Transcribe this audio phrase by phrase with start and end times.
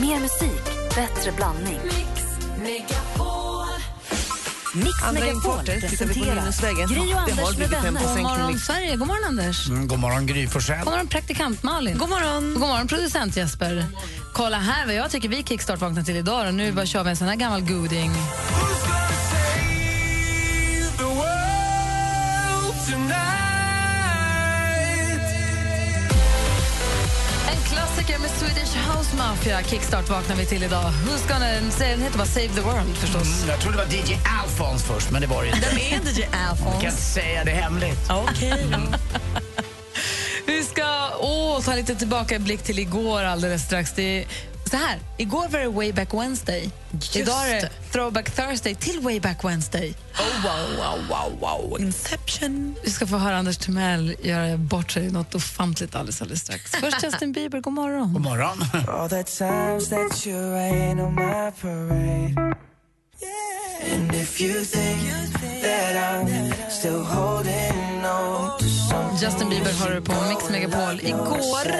[0.00, 1.80] Mer musik, bättre blandning.
[4.74, 6.86] Mix Andra Megapol tittar vi på presenterar.
[6.86, 8.00] Gry och Anders med vänner.
[8.00, 8.58] God morgon.
[8.58, 8.96] Sverige.
[8.96, 9.68] God morgon, Anders.
[9.68, 10.78] Mm, god morgon, Gry Forssell.
[10.78, 11.98] God morgon, praktikant Malin.
[11.98, 12.52] God morgon.
[12.52, 13.84] God morgon, producent Jesper.
[14.32, 16.46] Kolla här vad jag tycker vi kickstart vaknar till idag.
[16.48, 18.12] Och nu bara kör vi en sån här gammal goding.
[28.06, 29.62] Klassiker med Swedish House Mafia.
[29.62, 30.82] Kickstart vaknar vi till idag.
[30.82, 31.46] Who's gonna...
[31.78, 33.36] Den heter bara Save the World förstås.
[33.42, 35.68] Mm, jag trodde det var DJ Alphons först, men det var det inte.
[35.68, 38.10] Vem är DJ Jag kan inte säga det hemligt.
[38.10, 38.66] Okej.
[40.46, 43.92] Vi ska åh, ta lite tillbaka-blick till igår alldeles strax.
[43.92, 44.26] Det är,
[44.70, 46.70] så här, igår var det Way Back Wednesday.
[47.14, 47.70] Idag är det.
[47.92, 49.94] Throwback Thursday till Way Back Wednesday.
[50.18, 51.80] Oh, wow, wow, wow, wow.
[51.80, 52.74] Inception.
[52.82, 56.70] Vi ska få höra Anders Timell göra bort sig något ofantligt alldeles, alldeles strax.
[56.80, 58.12] Först Justin Bieber, god morgon.
[58.12, 58.64] God morgon.
[58.88, 62.56] All the times that you rain on my parade.
[63.92, 68.65] And if you think that I'm still holding on
[69.22, 71.00] Justin Bieber hör du på Mix Megapol.
[71.00, 71.72] Igår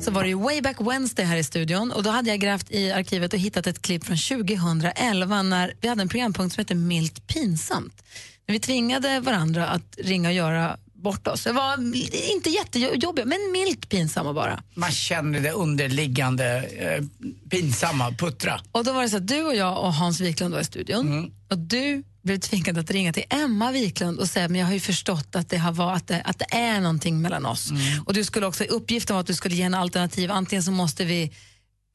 [0.00, 2.70] så var det ju Way Back Wednesday här i studion och då hade jag grävt
[2.70, 6.74] i arkivet och hittat ett klipp från 2011 när vi hade en programpunkt som hette
[6.74, 8.02] Milt pinsamt.
[8.46, 11.44] När vi tvingade varandra att ringa och göra bort oss.
[11.44, 11.96] Det var
[12.34, 14.62] inte jättejobbigt, men milt pinsamma bara.
[14.74, 17.04] Man känner det underliggande eh,
[17.50, 18.60] pinsamma, puttra.
[18.72, 21.32] Och då var det så att du och jag och Hans Wiklund var i studion
[21.50, 24.80] och du blev tvingad att ringa till Emma Wiklund och säga men jag har ju
[24.80, 27.70] förstått att det, har varit, att det, att det är någonting mellan oss.
[28.06, 30.30] Och du skulle också, uppgiften var att du skulle ge en alternativ.
[30.30, 31.32] Antingen så måste vi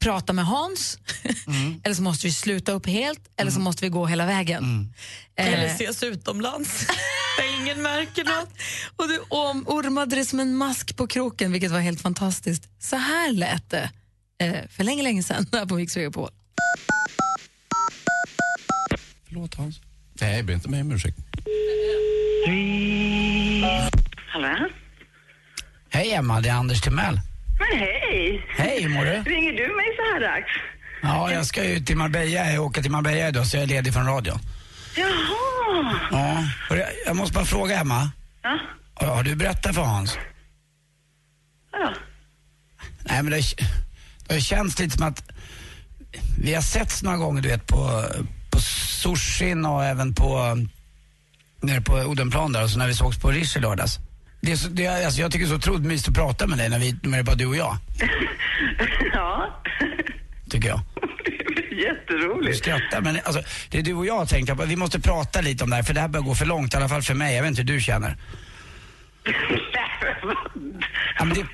[0.03, 0.97] prata med Hans
[1.83, 4.93] eller så måste vi sluta upp helt eller så måste vi gå hela vägen.
[5.35, 6.87] Eh, Eller ses utomlands.
[7.37, 8.49] Där ingen märker något.
[8.95, 12.69] och du om, ormade det som en mask på kroken vilket var helt fantastiskt.
[12.79, 13.91] Så här lät det
[14.39, 16.29] eh, för länge, länge sedan här på Mix Megapol.
[19.27, 19.81] Förlåt Hans.
[20.21, 21.17] Nej, ber inte mig om ursäkt.
[24.27, 24.69] Hallå?
[25.89, 27.19] Hej Emma, det är Anders Timell.
[27.59, 28.45] Men hej!
[28.57, 29.11] Hej, hur mår du?
[29.11, 30.51] Ringer du mig så här dags?
[31.01, 33.93] Ja, jag ska ju till Marbella, jag åker till Marbella idag så jag är ledig
[33.93, 34.39] från radion.
[34.97, 35.99] Jaha!
[36.11, 36.43] Ja,
[36.75, 38.11] jag, jag måste bara fråga Emma.
[38.43, 38.59] Ja?
[38.93, 40.17] Har du berättat för Hans?
[41.71, 41.93] Ja.
[42.99, 43.41] Nej men det,
[44.27, 45.23] det känns lite som att
[46.41, 48.03] vi har setts några gånger du vet på,
[48.53, 50.57] på Sushin och även på
[51.61, 53.99] nere på Odenplan där och så när vi sågs på Rish i lördags.
[54.41, 56.47] Det är så, det är, alltså jag tycker det är så otroligt mysigt att prata
[56.47, 57.77] med dig när, vi, när det är bara du och jag,
[59.13, 59.61] ja.
[60.49, 60.81] tycker jag.
[61.71, 62.57] Du Jätteroligt.
[62.57, 64.65] skrattar men alltså, det är du och jag tänkte på.
[64.65, 66.77] Vi måste prata lite om det här för det här börjar gå för långt, i
[66.77, 67.35] alla fall för mig.
[67.35, 68.17] Jag vet inte hur du känner.
[71.17, 71.45] Ja, men det,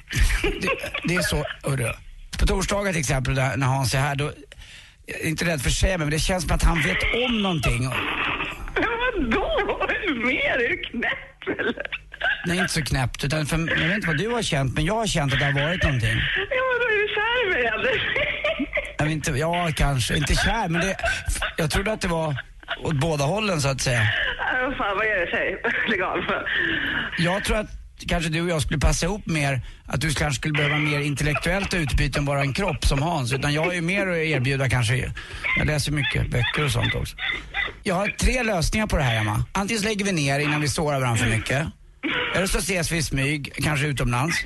[0.41, 0.69] det,
[1.03, 1.93] det är så, hörru.
[2.39, 4.31] På torsdagar till exempel när Hans är här, då,
[5.11, 7.41] jag är inte rädd för att säga men det känns som att han vet om
[7.41, 7.83] någonting.
[8.75, 9.87] Men vadå?
[9.89, 10.63] Är du mer?
[10.65, 11.87] Är du knäpp eller?
[12.45, 14.95] Nej, inte så knäppt, utan för, jag vet inte vad du har känt, men jag
[14.95, 16.17] har känt att det har varit någonting.
[16.35, 17.95] Ja, men då är du kär i mig eller?
[18.97, 20.97] Jag vet inte, ja, kanske, inte kär, men det,
[21.57, 22.35] jag trodde att det var
[22.83, 24.01] åt båda hållen så att säga.
[24.61, 25.31] Vad fan, vad är det?
[25.31, 25.61] Säg.
[25.89, 26.17] Lägg av.
[27.17, 30.53] Jag tror att kanske du och jag skulle passa ihop mer, att du kanske skulle
[30.53, 33.33] behöva mer intellektuellt utbyte än bara en kropp som Hans.
[33.33, 35.13] Utan jag har ju mer att erbjuda kanske.
[35.57, 37.15] Jag läser mycket böcker och sånt också.
[37.83, 39.43] Jag har tre lösningar på det här Emma.
[39.51, 41.67] Antingen så lägger vi ner innan vi sårar varandra för mycket.
[42.35, 44.37] Eller så ses vi i smyg, kanske utomlands.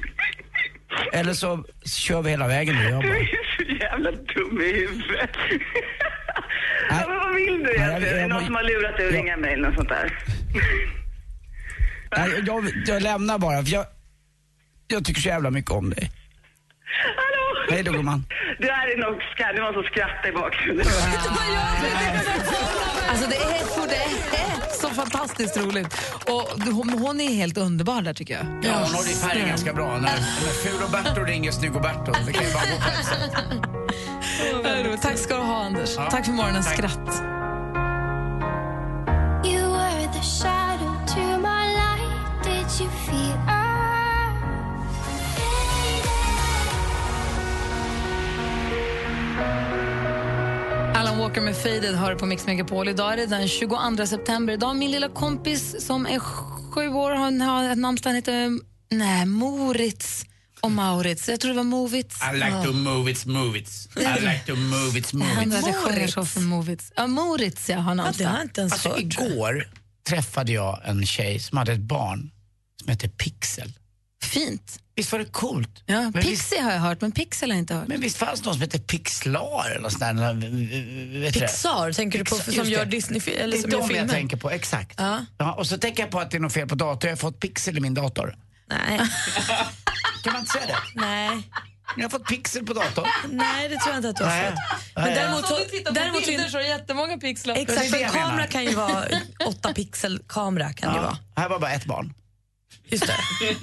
[1.13, 3.18] Eller så kör vi hela vägen du och jag Du bara.
[3.18, 5.30] är så jävla dum i huvudet.
[6.92, 7.03] Nej.
[7.08, 8.16] Vad vill du egentligen?
[8.18, 10.18] Är det någon som har lurat dig att ringa mig eller något sånt där?
[12.18, 13.85] Nej, jag, jag lämnar bara, för jag,
[14.88, 16.12] jag tycker så jävla mycket om dig.
[17.16, 17.68] Hallå?
[17.72, 18.25] Hej då gumman.
[18.59, 19.22] Det här är nog
[19.56, 20.85] det var någon som skrattar i bakgrunden.
[23.09, 23.96] Alltså det är, för det
[24.38, 26.12] är så fantastiskt roligt.
[26.28, 28.45] Och hon, hon är helt underbar där tycker jag.
[28.63, 29.91] Ja, hon håller i färgen ganska bra.
[29.91, 32.12] När, när Ful-Roberto ringer Snygg-Roberto.
[32.25, 35.01] Det kan ju bara gå på ett sätt.
[35.01, 35.89] Tack ska du ha Anders.
[35.95, 36.75] Ja, Tack för morgonens tack.
[36.77, 37.24] skratt.
[50.95, 52.90] Alan Walker med Faded hör på Mix Megapol.
[52.90, 54.54] Idag är det den 22 september.
[54.54, 57.12] Idag min lilla kompis som är sju år
[57.45, 58.10] har, ett namnsdag.
[58.10, 58.60] Han heter
[58.92, 60.25] nej, Moritz
[60.62, 61.30] och Maurits.
[61.30, 62.16] Jag tror det var Movits.
[62.34, 63.69] I like to move it, move it.
[63.95, 65.63] I like to move it, Jag move undrar it.
[65.63, 66.92] att jag sjunger så för Movits.
[66.96, 68.28] Ja, Moritz ja, har Ja, det namnsdag.
[68.28, 69.00] har jag inte ens Alltså hört.
[69.00, 69.68] igår
[70.10, 72.31] träffade jag en tjej som hade ett barn
[72.81, 73.74] som hette Pixel.
[74.25, 74.80] Fint.
[74.96, 75.84] Visst var det coolt?
[75.86, 77.88] Ja, men, Pixie visst, har jag hört, men Pixel har jag inte hört.
[77.88, 80.34] men visst fanns det någon som hette Pixlar eller något sånt där?
[81.22, 81.31] Det?
[81.34, 82.92] Pixar, tänker du på, Pixar, som gör det.
[82.92, 84.14] Disney eller Det är som gör de jag filmer?
[84.14, 84.94] tänker på, exakt.
[84.98, 85.25] Ja.
[85.38, 87.10] Ja, och så tänker jag på att det är något fel på datorn.
[87.10, 88.36] Jag har fått pixel i min dator.
[88.70, 88.98] Nej.
[90.24, 91.02] Kan man inte säga det?
[91.02, 91.50] Nej.
[91.98, 93.08] Jag har fått pixel på datorn.
[93.31, 94.50] Nej, det tror jag inte att du har Nej.
[94.52, 94.60] fått.
[94.96, 95.16] Men Nej.
[95.16, 95.58] däremot så,
[95.92, 97.56] däremot så, så är det jättemånga pixlar.
[97.56, 99.06] exakt, det är för det en jag kamera kan ju vara
[99.48, 101.18] 8 pixel kamera kan det vara.
[101.36, 102.14] Ja, här var bara ett barn.
[102.94, 103.56] Just det.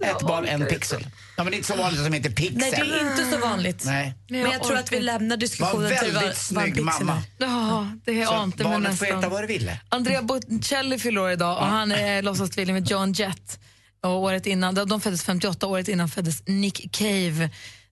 [0.06, 1.06] Ett barn, en pixel.
[1.36, 2.56] Ja, men det är inte så vanligt att de heter pixel.
[2.58, 3.84] Nej, det är inte så vanligt.
[3.84, 4.14] Nej.
[4.28, 7.22] Men jag tror att vi lämnar Var diskussionen till vad, en pixel mamma.
[7.38, 7.44] är.
[7.46, 9.30] Ja, det Så ante mig barnet får äta nästan.
[9.32, 9.80] vad det ville.
[9.88, 13.58] Andrea Bocelli fyller år idag och han är låtsastvilling med John Jett.
[14.02, 17.50] Och året innan, de föddes 58, året innan föddes Nick Cave.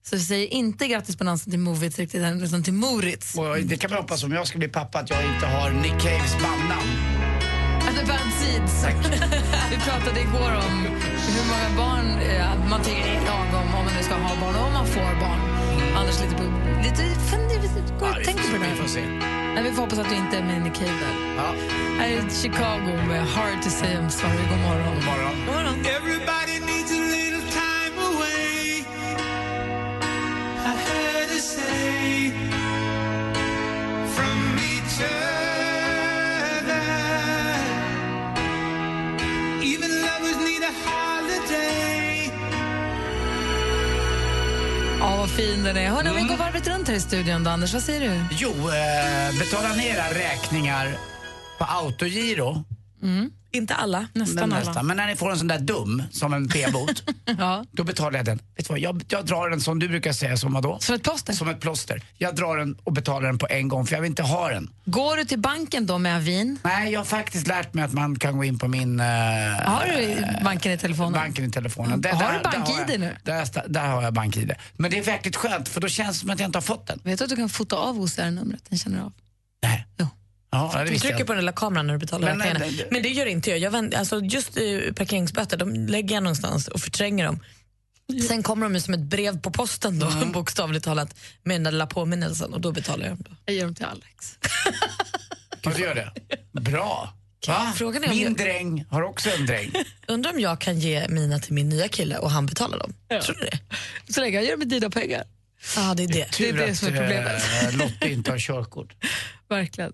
[0.09, 3.35] Så vi säger inte grattis på namnsdagen till Movits riktigt än, utan till Moritz.
[3.35, 5.91] Och det kan man hoppas om jag ska bli pappa att jag inte har Nick
[6.01, 7.04] Caves bandnamn.
[7.97, 8.85] The Bad Seeds.
[9.71, 10.75] vi pratade igår om
[11.35, 14.67] hur många barn eh, man tycker är lagom om man nu ska ha barn och
[14.67, 15.39] om man får barn.
[15.97, 16.43] Anders lite, på,
[16.83, 17.25] lite, lite
[17.99, 19.05] går och tänker på det Vi får se.
[19.53, 21.15] Nej, vi får hoppas att du inte är med i Nick Cave där.
[21.99, 24.43] Här är Chicago med Hard to say I'm sorry.
[24.49, 24.95] God morgon.
[24.95, 25.05] God
[25.45, 25.85] morgon.
[25.97, 28.85] Everybody needs a little time away.
[30.69, 32.44] I heard her say
[45.05, 45.89] Ja, vad fin den är.
[45.89, 48.21] Hörrni, om vi går varvet runt här i studion då, Anders, vad säger du?
[48.31, 50.97] Jo, eh, betala ner räkningar
[51.57, 52.63] på autogiro.
[53.51, 54.07] Inte alla.
[54.13, 54.59] Nästan alla.
[54.65, 54.85] Nästan.
[54.87, 57.03] Men när ni får en sån där dum, som en p-bot,
[57.39, 57.65] Ja.
[57.71, 58.37] då betalar jag den.
[58.55, 60.77] Vet du vad, jag, jag drar den som du brukar säga, som vadå?
[60.81, 61.33] Som ett plåster.
[61.33, 62.01] Som ett plåster.
[62.17, 64.69] Jag drar den och betalar den på en gång, för jag vill inte ha den.
[64.85, 66.59] Går du till banken då med avin?
[66.63, 68.99] Nej, jag har faktiskt lärt mig att man kan gå in på min...
[68.99, 71.13] eh, Har du banken i telefonen?
[71.13, 72.01] Banken i telefonen.
[72.01, 73.15] Där, Har du BankID nu?
[73.23, 74.51] Där, där har jag BankID.
[74.77, 76.87] Men det är verkligt skönt, för då känns det som att jag inte har fått
[76.87, 76.99] den.
[77.03, 78.63] Vet du att du kan fota av OCR-numret?
[78.69, 79.13] Den känner av.
[79.63, 79.87] Nej.
[79.97, 80.07] Jo.
[80.55, 81.27] Ja, det Du trycker jag.
[81.27, 82.59] på den lilla kameran när du betalar Men, räkningarna.
[82.65, 83.59] nej, det- Men det gör inte jag.
[83.59, 87.39] jag vänt, alltså just uh, parkeringsböter de lägger jag någonstans och förtränger dem.
[88.27, 90.31] Sen kommer de som ett brev på posten då, Mm.
[90.31, 93.17] bokstavligt talat, med den där lilla påminnelsen och då betalar jag.
[93.17, 93.37] dem.
[93.45, 94.37] Jag ger dem till Alex.
[95.61, 96.11] Ja, du gör det?
[96.61, 97.13] Bra.
[97.47, 97.73] Va?
[97.75, 99.71] Frågan är om Min jag- dräng har också en dräng.
[100.07, 102.93] Undrar om jag kan ge mina till min nya kille och han betalar dem.
[103.23, 103.59] Tror du det?
[104.13, 105.23] Så länge jag gör det med dina pengar.
[105.75, 106.13] Ja, det är det.
[106.13, 107.43] Det är Tur det som är problemet.
[107.63, 108.93] eh, Lotte inte har körkort.
[109.49, 109.93] Verkligen.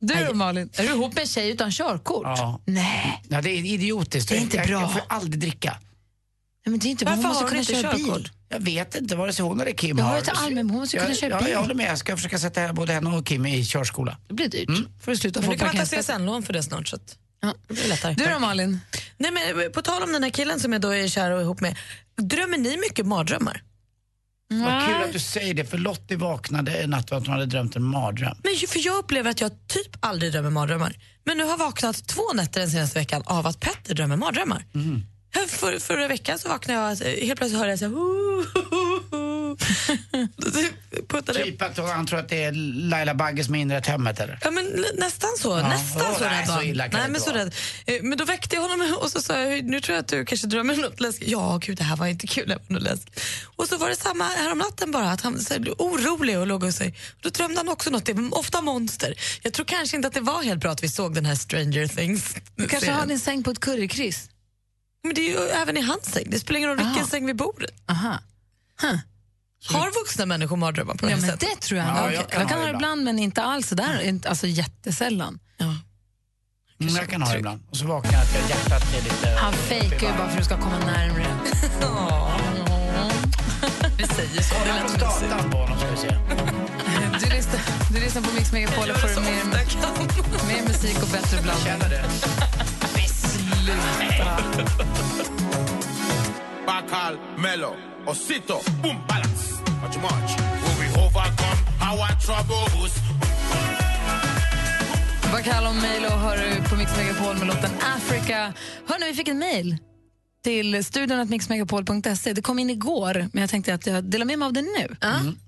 [0.00, 2.22] Du då Malin, är du ihop med en tjej utan körkort?
[2.24, 2.60] Ja.
[2.64, 3.22] Nej.
[3.28, 4.28] Ja, det är idiotiskt.
[4.28, 4.80] Det är inte jag, bra.
[4.80, 5.70] Jag får aldrig dricka.
[6.66, 7.14] Nej, men det är inte bra.
[7.14, 8.22] Varför Hon måste har kunna hon inte köra körkort?
[8.22, 8.30] bil.
[8.48, 10.12] Jag vet inte vare sig hon eller Kim Jag har.
[10.12, 11.48] har ju allmän, men hon måste ju jag, kunna köra ja, bil.
[11.52, 11.90] Jag håller med.
[11.90, 14.16] Jag ska försöka sätta både henne och Kim i körskola.
[14.28, 14.68] Det blir dyrt.
[14.68, 14.88] Mm.
[15.04, 15.84] får du sluta Men du kan ta.
[15.84, 16.88] CSN-lån för det snart.
[16.88, 17.54] Så att Ja.
[17.68, 18.14] det blir lättare.
[18.14, 18.80] Du då Malin?
[19.18, 21.60] Nej, men på tal om den här killen som jag då är kär och ihop
[21.60, 21.76] med.
[22.16, 23.62] Drömmer ni mycket mardrömmar?
[24.54, 27.46] Vad kul att du säger det, för Lottie vaknade en natt och att hon hade
[27.46, 28.36] drömt en mardröm.
[28.42, 30.96] Men för jag upplever att jag typ aldrig drömmer mardrömmar.
[31.24, 34.64] Men nu har jag vaknat två nätter den senaste veckan av att Petter drömmer mardrömmar.
[34.74, 35.02] Mm.
[35.48, 37.92] För, förra veckan så vaknade jag, eh, helt plötsligt hörde jag så här,
[41.34, 42.52] Typ att han tror att det är
[42.90, 44.38] Laila Bagge som har inrett hemmet eller?
[44.44, 45.48] Ja, men nästan så.
[45.48, 45.68] Ja.
[45.68, 47.54] nästan Åh, så nej, rädd så illa nej, men så rädd.
[47.86, 50.24] Eh, Men då väckte jag honom och så sa jag, nu tror jag att du
[50.24, 51.28] kanske drömmer något läskigt.
[51.28, 53.20] Ja, gud det här var inte kul, det var något läskigt.
[53.56, 56.46] Och så var det samma härom natten bara, att han så här, blev orolig och
[56.46, 56.94] låg och sig.
[57.20, 59.14] Då drömde han också något, det var ofta monster.
[59.42, 61.86] Jag tror kanske inte att det var helt bra att vi såg den här Stranger
[61.86, 62.34] Things.
[62.56, 64.28] Du kanske har din säng på ett currykryss?
[65.04, 67.34] Men det är ju även i hans säng, det spelar ingen roll vilken säng vi
[67.34, 67.68] bor i.
[67.92, 68.18] Aha.
[69.68, 71.48] Har vuxna människor mardrömmar på det Ja, men sättet?
[71.54, 71.88] det tror jag.
[71.88, 72.04] Ja, nog.
[72.06, 72.76] jag jag, kan kan ha ibland.
[72.76, 74.00] ibland, men inte alls sådär.
[74.00, 75.38] Inte- Alltså jättesällan.
[75.56, 75.64] Ja.
[76.80, 77.62] Mm, jag kan ha det ibland.
[77.70, 79.36] Och så vaknar jag att hjärtat är lite...
[79.40, 81.26] Han fejkar ju bara för att du ska komma närmre.
[83.98, 84.54] Vi säger så.
[84.64, 84.98] Det lät mysigt.
[85.00, 86.16] prostatan på honom ska vi se.
[87.24, 87.60] Du lyssnar,
[87.94, 89.44] du lyssnar på Mix Megapol och får mer,
[90.54, 91.66] mer musik och bättre blandning.
[91.66, 92.04] Känner det.
[96.66, 97.74] Bacal, Melo,
[98.06, 99.49] Osito, boom, balance.
[99.82, 100.36] Much, much.
[100.62, 102.94] Will we overcome our troubles?
[105.32, 108.52] Bakal och Milo hör du på Mix Megapol med låten Africa.
[108.86, 109.76] Hörni, vi fick en mejl
[110.44, 112.32] till studion mixmegapol.se.
[112.32, 114.96] Det kom in igår, men jag tänkte att jag delar med mig av det nu.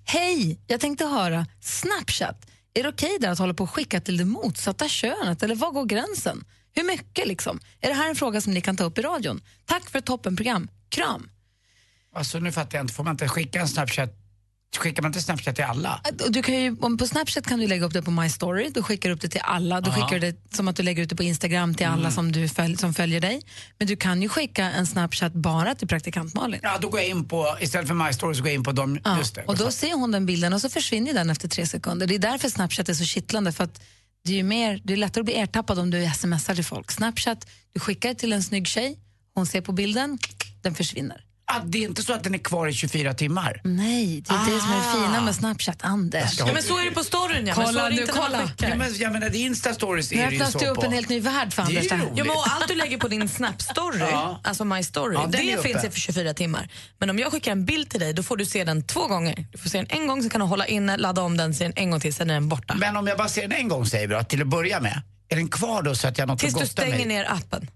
[0.05, 0.61] Hej!
[0.67, 4.25] Jag tänkte höra, Snapchat, är det okej där att hålla på och skicka till det
[4.25, 5.43] motsatta könet?
[5.43, 6.45] Eller var går gränsen?
[6.75, 7.61] Hur mycket liksom?
[7.81, 9.41] Är det här en fråga som ni kan ta upp i radion?
[9.67, 10.69] Tack för ett toppenprogram.
[10.89, 11.29] Kram!
[12.15, 14.22] Alltså nu fattar jag inte, får man inte skicka en Snapchat
[14.79, 16.01] skickar man inte Snapchat till alla?
[16.29, 19.09] Du kan ju, på Snapchat kan du lägga upp det på My Story, då skickar
[19.09, 19.81] du upp det till alla.
[19.81, 20.01] Då Aha.
[20.01, 22.49] skickar du det som att du lägger ut det på Instagram till alla som, du
[22.49, 23.43] följ, som följer dig.
[23.79, 26.61] Men du kan ju skicka en Snapchat bara till praktikant Malin.
[26.63, 28.73] Ja, då går jag in på, istället för My Story så går jag in på
[28.73, 29.45] dem, Ja, det.
[29.45, 32.07] och då ser hon den bilden och så försvinner den efter tre sekunder.
[32.07, 33.53] Det är därför Snapchat är så kittlande.
[33.53, 33.81] För att
[34.25, 36.91] det, är mer, det är lättare att bli ertappad om du smsar till folk.
[36.93, 38.99] Snapchat, du skickar till en snygg tjej,
[39.35, 40.19] hon ser på bilden,
[40.63, 41.25] den försvinner.
[41.55, 43.61] Ah, det är inte så att den är kvar i 24 timmar?
[43.65, 45.07] Nej, det är det som är det Ah.
[45.07, 46.39] fina med Snapchat, Anders.
[46.39, 47.55] Ja, men så är det på storyn, ja.
[47.57, 48.51] men så Kolla är det kolla.
[48.59, 50.85] Ja, men, jag menar, det Insta-stories är det ju så det upp på.
[50.85, 51.87] en helt ny värld för Anders.
[51.91, 54.41] Jo, men och allt du lägger på din Snap-story, Ja.
[54.45, 56.69] alltså My Story, Ja, det finns i för 24 timmar.
[56.99, 59.47] Men om jag skickar en bild till dig, då får du se den två gånger.
[59.53, 61.65] Du får se den en gång, så kan du hålla inne, ladda om den, se
[61.65, 62.75] den en gång till, sen är den borta.
[62.75, 65.03] Men om jag bara ser den en gång säger då, till att börja med.
[65.29, 67.07] Är den kvar då så att jag har något Tills att du gotta stänger mig?
[67.07, 67.71] ner appen.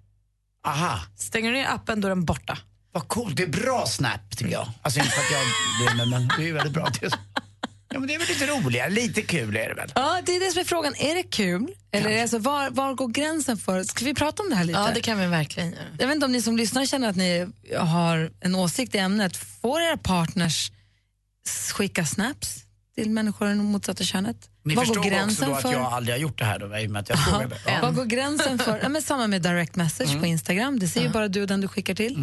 [0.66, 2.59] Aha, Stänger du ner appen, då är den borta.
[2.99, 3.37] Vad coolt.
[3.37, 4.69] Det är bra Snap tycker jag.
[4.83, 6.88] Alltså inte för att jag mig, men det är ju väldigt bra.
[7.88, 9.93] Ja, men det är väl lite roligare, lite kul är det väl?
[9.95, 10.95] Ja, det är det som är frågan.
[10.99, 11.67] Är det kul?
[11.93, 13.83] Eller är det alltså, var, var går gränsen för...
[13.85, 14.79] Ska vi prata om det här lite?
[14.79, 15.81] Ja, det kan vi verkligen göra.
[15.99, 17.47] Jag vet inte om ni som lyssnar känner att ni
[17.79, 19.37] har en åsikt i ämnet.
[19.37, 20.71] Får era partners
[21.75, 24.37] skicka snaps till människor i motsatta könet?
[24.65, 25.73] Ni Vad går förstår också gränsen då att för?
[25.73, 27.57] jag aldrig har gjort det här då, i och med att jag Ja, frågade.
[27.67, 27.79] Ja.
[27.83, 28.81] Vad går gränsen för?
[28.83, 30.21] Ja, men samma med direct message Mm.
[30.21, 30.79] på Instagram.
[30.79, 32.17] Det ser ju bara du den du skickar till.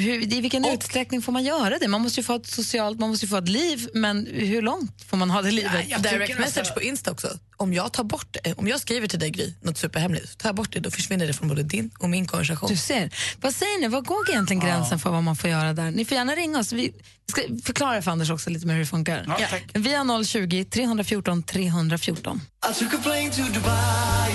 [0.00, 1.88] Hur, I vilken utsträckning får man göra det?
[1.88, 5.04] Man måste ju få ett socialt, man måste ju få ett liv, men hur långt
[5.08, 5.88] får man ha det livet?
[5.88, 7.38] jag Direct message alltså- på Insta också.
[7.56, 10.56] Om jag tar bort det, om jag skriver till dig Gry, något superhemligt, tar jag
[10.56, 12.68] bort det, då försvinner det från både din och min konversation.
[12.68, 13.10] Du ser.
[13.40, 13.88] Vad säger ni?
[13.88, 15.90] Vad går egentligen gränsen för vad man får göra där?
[15.90, 16.72] Ni får gärna ringa oss.
[16.72, 16.92] Vi
[17.30, 19.24] ska förklara för Anders också lite mer hur det funkar.
[19.26, 19.64] Ja, tack.
[19.74, 22.40] Vi har 020 314 314.
[22.70, 24.32] I took a plane to Dubai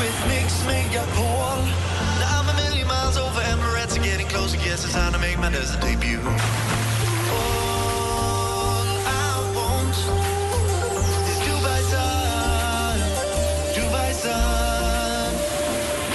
[0.00, 1.31] with Mix Megapol.
[5.42, 6.20] Make my desert debut.
[6.20, 6.32] All
[9.06, 9.96] I want
[11.30, 12.98] is Dubai sun,
[13.74, 15.32] Dubai sun.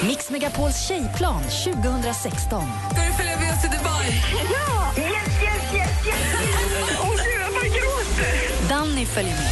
[0.08, 2.72] Mix Megapols tjejplan 2016.
[2.92, 4.08] Ska du följa med oss till Dubai?
[4.98, 6.18] Yes, yes, yes, yes!
[7.02, 8.70] Åh gud, jag bara gråter!
[8.70, 9.52] Danny följer med.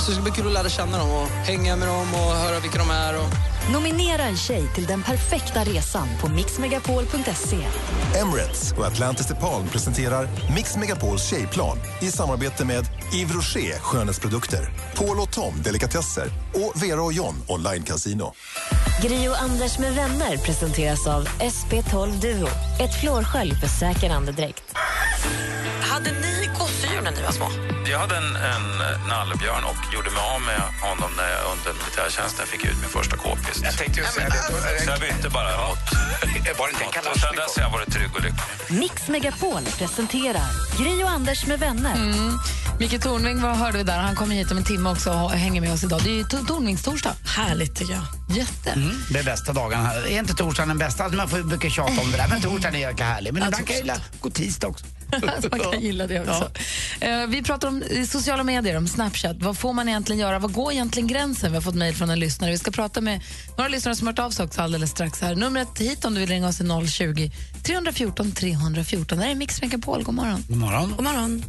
[0.00, 2.60] Så det ska bli kul att lära känna dem och hänga med dem och höra
[2.60, 3.14] vilka de är.
[3.18, 3.53] Och...
[3.72, 7.56] Nominera en tjej till den perfekta resan på mixmegapol.se.
[8.20, 15.20] Emirates och Atlantis DePaul presenterar Mix Megapols tjejplan i samarbete med Yves Rocher skönhetsprodukter, Paul
[15.20, 18.32] och Tom delikatesser och Vera och John online casino.
[19.02, 22.48] Gri och Anders med vänner presenteras av SP12 Duo.
[22.80, 24.74] Ett flårskölj för säker andedräkt.
[25.80, 27.48] Hade ni gosedjur när ni var små?
[27.90, 28.66] Jag hade en, en
[29.08, 33.16] nallebjörn och gjorde mig av med honom när jag under militärtjänsten fick ut min första
[33.54, 33.64] k-pist.
[33.64, 34.84] Jag tänkte ju säga det.
[34.84, 35.78] Så jag bytte bara mot...
[36.58, 38.78] Var det inte och sen dess har jag varit trygg och lycklig.
[38.80, 40.46] Mix Megapol presenterar
[40.78, 41.94] Gri och Anders med vänner.
[42.78, 43.98] Micke Tornving vad hörde vi där?
[43.98, 46.00] Han kommer hit om en timme också och hänger med oss idag.
[46.04, 47.12] Det är ju to- Tornvingstorsdag.
[47.36, 48.36] Härligt tycker jag.
[48.36, 48.70] Jätte.
[48.70, 49.86] Mm, det är bästa dagen.
[49.86, 51.04] Är inte torsdagen den bästa?
[51.04, 53.32] Alltså, man får brukar tjata om det där, men torsdagen är ganska härlig.
[53.34, 54.84] Men ibland kan jag gilla gå tisdag också.
[55.12, 56.50] Alltså, man kan gilla det också.
[57.00, 59.36] Eh, vi pratar om sociala medier, om Snapchat.
[59.40, 60.38] Vad får man egentligen göra?
[60.38, 61.50] Vad går egentligen gränsen?
[61.50, 62.50] Vi har fått mejl från en lyssnare.
[62.50, 63.20] Vi ska prata med
[63.56, 65.20] några lyssnare som har hört av sig också alldeles strax.
[65.20, 65.34] här.
[65.34, 67.30] Numret hit om du vill ringa oss är 020
[67.62, 69.18] 314 314.
[69.18, 70.02] Det här är Mix Megapol.
[70.02, 70.44] God morgon.
[70.48, 70.94] God morgon.
[70.96, 71.44] God morgon.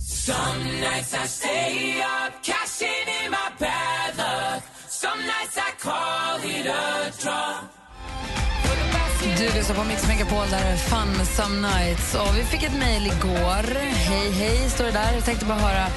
[9.38, 12.16] Du lyssnar på Mix Megapol, där är Fun Some Nights.
[12.16, 13.76] Och vi fick ett mejl igår.
[13.86, 15.14] Hej, hej, står det där.
[15.14, 15.88] Jag tänkte bara höra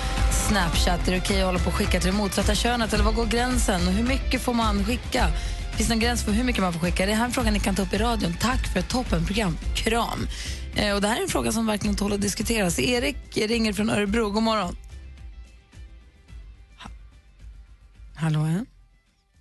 [0.49, 1.09] Snapchat.
[1.09, 2.93] Är det okej att hålla på och skicka till det motsatta könet?
[2.93, 3.87] Eller var går gränsen?
[3.89, 5.29] Och hur mycket får man skicka?
[5.77, 7.07] Finns det någon gräns för hur mycket man får skicka?
[7.07, 8.35] Det här är en fråga ni kan ta upp i radion.
[8.41, 9.59] Tack för ett toppenprogram.
[9.77, 10.27] Kram.
[10.77, 12.79] Eh, och det här är en fråga som verkligen tål att diskuteras.
[12.79, 14.31] Erik ringer från Örebro.
[14.31, 14.77] God morgon.
[16.83, 16.91] Ha-
[18.17, 18.65] Hallå, ja.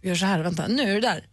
[0.01, 0.39] Vi gör så här.
[0.39, 1.23] Vänta, nu är du där.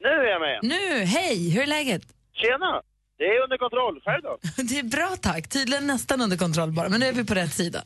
[0.00, 0.58] Nu är jag med.
[0.62, 1.50] Nu, hej!
[1.50, 2.02] Hur är läget?
[2.32, 2.82] Tjena!
[3.18, 4.00] Det är under kontroll.
[4.04, 4.38] Själv då?
[4.68, 5.48] Det är bra tack.
[5.48, 7.82] Tydligen nästan under kontroll bara, men nu är vi på rätt sida.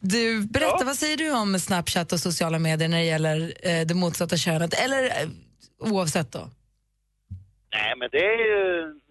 [0.00, 3.94] Du, berätta, vad säger du om Snapchat och sociala medier när det gäller eh, det
[3.94, 4.74] motsatta könet?
[4.84, 5.28] Eller eh,
[5.78, 6.38] oavsett då?
[7.72, 8.62] Nej, men det är ju...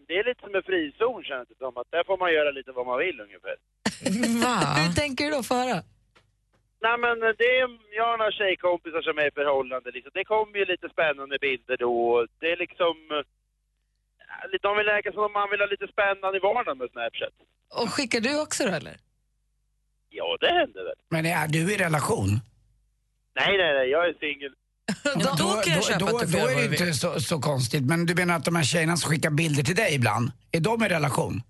[0.08, 1.78] Det är lite som en frizon känns det som.
[1.78, 3.56] Att där får man göra lite vad man vill ungefär.
[4.88, 5.44] Hur tänker du då?
[5.44, 5.84] Få höra.
[6.82, 7.67] Nej men det är,
[7.98, 10.12] jag har några tjejkompisar som är i förhållande liksom.
[10.13, 12.25] Det kommer ju lite spännande bilder då.
[12.39, 12.96] Det är liksom...
[13.12, 16.89] eh, lite- De vill läka som om man vill ha lite spännande i vardagen med
[16.91, 17.34] Snapchat.
[17.82, 18.96] Och skickar du också då eller?
[20.10, 20.96] Ja, det händer väl.
[21.10, 22.29] Men är du i relation?
[23.39, 23.88] Nej, nej, nej.
[23.89, 24.53] Jag är singel.
[25.38, 27.84] Då kan jag köpa då, att du då är det du inte så, så konstigt.
[27.86, 30.84] Men du menar att de här tjejerna som skickar bilder till dig ibland, är de
[30.84, 31.41] i relation?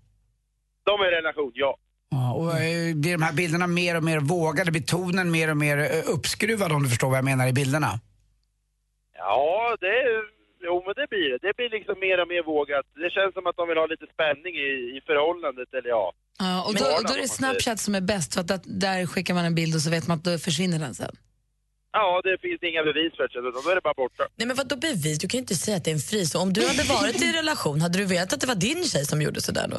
[0.84, 1.76] De är i relation, ja.
[2.10, 4.70] Ja, och eh, blir de här bilderna mer och mer vågade?
[4.70, 8.00] Blir tonen mer och mer eh, uppskruvad om du förstår vad jag menar i bilderna?
[9.18, 9.94] Ja, det,
[10.66, 11.38] jo, men det blir det.
[11.46, 12.86] Det blir liksom mer och mer vågat.
[13.04, 16.12] Det känns som att de vill ha lite spänning i, i förhållandet, eller ja.
[16.38, 19.06] Ja, och då, Ja, då är det Snapchat som är bäst för att att där
[19.06, 21.14] skickar man en bild och så vet man att då försvinner den sen.
[21.92, 24.24] Ja, det finns inga bevis för det, då är det bara borta.
[24.36, 25.18] Nej men vadå bevis?
[25.18, 26.42] Du kan ju inte säga att det är en frizon.
[26.42, 29.04] Om du hade varit i en relation, hade du vetat att det var din tjej
[29.04, 29.76] som gjorde sådär då?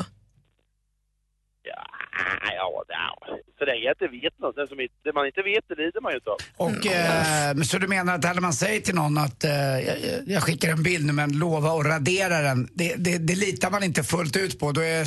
[1.76, 3.38] Ah, Ja, ja.
[3.60, 4.56] Så länge jag inte vet något.
[4.56, 6.38] Den som inte, det man inte vet, det lider man ju inte av.
[6.58, 9.98] Och, eh, men så du menar att när man säger till någon att eh, jag,
[10.26, 13.84] jag skickar en bild nu men lova att radera den, det, det, det litar man
[13.84, 14.72] inte fullt ut på.
[14.72, 15.06] Då är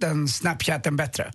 [0.00, 1.32] den snapchatten bättre.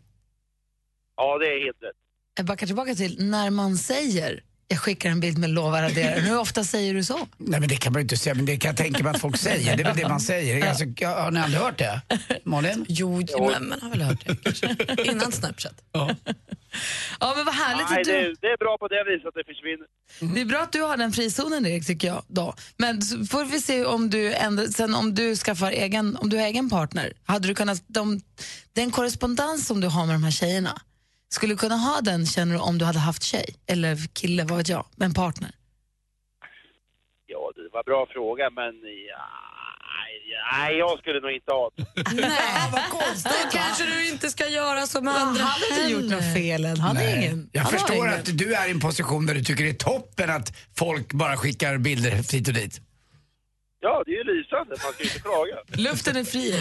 [1.18, 1.96] Ja, det är helt rätt.
[2.38, 6.20] Jag backar tillbaka till när man säger jag skickar en bild med lova radera.
[6.20, 7.28] Hur ofta säger du så?
[7.38, 9.22] Nej men det kan man ju inte säga, men det kan jag tänka mig att
[9.22, 9.78] folk säger.
[9.78, 10.70] Det är väl det man säger.
[10.70, 12.02] Alltså, har ni aldrig hört det?
[12.44, 12.86] Malin?
[12.90, 14.76] Jo, men man har väl hört det kanske.
[15.12, 15.82] Innan Snapchat.
[17.20, 18.12] Ja men vad härligt Nej, att du...
[18.12, 19.88] det, det är bra på det viset att det försvinner.
[20.36, 22.24] Det är bra att du har den frizonen Erik tycker jag.
[22.28, 22.54] Då.
[22.78, 26.38] Men så får vi se om du, ändå, sen om du skaffar egen, om du
[26.38, 27.14] har egen partner.
[27.26, 28.22] Hade du kunnat, de,
[28.74, 30.82] den korrespondens som du har med de här tjejerna,
[31.34, 34.58] skulle du kunna ha den känner du om du hade haft tjej eller kille, vad
[34.58, 35.52] vet jag, med en partner?
[37.28, 38.74] Ja, det var en bra fråga, men
[39.12, 39.26] ja,
[39.96, 40.14] nej,
[40.52, 41.86] nej, jag skulle nog inte ha det.
[42.22, 43.32] Nej, vad konstigt.
[43.44, 46.80] Då kanske du inte ska göra som andra Han har inte gjort något fel än.
[46.80, 47.50] Han är ingen.
[47.52, 48.20] Jag han har förstår ingen.
[48.20, 51.38] att du är i en position där du tycker det är toppen att folk bara
[51.38, 52.82] skickar bilder hit och dit.
[53.86, 54.76] Ja, det är ju lysande.
[54.84, 55.56] Man ska ju inte klaga.
[55.90, 56.56] Luften är fri.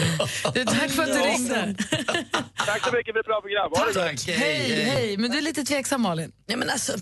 [0.53, 1.75] Du, tack för att du ringde.
[2.65, 3.71] Tack så mycket för ett bra program.
[3.75, 4.37] Ha det gott.
[4.37, 5.17] Hej, hej.
[5.17, 6.31] Men du är lite tveksam Malin.
[6.45, 6.93] Ja, men alltså,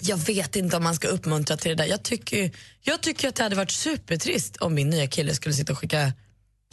[0.00, 1.90] jag vet inte om man ska uppmuntra till det där.
[1.90, 2.50] Jag tycker,
[2.80, 6.12] jag tycker att det hade varit supertrist om min nya kille skulle sitta och skicka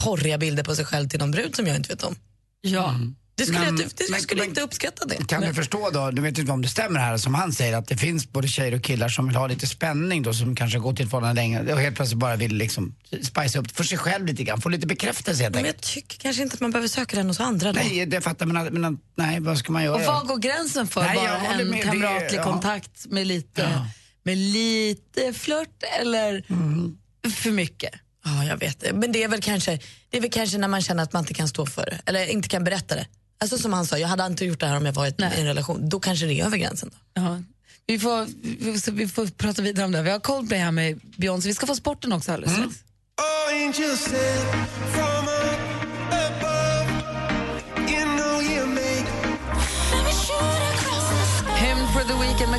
[0.04, 2.16] porriga bilder på sig själv till någon brud som jag inte vet om.
[2.60, 2.94] Ja.
[3.36, 5.26] Det skulle Men- jag, inte- det men- skulle men- inte uppskatta det.
[5.28, 7.86] Kan du förstå då, du vet inte om det stämmer här, som han säger att
[7.88, 10.96] det finns både tjejer och killar som vill ha lite spänning då, som kanske gått
[10.96, 14.26] till ett förhållande länge och helt plötsligt bara vill liksom spice upp för sig själv
[14.26, 15.84] lite grann, få lite bekräftelse helt Men enkelt.
[15.84, 17.80] jag tycker kanske inte att man behöver söka den hos andra då.
[17.84, 19.94] Nej, det fattar man, men, men nej, vad ska man göra?
[19.96, 21.78] Och var går gränsen för Nej, bara en med.
[21.78, 22.42] Det- kamratlig ja.
[22.44, 23.86] kontakt med lite,
[24.22, 26.96] med lite flört eller Mm.
[27.34, 27.90] för mycket?
[28.24, 28.92] Ja, jag vet det.
[28.92, 29.78] Men det är, väl kanske,
[30.10, 32.26] det är väl kanske när man känner att man inte kan stå för det, eller
[32.26, 33.06] inte kan berätta det.
[33.38, 35.46] Alltså som han sa, jag hade inte gjort det här om jag varit i en
[35.46, 35.88] relation.
[35.88, 36.90] Då kanske det är över gränsen.
[36.92, 37.22] Då.
[37.22, 37.42] Ja.
[37.86, 38.26] Vi, får,
[38.64, 40.02] vi, får, vi får prata vidare om det.
[40.02, 41.48] Vi har Coldplay här med Beyoncé.
[41.48, 42.74] Vi ska få sporten också alldeles strax.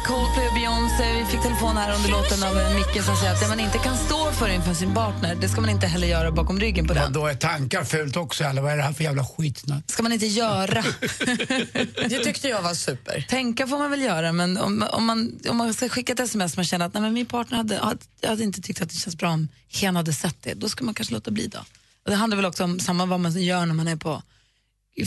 [0.08, 1.14] Coldplay och Beyoncé.
[1.14, 3.78] Vi fick telefon här under låten av en Micke som säger att det man inte
[3.78, 6.94] kan stå för inför sin partner, det ska man inte heller göra bakom ryggen på
[6.94, 7.14] den.
[7.14, 9.84] Då är tankar fult också eller vad är det här för jävla skitsnack?
[9.88, 10.84] ska man inte göra.
[12.10, 13.26] Det tyckte jag var super.
[13.30, 16.56] Tänka får man väl göra, men om, om, man, om man ska skicka ett sms
[16.56, 18.96] man känner att nej, men min partner hade, hade, jag hade inte tyckt att det
[18.96, 19.48] känns bra om
[19.82, 21.60] hen hade sett det, då ska man kanske låta bli då.
[22.04, 24.22] Och det handlar väl också om samma vad man gör när man är på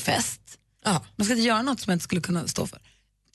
[0.00, 0.40] fest.
[0.84, 1.04] Ja.
[1.16, 2.78] Man ska inte göra något som man inte skulle kunna stå för.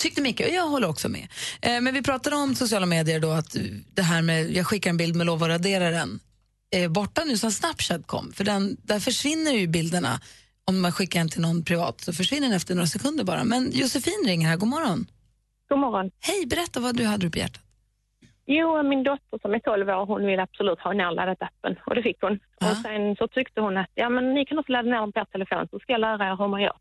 [0.04, 1.28] Tyckte Micke, och jag håller också med.
[1.62, 3.62] Eh, men vi pratade om sociala medier då, att eh,
[3.96, 6.20] det här med jag skickar en bild med lov att radera den
[6.72, 8.32] är borta nu sen Snapchat kom.
[8.32, 10.13] För den, där försvinner ju bilderna.
[10.70, 13.44] Om man skickar en till någon privat så försvinner den efter några sekunder bara.
[13.44, 15.06] Men Josefin ringer här, god morgon.
[15.70, 16.12] God morgon.
[16.20, 17.62] Hej, berätta vad du hade på hjärtat.
[18.46, 22.04] Jo, min dotter som är 12 år, hon vill absolut ha nerladdat appen och det
[22.04, 22.39] fick hon.
[22.62, 25.20] Och sen så tyckte hon att ja, men ni kan också ladda ner den på
[25.20, 26.78] er telefon så ska jag lära er hur man gör.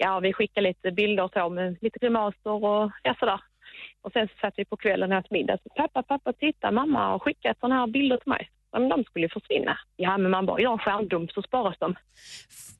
[0.00, 3.40] Ja, vi skickade lite bilder så med lite grimaser och ja, sådär.
[4.02, 5.58] Och sen så satt vi på kvällen och åt middag.
[5.62, 8.50] Så, pappa, pappa, titta, mamma har skickat sådana här bilder till mig.
[8.72, 9.78] Ja, men de skulle ju försvinna.
[9.96, 11.94] Ja, men man bara gör en skärmdump så sparas de.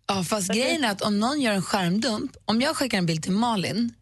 [0.06, 3.22] Ja, fast grejen är att om någon gör en skärmdump, om jag skickar en bild
[3.22, 3.94] till Malin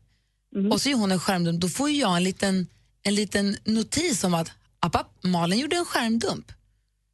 [0.70, 2.66] och så gör hon en skärmdump, då får jag en liten,
[3.02, 4.48] en liten notis om att
[4.80, 6.46] app, app, Malin gjorde en skärmdump.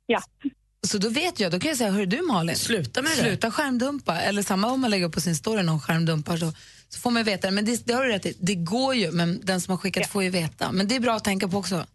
[0.06, 0.20] Ja.
[0.86, 3.16] Så då vet jag, då kan jag säga, hör du Malin, sluta med det.
[3.16, 4.20] Sluta skärmdumpa.
[4.20, 6.52] Eller samma om man lägger upp på sin story någon skärmdumpar så,
[6.88, 7.52] så får man veta det.
[7.52, 10.06] Men det, det har du rätt i, det går ju, men den som har skickat
[10.06, 10.72] får ju veta.
[10.72, 11.86] Men det är bra att tänka på också.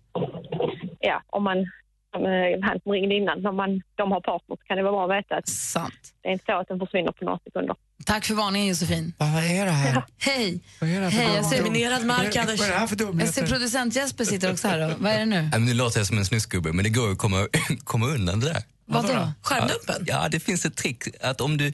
[1.00, 4.78] Ja, om man, eh, han som ringde innan, om man, de har partner så kan
[4.78, 5.94] det vara bra att veta att Sant.
[6.24, 7.76] det är inte så att den försvinner på några sekunder.
[8.06, 9.14] Tack för varningen Josefin.
[9.18, 10.04] Vad är det här?
[10.18, 10.60] Hej!
[10.82, 12.60] Vad är det Hej, jag ser, Minerad mark, Anders.
[12.60, 13.48] Vad är det här för jag ser dumheter?
[13.48, 14.80] producent Jesper sitter också här.
[14.80, 14.96] Då.
[15.00, 15.50] Vad är det nu?
[15.52, 17.48] Ja, nu låter jag som en snusgubbe, men det går att komma,
[17.84, 18.64] komma undan det där.
[18.88, 19.32] Vadå?
[19.42, 20.04] Skärmdumpen?
[20.08, 21.68] Ja, det finns ett trick att om du,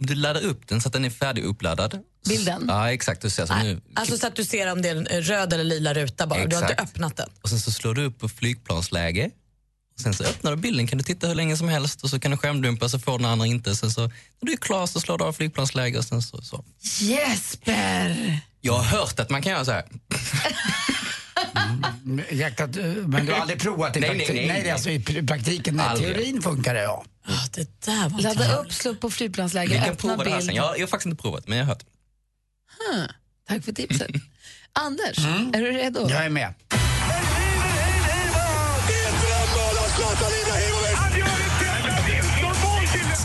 [0.00, 1.98] om du laddar upp den så att den är färdiguppladdad.
[2.28, 2.64] Bilden?
[2.68, 3.22] Ja, exakt.
[3.22, 5.64] Du ser, så nu, Alltså så att du ser om det är en röd eller
[5.64, 6.46] lila ruta bara.
[6.46, 6.90] Du har inte Exakt.
[6.90, 7.28] öppnat den.
[7.42, 9.30] och sen så slår du upp på flygplansläge
[9.94, 12.20] Och sen så öppnar du bilden, kan du titta hur länge som helst och så
[12.20, 13.76] kan du skärmdumpa så får den andra inte.
[13.76, 16.64] Sen så, när du är klar så slår du av flygplansläge och sen så, så.
[16.98, 18.38] Jesper!
[18.60, 19.84] Jag har hört att man kan göra så här.
[22.30, 24.46] Hjärtat, eh, men du har aldrig provat i Nej, nej, praktiken?
[24.48, 25.76] nej, Nej, alltså i pr- praktiken.
[25.76, 26.14] Nej, Aldrig.
[26.14, 27.04] teorin funkar det, ja.
[27.54, 30.50] det där var Ladda upp, slå på flygplansläge, öppna här bild.
[30.52, 31.84] Jag, jag har faktiskt inte provat, men jag har hört.
[32.92, 33.04] Huh.
[33.48, 34.10] Tack för tipset.
[34.72, 35.18] Anders,
[35.52, 36.00] är du redo?
[36.10, 36.54] Jag är med.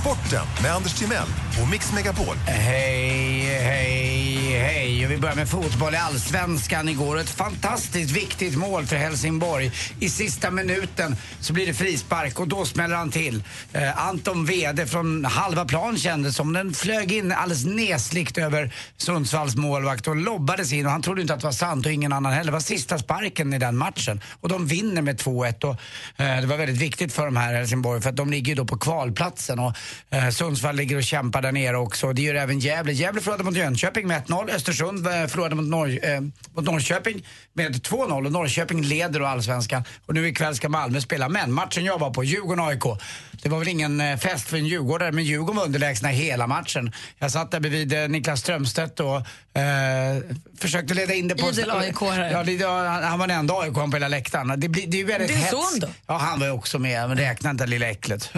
[0.01, 1.27] Sporten med Anders Timell
[1.61, 2.35] och Mix Megapol.
[2.47, 4.88] Hej, hej, hej.
[5.05, 7.19] Och vi börjar med fotboll i Allsvenskan igår.
[7.19, 9.71] Ett fantastiskt viktigt mål för Helsingborg.
[9.99, 13.43] I sista minuten så blir det frispark och då smäller han till.
[13.73, 19.55] Eh, Anton Wede från halva plan kändes som den flög in alldeles nesligt över Sundsvalls
[19.55, 22.33] målvakt och lobbades in och han trodde inte att det var sant och ingen annan
[22.33, 22.45] heller.
[22.45, 25.75] Det var sista sparken i den matchen och de vinner med 2-1 och
[26.23, 28.65] eh, det var väldigt viktigt för de här Helsingborg för att de ligger ju då
[28.65, 29.73] på kvalplatsen och
[30.09, 32.13] eh, Sundsvall ligger och kämpar där nere också.
[32.13, 32.93] Det gör även Gävle.
[32.93, 34.55] Gävle förlorade mot Jönköping med 1-0.
[34.55, 36.21] Östersund eh, förlorade mot, Norr, eh,
[36.53, 39.83] mot Norrköping med 2-0 och Norrköping leder då allsvenskan.
[40.05, 41.29] Och nu ikväll ska Malmö spela.
[41.29, 42.99] Men matchen jag var på, Djurgården-AIK,
[43.41, 46.91] det var väl ingen eh, fest för en djurgårdare men Djurgården var underlägsna hela matchen.
[47.19, 49.15] Jag satt där bredvid eh, Niklas Strömstedt och
[49.59, 50.21] eh,
[50.57, 51.49] försökte leda in det på...
[51.49, 52.31] Idel AIK-are.
[52.31, 52.63] Ja, det,
[53.07, 54.59] han, var den enda AIK på hela läktaren.
[54.59, 55.87] Det, blir, det är ju väldigt Din son då?
[56.07, 57.07] Ja, han var ju också med.
[57.09, 58.29] Men räkna inte lilla äcklet.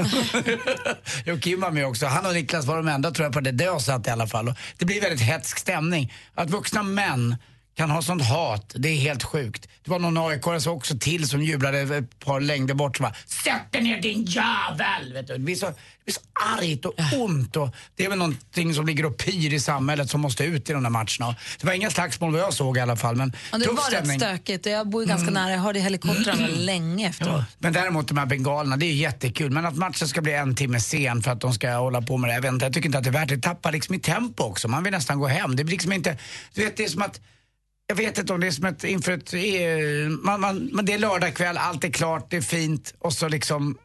[1.26, 2.06] jo, Kim var med också.
[2.06, 4.28] Han och Niklas var de enda tror jag på det där jag satt i alla
[4.28, 4.48] fall.
[4.48, 6.14] Och det blir väldigt hetsk stämning.
[6.42, 7.36] Att vuxna män
[7.76, 9.68] kan ha sånt hat, det är helt sjukt.
[9.84, 13.72] Det var någon aik också till som jublade ett par längder bort som bara Sätt
[13.72, 15.14] dig ner din jävel!
[15.14, 15.34] Vet du.
[15.34, 16.22] Det, blir så, det blir så
[16.58, 20.22] argt och ont och det är väl någonting som ligger och pyr i samhället som
[20.22, 21.36] måste ut i de där matcherna.
[21.60, 23.84] Det var inga slagsmål vad jag såg i alla fall men Ja, det var rätt
[23.84, 24.20] stämning.
[24.20, 25.52] stökigt och jag bor ju ganska nära.
[25.52, 27.44] Jag hörde helikoptrarna länge efteråt.
[27.60, 29.52] Men däremot de här bengalerna, det är jättekul.
[29.52, 32.30] Men att matchen ska bli en timme sen för att de ska hålla på med
[32.30, 32.34] det.
[32.34, 33.36] Jag, vet inte, jag tycker inte att det är värt det.
[33.36, 34.68] Det tappar liksom i tempo också.
[34.68, 35.56] Man vill nästan gå hem.
[35.56, 36.18] Det blir liksom inte...
[36.54, 37.22] Du vet, det är som att...
[37.88, 39.34] Jag vet inte om det är som ett inför ett...
[39.34, 43.28] Eh, man, man, men det är lördagkväll, allt är klart, det är fint och så
[43.28, 43.78] liksom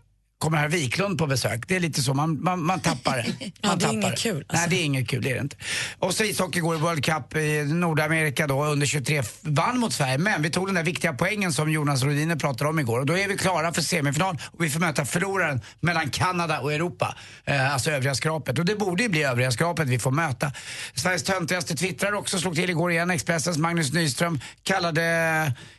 [0.46, 1.68] kommer herr Wiklund på besök.
[1.68, 3.22] Det är lite så, man, man, man tappar det.
[3.40, 4.56] Man Ja, det är tappar inget kul, alltså.
[4.56, 5.56] Nej, det är inget kul, det är det inte.
[5.98, 10.18] Och så ishockey går i World Cup i Nordamerika då, under 23, vann mot Sverige.
[10.18, 13.00] Men vi tog den där viktiga poängen som Jonas Rhodiner pratade om igår.
[13.00, 16.72] Och då är vi klara för semifinal och vi får möta förloraren mellan Kanada och
[16.72, 17.16] Europa.
[17.44, 18.58] Eh, alltså övriga skrapet.
[18.58, 20.52] Och det borde ju bli övriga skrapet vi får möta.
[20.94, 23.10] Sveriges töntigaste twittrare också slog till igår igen.
[23.10, 25.02] Expressens Magnus Nyström kallade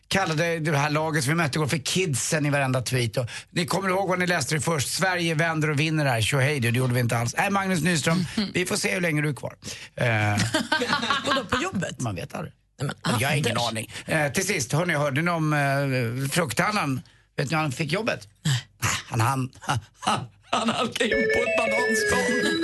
[0.07, 3.17] kallade det här laget som vi mötte igår för kidsen i varenda tweet.
[3.17, 4.89] Och ni kommer ihåg vad ni läste det först.
[4.93, 6.21] Sverige vänder och vinner här.
[6.21, 7.35] Tjohej det gjorde vi inte alls.
[7.37, 9.53] Nej, Magnus Nyström, vi får se hur länge du är kvar.
[9.95, 10.07] Eh,
[11.27, 11.99] Vadå, på jobbet?
[12.01, 12.53] man vet aldrig.
[12.81, 13.91] Nej, men, jag har ingen aning.
[14.05, 17.01] Eh, till sist, hörni, hörde ni om eh, frukthandlaren?
[17.37, 18.27] Vet ni hur han fick jobbet?
[18.45, 18.63] Nej.
[19.09, 19.49] Han hann.
[19.59, 19.79] Han,
[20.51, 22.61] han halkade in på ett bananskal.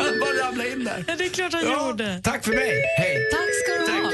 [0.00, 1.04] han bara ramlade in där.
[1.08, 2.20] Ja, det är klart han Ja, gjorde.
[2.24, 2.72] Tack för mig.
[2.98, 3.16] Hej.
[3.32, 4.07] Tack ska du ha.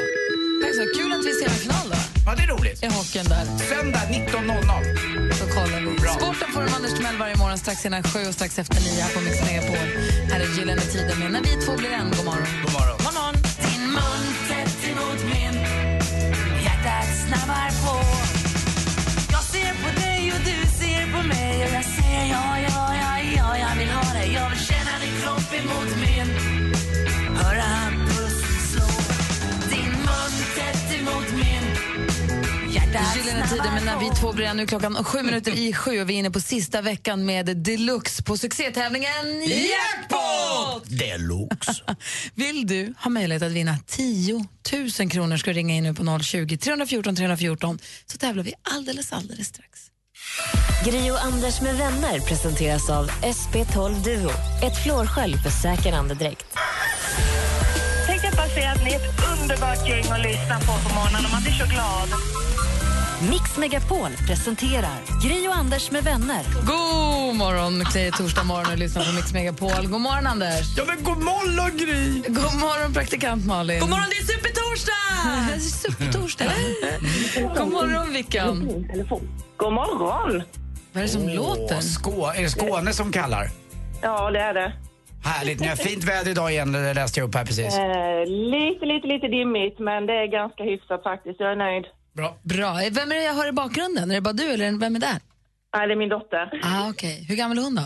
[0.77, 0.85] Så.
[0.99, 1.99] Kul att vi ser en final då.
[2.27, 2.83] Ja, det är roligt.
[2.83, 3.45] I hockeyn där.
[3.71, 5.33] Söndag 19.00.
[5.39, 5.91] Så kollar vi.
[6.03, 6.13] Bra.
[6.19, 9.13] Sporten får en Anders Timell varje morgon strax innan sju och strax efter nio här
[9.15, 9.89] på Mix Megapol.
[10.31, 12.09] Här är Gyllene Tider med När vi två blir en.
[12.17, 12.47] God morgon.
[12.65, 12.97] God morgon.
[13.05, 13.35] God morgon.
[13.65, 15.55] Din mun tätt emot min
[16.65, 17.69] Hjärtat snabbar
[32.95, 34.55] Gyllene Tider med När vi två blir.
[34.55, 38.23] Nu klockan sju minuter i sju och vi är inne på sista veckan med Deluxe
[38.23, 40.85] på succétävlingen Jackpot!
[40.85, 41.97] Deluxe.
[42.35, 44.47] Vill du ha möjlighet att vinna 10
[44.99, 49.13] 000 kronor ska du ringa in nu på 020 314 314 så tävlar vi alldeles,
[49.13, 49.81] alldeles strax.
[50.85, 54.31] Gri och Anders med vänner presenteras av SP12 Duo.
[54.63, 56.47] Ett flårskölj för säker andedräkt.
[58.07, 61.25] Tänkte jag bara säga att ni är ett underbart gäng att lyssna på på morgonen
[61.25, 62.09] och man blir så glad.
[63.31, 66.43] Mix Megapol presenterar Gri och Anders med vänner.
[66.67, 67.85] God morgon!
[67.93, 69.87] Det är torsdag morgon och lyssnar på Mix Megapol.
[69.87, 70.77] God morgon, Anders.
[70.77, 72.23] Ja, men god morgon, Gry!
[72.27, 73.81] God morgon, praktikant Malin.
[73.81, 75.61] God morgon, det är supertorsdag!
[75.83, 76.53] Supertorsdag.
[77.59, 78.87] God morgon, Vickan.
[79.57, 80.43] God morgon!
[80.93, 81.81] Vad är det som låter?
[81.81, 83.49] Skå, är det Skåne som kallar?
[84.03, 84.73] Ja, det är det.
[85.25, 87.79] Härligt, ni har fint väder idag igen, det läste jag upp här precis.
[87.79, 91.41] Eh, lite, lite, lite dimmigt, men det är ganska hyfsat faktiskt.
[91.41, 91.85] Jag är nöjd.
[92.15, 92.37] Bra.
[92.43, 92.73] Bra.
[92.93, 94.11] Vem är det jag hör i bakgrunden?
[94.11, 95.19] Är det bara du eller vem är där?
[95.77, 96.61] Nej, det är min dotter.
[96.65, 97.25] Ah, okej.
[97.29, 97.83] Hur gammal är hon då?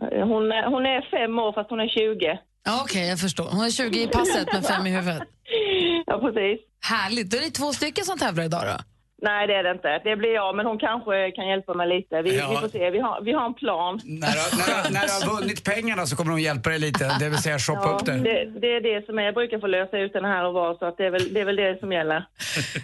[0.00, 2.38] Hon, är- hon är fem år, fast hon är 20.
[2.68, 3.44] Ah, okej, jag förstår.
[3.50, 5.22] Hon är 20 i passet men fem i huvudet.
[6.06, 6.60] Ja, precis.
[6.80, 7.30] Härligt.
[7.30, 8.76] Då är ni två stycken som tävlar idag då?
[9.22, 10.00] Nej, det är det inte.
[10.04, 12.22] Det blir jag, men hon kanske kan hjälpa mig lite.
[12.22, 12.50] Vi, Ja.
[12.50, 12.90] vi får se.
[12.90, 14.00] Vi har, vi har en plan.
[14.04, 17.28] När du, när, när du har vunnit pengarna så kommer hon hjälpa dig lite, det
[17.28, 18.12] vill säga shoppa Ja, upp det.
[18.18, 19.22] det, det är det som är.
[19.22, 21.40] Jag brukar få lösa ut den här och var, så att det, är väl, det
[21.40, 22.24] är väl det som gäller.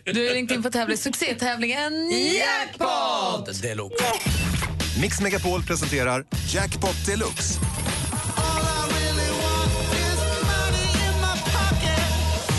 [0.05, 3.62] Du har ringt in tävla i succétävlingen Jackpot!
[3.62, 4.05] Deluxe.
[5.01, 7.61] Mix Megapol presenterar Jackpot Deluxe.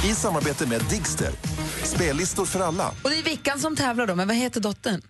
[0.06, 1.30] I samarbete med Digster.
[1.88, 2.88] Spellistor för alla.
[3.04, 5.02] Och det är Vickan som tävlar då, men vad heter dottern?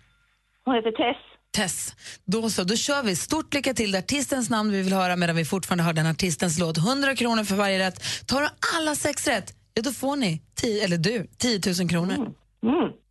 [0.64, 1.16] Hon heter Tess.
[1.56, 1.94] Tess.
[2.24, 3.16] Då så, då kör vi.
[3.16, 3.92] Stort lycka till.
[3.92, 6.78] Det artistens namn vi vill höra medan vi fortfarande hör den artistens låt.
[6.78, 8.26] 100 kronor för varje rätt.
[8.26, 12.14] Tar du alla sex rätt, ja då får ni, 10, eller du, 10 000 kronor.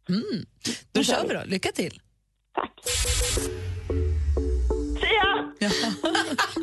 [0.10, 0.46] Mm.
[0.92, 1.42] Då kör vi då.
[1.46, 2.02] Lycka till.
[5.00, 5.52] Sia!
[5.60, 5.70] Ja.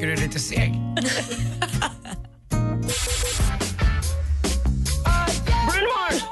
[0.00, 0.72] Tycker du är lite seg?
[5.66, 6.22] Bruno Mars.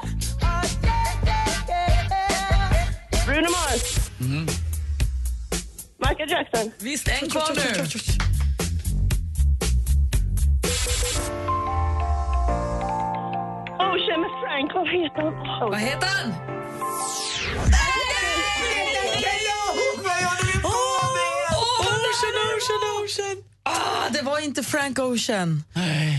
[3.25, 4.09] Bruno Mars.
[6.07, 6.71] Michael Jackson.
[6.79, 7.61] Visst, en kvar nu.
[13.79, 14.73] Ocean med Frank.
[14.73, 15.33] Vad heter han?
[15.33, 15.69] Oh.
[15.69, 16.33] Vad heter han?
[22.11, 23.58] Ocean, ocean, ocean.
[23.69, 25.63] Ah, det var inte Frank Ocean.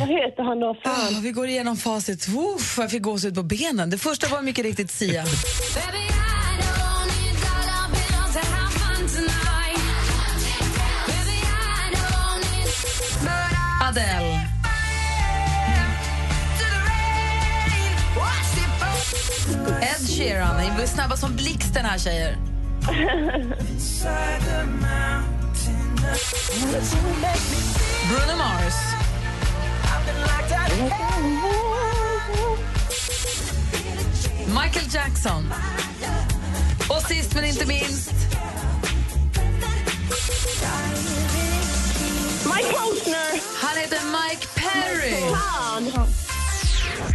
[0.00, 0.74] Vad heter han då?
[0.84, 1.16] Fan.
[1.16, 2.28] Ah, vi går igenom facit.
[2.28, 3.90] Uff, jag fick gåshud på benen.
[3.90, 5.24] Det första var mycket riktigt Sia.
[13.88, 14.46] Adele.
[19.82, 20.56] Ed Sheeran.
[20.60, 22.36] Ni är snabba som blixten här, tjejer.
[28.08, 28.74] Bruno Mars.
[34.46, 35.52] Michael Jackson.
[36.88, 38.12] Och sist men inte minst...
[42.44, 43.40] Mike Posner.
[43.62, 45.14] Han heter Mike Perry.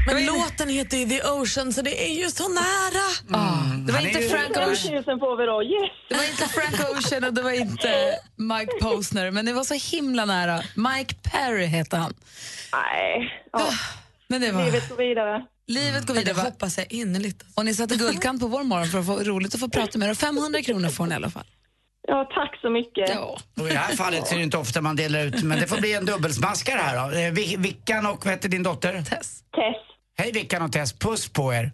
[0.06, 3.06] Men låten heter ju The Ocean, så det är ju så nära.
[3.32, 4.94] Ah, det var Han är inte ju- Frank 5 Ocean.
[4.94, 5.64] 000 får vi då.
[5.64, 5.92] Yes.
[6.10, 9.96] Det var inte Frank Ocean och det var inte Mike Posner, men det var så
[9.96, 10.64] himla nära.
[10.76, 12.14] Mike Perry heter han.
[12.74, 13.34] Nej.
[13.52, 13.68] Ja.
[14.28, 14.66] Men det var...
[14.66, 15.46] Livet går vidare.
[15.68, 16.34] Livet går Det vidare.
[16.36, 16.42] va?
[16.44, 17.44] hoppas jag innerligt.
[17.56, 20.08] Och ni satte guldkant på vår morgon för att få roligt att få prata med
[20.08, 20.12] er.
[20.12, 21.44] Och 500 kronor får ni i alla fall.
[22.08, 23.10] Ja, tack så mycket.
[23.10, 23.38] Ja.
[23.60, 25.68] Och I det här fallet så är det inte ofta man delar ut, men det
[25.68, 27.18] får bli en dubbelsmaskare här då.
[27.18, 28.92] Eh, Vi- Vickan och vad heter din dotter?
[28.94, 29.10] Tess.
[29.56, 29.76] Tess.
[30.18, 31.72] Hej Vickan och Tess, puss på er.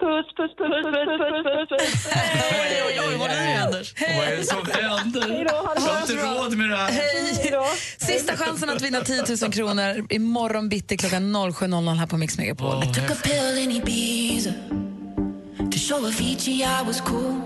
[0.00, 2.12] Puss, puss, puss, puss, puss, puss, puss, puss.
[2.52, 3.94] Oj, oj, oj, vad är det Anders?
[4.16, 5.44] Vad är det som händer?
[5.48, 6.90] Då, ha det Jag har inte råd med det här.
[6.92, 7.66] Hej då.
[8.06, 12.82] Sista chansen att vinna 10 000 kronor imorgon bitti klockan 07.00 här på Mix Megapol.
[12.82, 14.50] Took a pill in Ibiza
[15.72, 17.40] to show Avicii I was cool.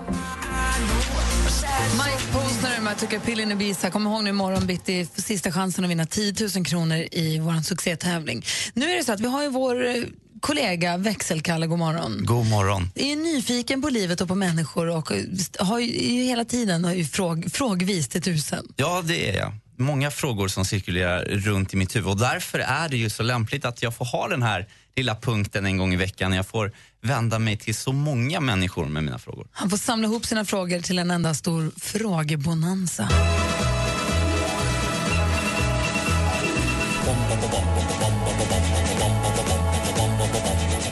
[1.83, 3.91] Mike Posner med Tuka Pillin i Ibiza.
[3.91, 8.45] Kom ihåg nu imorgon bitti sista chansen att vinna 10 000 kronor i vår succétävling.
[8.73, 9.95] Nu är det så att vi har ju vår eh,
[10.39, 12.25] kollega Växelkalle, god morgon.
[12.25, 12.91] God morgon.
[12.95, 15.23] är nyfiken på livet och på människor och eh,
[15.59, 18.67] har ju hela tiden har ju fråg, frågvis till tusen.
[18.75, 19.53] Ja, det är jag.
[19.77, 23.65] Många frågor som cirkulerar runt i mitt huvud och därför är det ju så lämpligt
[23.65, 26.71] att jag får ha den här lilla punkten en gång i veckan när jag får
[27.01, 29.47] vända mig till så många människor med mina frågor.
[29.51, 33.09] Han får samla ihop sina frågor till en enda stor frågebonanza.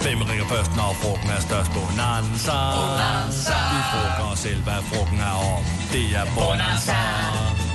[0.01, 1.71] Hvem ringer først, når frugten er størst?
[1.73, 2.57] Bonanza.
[2.77, 3.57] Bonanza.
[3.73, 5.63] Vi frågar os selv, hvad frugten er om.
[5.91, 6.99] Det er Bonanza.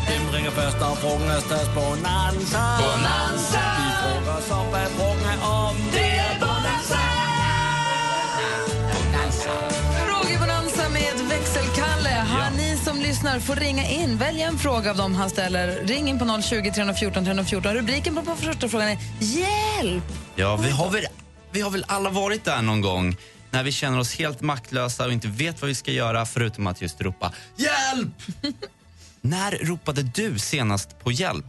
[0.06, 1.70] Hvem ringer først, når frugten er størst?
[1.74, 2.62] Bonanza.
[2.82, 3.62] Bonanza.
[3.80, 5.76] Vi frågar os om, hvad frugten er om.
[5.92, 6.09] Det
[13.20, 14.16] lyssnar får ringa in.
[14.16, 15.86] Välj en fråga av dem han ställer.
[15.86, 17.74] Ring in på 020 314 314.
[17.74, 20.04] Rubriken på, på första frågan är Hjälp!
[20.36, 21.06] Ja, vi har, väl,
[21.52, 23.16] vi har väl alla varit där någon gång
[23.50, 26.82] när vi känner oss helt maktlösa och inte vet vad vi ska göra förutom att
[26.82, 28.08] just ropa hjälp!
[29.20, 31.44] när ropade du senast på hjälp?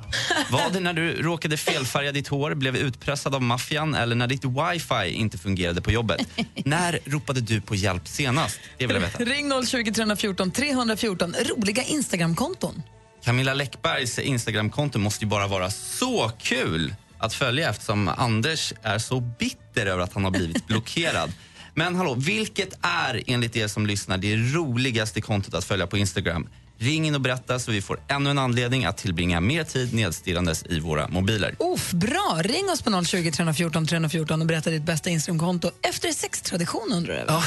[0.52, 4.46] Var det när du råkade felfärga ditt hår, blev utpressad av maffian eller när ditt
[4.46, 6.28] wifi inte fungerade på jobbet?
[6.66, 8.60] när ropade du på hjälp senast?
[8.78, 9.24] Det vill jag veta.
[9.24, 11.36] Ring 020 314 314.
[11.50, 12.82] Roliga Instagramkonton.
[13.24, 19.20] Camilla Läckbergs Instagramkonto måste ju bara vara så kul att följa eftersom Anders är så
[19.20, 21.32] bitter över att han har blivit blockerad.
[21.74, 26.48] Men hallå, vilket är enligt er som lyssnar det roligaste kontot att följa på Instagram?
[26.82, 30.63] Ring in och berätta så vi får ännu en anledning att tillbringa mer tid nedstirrandes
[30.65, 31.56] i våra mobiler.
[31.60, 32.39] Uff, bra!
[32.44, 37.26] Ring oss på 020 314 314 och berätta ditt bästa Instagramkonto efter sextradition undrar jag.
[37.28, 37.44] Ja.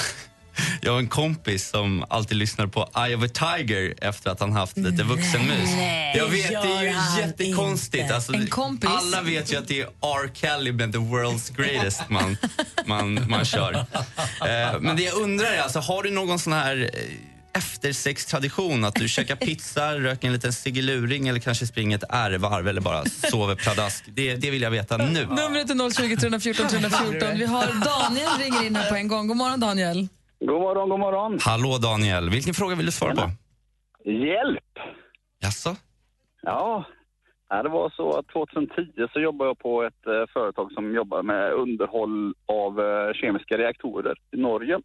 [0.81, 4.53] Jag har en kompis som alltid lyssnar på Eye of a Tiger efter att han
[4.53, 5.71] haft lite vuxenmys.
[5.77, 8.11] Nej, jag vet, det är ju jättekonstigt.
[8.13, 8.91] Alltså, En kompis.
[8.93, 10.31] Alla vet ju att det är R.
[10.35, 12.37] Kelly med The World's Greatest man,
[12.87, 13.75] man, man kör.
[13.75, 17.01] Eh, men det jag undrar är, alltså, har du någon sån här eh,
[17.55, 18.85] eftersextradition?
[18.85, 23.05] Att du käkar pizza, röker en liten cigiluring eller kanske springer ett R-varv eller bara
[23.05, 24.05] sover pladask?
[24.07, 25.27] Det, det vill jag veta nu.
[25.27, 27.39] Numret är 020 314 314.
[27.39, 29.29] Vi har Daniel ringer in här på en gång.
[29.29, 30.09] God morgon Daniel.
[30.41, 31.39] God morgon, god morgon.
[31.41, 33.31] Hallå Daniel, vilken fråga vill du svara på?
[34.11, 34.79] Hjälp!
[35.41, 35.77] Jaså?
[36.43, 36.85] Ja,
[37.49, 41.23] ja, det var så att 2010 så jobbade jag på ett eh, företag som jobbar
[41.23, 44.81] med underhåll av eh, kemiska reaktorer i Norge.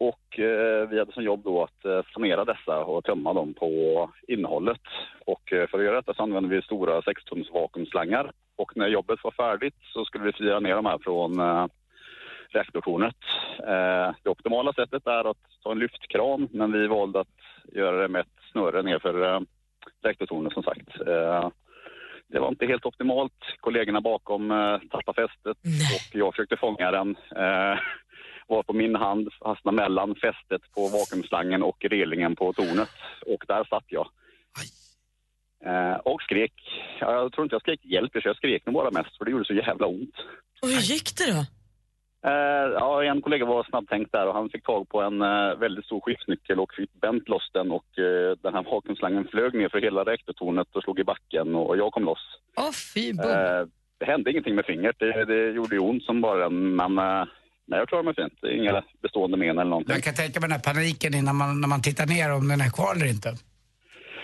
[0.00, 4.10] Och eh, vi hade som jobb då att eh, sanera dessa och tömma dem på
[4.28, 4.80] innehållet.
[5.26, 8.32] Och eh, för att göra detta så använde vi stora 6-tums vakuumslangar.
[8.56, 11.66] Och när jobbet var färdigt så skulle vi fira ner de här från eh,
[12.48, 13.16] reaktortornet.
[13.58, 17.38] Eh, det optimala sättet är att ta en lyftkran, men vi valde att
[17.72, 19.40] göra det med ett snöre nerför eh,
[20.02, 21.00] reaktortornet som sagt.
[21.06, 21.48] Eh,
[22.28, 23.56] det var inte helt optimalt.
[23.60, 25.58] Kollegorna bakom eh, tappade fästet
[25.94, 27.16] och jag försökte fånga den.
[28.50, 32.94] Var på min hand, fastnade mellan fästet på vakuumslangen och relingen på tornet.
[33.26, 34.06] Och där satt jag.
[35.66, 36.52] Eh, och skrek.
[37.00, 39.44] Ja, Jag tror inte jag skrek hjälp, jag skrek nog bara mest för det gjorde
[39.44, 40.14] så jävla ont.
[40.62, 41.44] Och hur gick det då?
[42.30, 45.84] Eh, ja, en kollega var snabbtänkt där och han fick tag på en eh, väldigt
[45.84, 49.80] stor skiftnyckel och fick bänt loss den och eh, den här vakuumslangen flög ner för
[49.80, 52.24] hela reaktortornet och slog i backen och jag kom loss.
[52.56, 53.28] Åh fy bo.
[53.28, 53.66] Eh,
[53.98, 57.24] det hände ingenting med fingret, det, det gjorde ju ont som bara den, men eh,
[57.70, 58.34] nej, jag klarade mig fint.
[58.40, 59.94] Det är inga bestående men eller någonting.
[59.94, 62.60] Jag kan tänka mig den här paniken innan man, när man tittar ner om den
[62.60, 63.34] är kvar eller inte.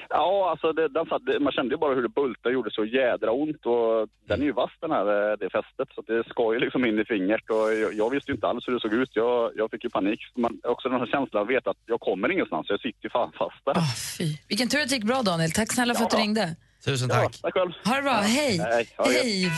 [0.08, 2.84] Ja, alltså det, den satt, man kände ju bara hur det bultade och gjorde så
[2.84, 6.52] jädra ont och den är ju vass den här, eh, det fästet så det skar
[6.52, 8.92] ju liksom in i fingret och jag, jag visste ju inte alls hur det såg
[8.92, 9.10] ut.
[9.12, 10.20] Jag, jag fick ju panik.
[10.36, 13.32] Man, också den här känslan att veta att jag kommer ingenstans, jag sitter ju fan
[13.38, 13.74] fast där.
[14.18, 14.28] Fy.
[14.48, 15.50] Vilken tur att det gick bra Daniel.
[15.50, 16.56] Tack snälla för att du ringde.
[16.86, 17.22] Tusen tack.
[17.22, 17.70] Ja, tack själv.
[17.84, 18.12] Ha det bra.
[18.12, 18.86] Hej.
[18.98, 19.52] Hej.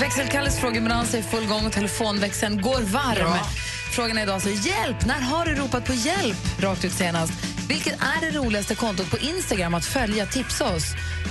[0.00, 3.38] Växelkalles frågebalans är i full gång och telefonväxeln går varm.
[3.90, 5.06] Frågan är idag alltså, hjälp!
[5.06, 7.32] När har du ropat på hjälp rakt ut senast?
[7.68, 10.26] Vilket är det roligaste kontot på Instagram att följa?
[10.26, 10.84] Tipsa oss.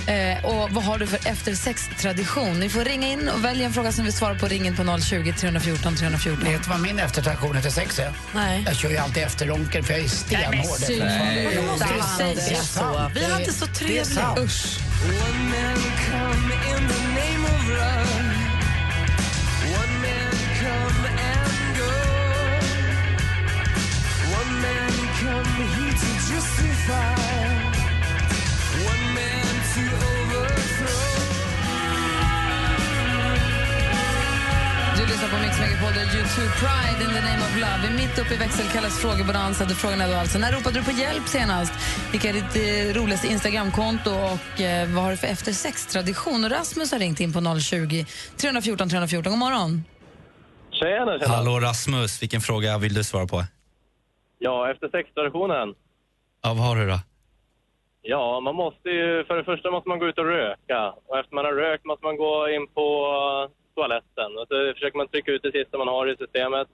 [0.08, 2.60] Eh, och vad har du för eftersextradition?
[2.60, 4.46] Ni får ringa in och välja en fråga som vi svarar på.
[4.46, 6.44] Ring in på 020 314 314.
[6.44, 8.12] Vet du vad min eftertraktion efter sex är?
[8.34, 8.62] Nej.
[8.66, 10.54] Jag kör ju alltid efterronker för jag är stenhård.
[10.54, 12.24] Nej, efter- sluta.
[12.24, 13.10] du är så?
[13.14, 14.18] Vi hade så trevligt.
[14.38, 14.78] Usch.
[35.60, 37.78] Megapol, där U2 Pride in the name of love.
[37.82, 41.28] Vi är mitt uppe i där Frågan är då alltså, när ropade du på hjälp
[41.28, 41.72] senast?
[42.12, 46.44] Vilka är ditt eh, roligaste Instagramkonto och eh, vad har du för eftersextradition?
[46.44, 49.30] Och Rasmus har ringt in på 020 314 314.
[49.32, 49.84] God morgon.
[50.70, 51.34] Tjena, tjena.
[51.34, 53.44] Hallå Rasmus, vilken fråga vill du svara på?
[54.38, 55.74] Ja, efter sextraditionen.
[56.42, 56.98] Ja, vad har du då?
[58.02, 60.80] Ja, man måste ju, för det första måste man gå ut och röka.
[61.06, 62.86] Och efter man har rökt måste man gå in på
[63.74, 64.30] toaletten.
[64.38, 66.68] Och så försöker man trycka ut det sista man har i systemet.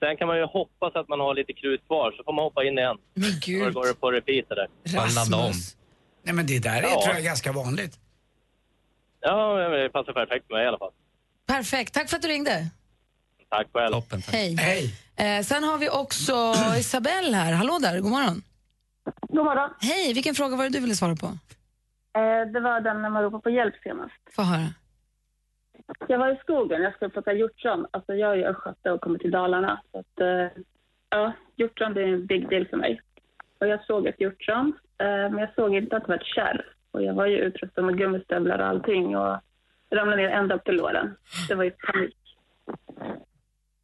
[0.00, 2.64] Sen kan man ju hoppas att man har lite krut kvar, så får man hoppa
[2.64, 2.96] in igen.
[3.14, 3.30] Men
[3.72, 4.68] Då går det på repeat det där.
[4.96, 5.76] Rasmus.
[6.22, 7.02] Nej men det där är Ja.
[7.02, 7.94] tror jag ganska vanligt.
[9.20, 10.90] Ja, men det passar perfekt med mig i alla fall.
[11.46, 11.94] Perfekt.
[11.94, 12.68] Tack för att du ringde.
[13.50, 13.92] Tack själv.
[13.92, 14.94] Toppen, Hej.
[15.16, 17.52] Eh, sen har vi också Isabelle här.
[17.52, 18.42] Hallå där, god morgon.
[19.32, 19.70] God morgon.
[19.80, 21.26] Hej, vilken fråga var det du ville svara på?
[22.18, 24.14] Eh, det var den när man ropade på hjälp senast.
[24.36, 24.68] Få höra.
[26.08, 27.86] Jag var i skogen, jag skulle plocka hjortron.
[27.90, 29.82] Alltså jag är ju östgöte och kommer till Dalarna.
[29.92, 30.62] Så att, eh,
[31.10, 33.00] ja, hjortron det är en big deal för mig.
[33.60, 36.66] Och jag såg ett hjortron, eh, men jag såg inte att det var ett kärr.
[36.90, 39.40] Och jag var ju utrustad med gummistövlar och allting och
[39.90, 41.16] ramlade ner ända upp till låren.
[41.48, 42.16] Det var ju panik.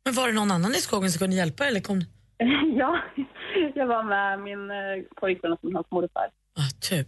[0.05, 2.01] Men var det någon annan i skogen som kunde hjälpa eller kom
[2.79, 2.99] ja,
[3.75, 4.77] jag var med min eh,
[5.17, 6.29] pojkvän och hans morfar.
[6.89, 7.05] tur.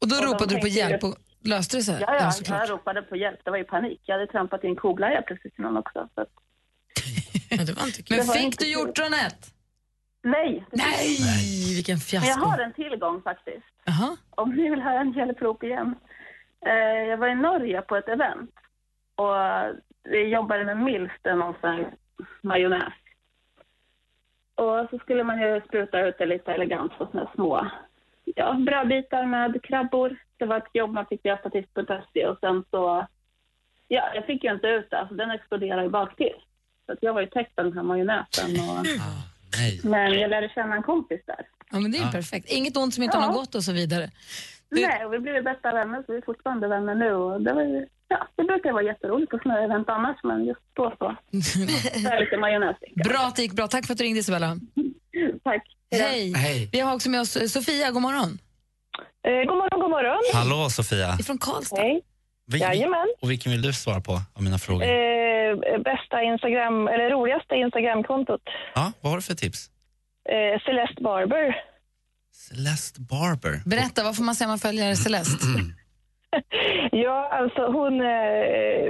[0.00, 1.98] Och då Och de ropade du på hjälp och löste det sig?
[2.00, 2.60] Ja, ja, såklart.
[2.60, 3.40] jag ropade på hjälp.
[3.44, 4.00] Det var ju panik.
[4.04, 6.08] Jag hade trampat i en koglaja precis innan också.
[6.14, 6.28] Så att...
[7.56, 7.84] Men Det var
[8.34, 8.72] fick inte du kul.
[8.72, 9.54] hjortronet?
[10.22, 10.64] Nej!
[10.70, 11.74] det Nej, fick jag inte.
[11.74, 12.28] vilken Men fiasko.
[12.30, 13.66] jag har en tillgång faktiskt.
[13.84, 14.16] Jaha.
[14.30, 15.94] Om ni vill höra en hjälprop igen.
[16.66, 18.50] Eh, jag var i Norge på ett event
[19.16, 19.34] och
[20.04, 20.76] vi jobbade med
[21.36, 21.94] någon sån här
[22.42, 22.92] majonnäs.
[24.62, 27.70] Och så skulle man ju spruta ut det lite elegant på såna små
[28.24, 30.16] ja, brödbitar med krabbor.
[30.36, 33.06] Det var ett jobb man fick göra statist.se och sen så,
[33.88, 36.34] ja, jag fick ju inte ut det, alltså den exploderade ju baktill.
[36.86, 38.86] Så att jag var ju täckt av den här majonnäsen och,
[39.90, 41.46] men jag lärde känna en kompis där.
[41.70, 42.12] Ja, men det är ju Ja.
[42.12, 42.52] perfekt.
[42.52, 43.28] Inget ont som inte har Ja.
[43.28, 44.10] något gott och så vidare.
[44.68, 47.62] Nej, och vi blev bästa vänner så vi är fortfarande vänner nu och det var
[47.62, 51.16] ju, ja, det brukar vara jätteroligt på såna här event annars men just då så.
[52.02, 52.76] Det är lite majonnäs.
[53.04, 53.66] Bra att det gick bra.
[53.68, 54.50] Tack för att du ringde Isabella.
[55.44, 55.62] Tack.
[55.90, 56.32] Hej.
[56.36, 56.68] Hej.
[56.72, 58.38] Vi har också med oss eh, Sofia, god morgon.
[59.28, 60.22] Eh, god morgon, god morgon.
[60.34, 61.16] Hallå Sofia.
[61.20, 61.76] Ifrån Karlstad.
[61.82, 62.00] Hej.
[62.52, 63.06] Vil- Jajamän.
[63.22, 64.82] Och vilken vill du svara på av mina frågor?
[64.82, 68.40] Eh, bästa Instagram, eller roligaste Instagramkontot.
[68.74, 69.70] Ja, vad har du för tips?
[70.28, 71.54] Eh, Celeste Barber.
[72.34, 73.62] Celeste Barber.
[73.66, 75.46] Berätta, vad får man säga om man följer Celeste?
[76.92, 78.88] Ja, alltså hon eh,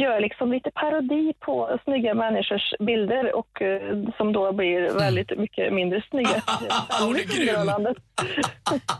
[0.00, 3.80] gör liksom lite parodi på snygga människors bilder och eh,
[4.16, 6.42] som då blir väldigt mycket mindre snygga.
[7.00, 7.48] Hon är grym.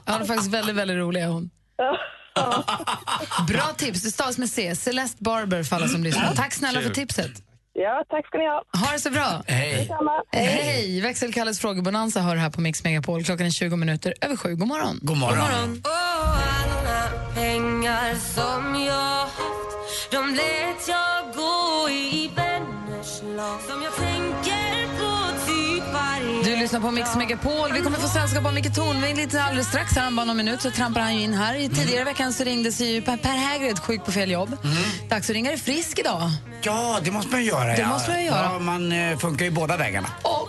[0.06, 1.22] Ja, hon är faktiskt väldigt, väldigt rolig.
[1.22, 1.50] Hon.
[3.48, 4.02] Bra tips.
[4.02, 4.76] Det stavas med C.
[4.76, 6.34] Celeste Barber för alla som lyssnar.
[6.34, 7.30] Tack snälla för tipset.
[7.72, 8.62] Ja, tack ska ni ha.
[8.86, 9.42] Ha det så bra.
[9.46, 9.76] Hej.
[9.76, 10.22] Detsamma.
[10.32, 11.00] Hej.
[11.00, 13.24] Växelkalles frågebonanza hör här på Mix Megapol.
[13.24, 14.54] Klockan är 20 minuter över sju.
[14.54, 14.98] God morgon.
[15.02, 15.38] God morgon.
[15.40, 24.86] alla pengar som jag haft De lät jag gå i vänners lag Som jag tänker
[24.98, 25.12] på
[25.46, 27.72] typ varje Du lyssnar på Mix Megapol.
[27.72, 29.96] Vi kommer få sällskap av Micke Tornving lite alldeles strax.
[29.96, 31.54] Här om bara någon minut så trampar han ju in här.
[31.54, 34.56] I tidigare i veckan så ringde sig ju Per, per Hägred sjuk på fel jobb.
[35.08, 36.30] Dags att ringa dig frisk idag.
[36.62, 37.64] Ja, det måste man göra.
[37.64, 37.88] Det ja.
[37.88, 38.50] måste man göra.
[38.52, 40.08] Ja, man eh, funkar ju båda vägarna.
[40.22, 40.41] Och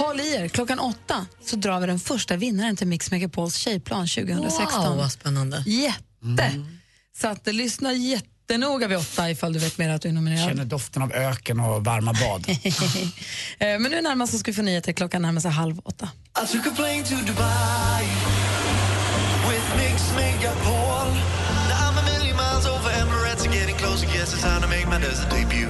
[0.00, 4.06] håll i er, klockan åtta så drar vi den första vinnaren till Mix Megapols tjejplan
[4.08, 4.84] 2016.
[4.88, 5.64] Wow, vad spännande.
[5.66, 6.64] Jätte!
[7.20, 10.48] Så att, eh, lyssna jättenoga vid åtta ifall du vet mer att du är nominerad.
[10.48, 12.46] Känner doften av öken och varma bad.
[13.58, 14.92] Eh, Men nu närmast så ska vi få nyheter.
[14.92, 16.08] Klockan närmar sig halv åtta.
[16.44, 18.04] I took a plane to Dubai
[19.50, 21.08] with Mix Megapol.
[21.68, 24.06] Now I'm a million miles over Emirates getting closer.
[24.06, 25.68] Guess it's time to make my desert debut.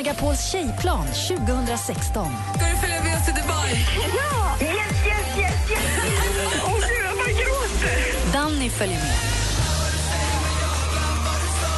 [0.00, 2.32] Megapols tjejplan 2016.
[2.54, 3.86] Ska du följa med oss till Dubai?
[4.16, 4.66] Ja!
[4.66, 4.76] Yes,
[5.06, 5.80] yes, yes, yes!
[6.64, 8.32] Åh gud, jag bara gråter!
[8.32, 9.16] Danny följer med.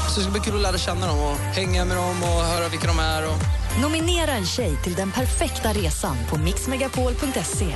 [0.08, 2.68] Så det ska bli kul att lära känna dem och hänga med dem och höra
[2.68, 3.26] vilka de är.
[3.26, 3.61] Och...
[3.80, 7.74] Nominera en tjej till den perfekta resan på mixmegapol.se.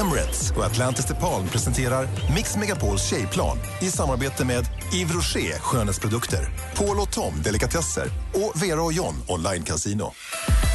[0.00, 4.64] Emirates och Atlantis DePaul presenterar Mix Megapols tjejplan i samarbete med
[4.94, 10.12] Yves Rocher skönhetsprodukter, Paul och Tom delikatesser och Vera och John online casino.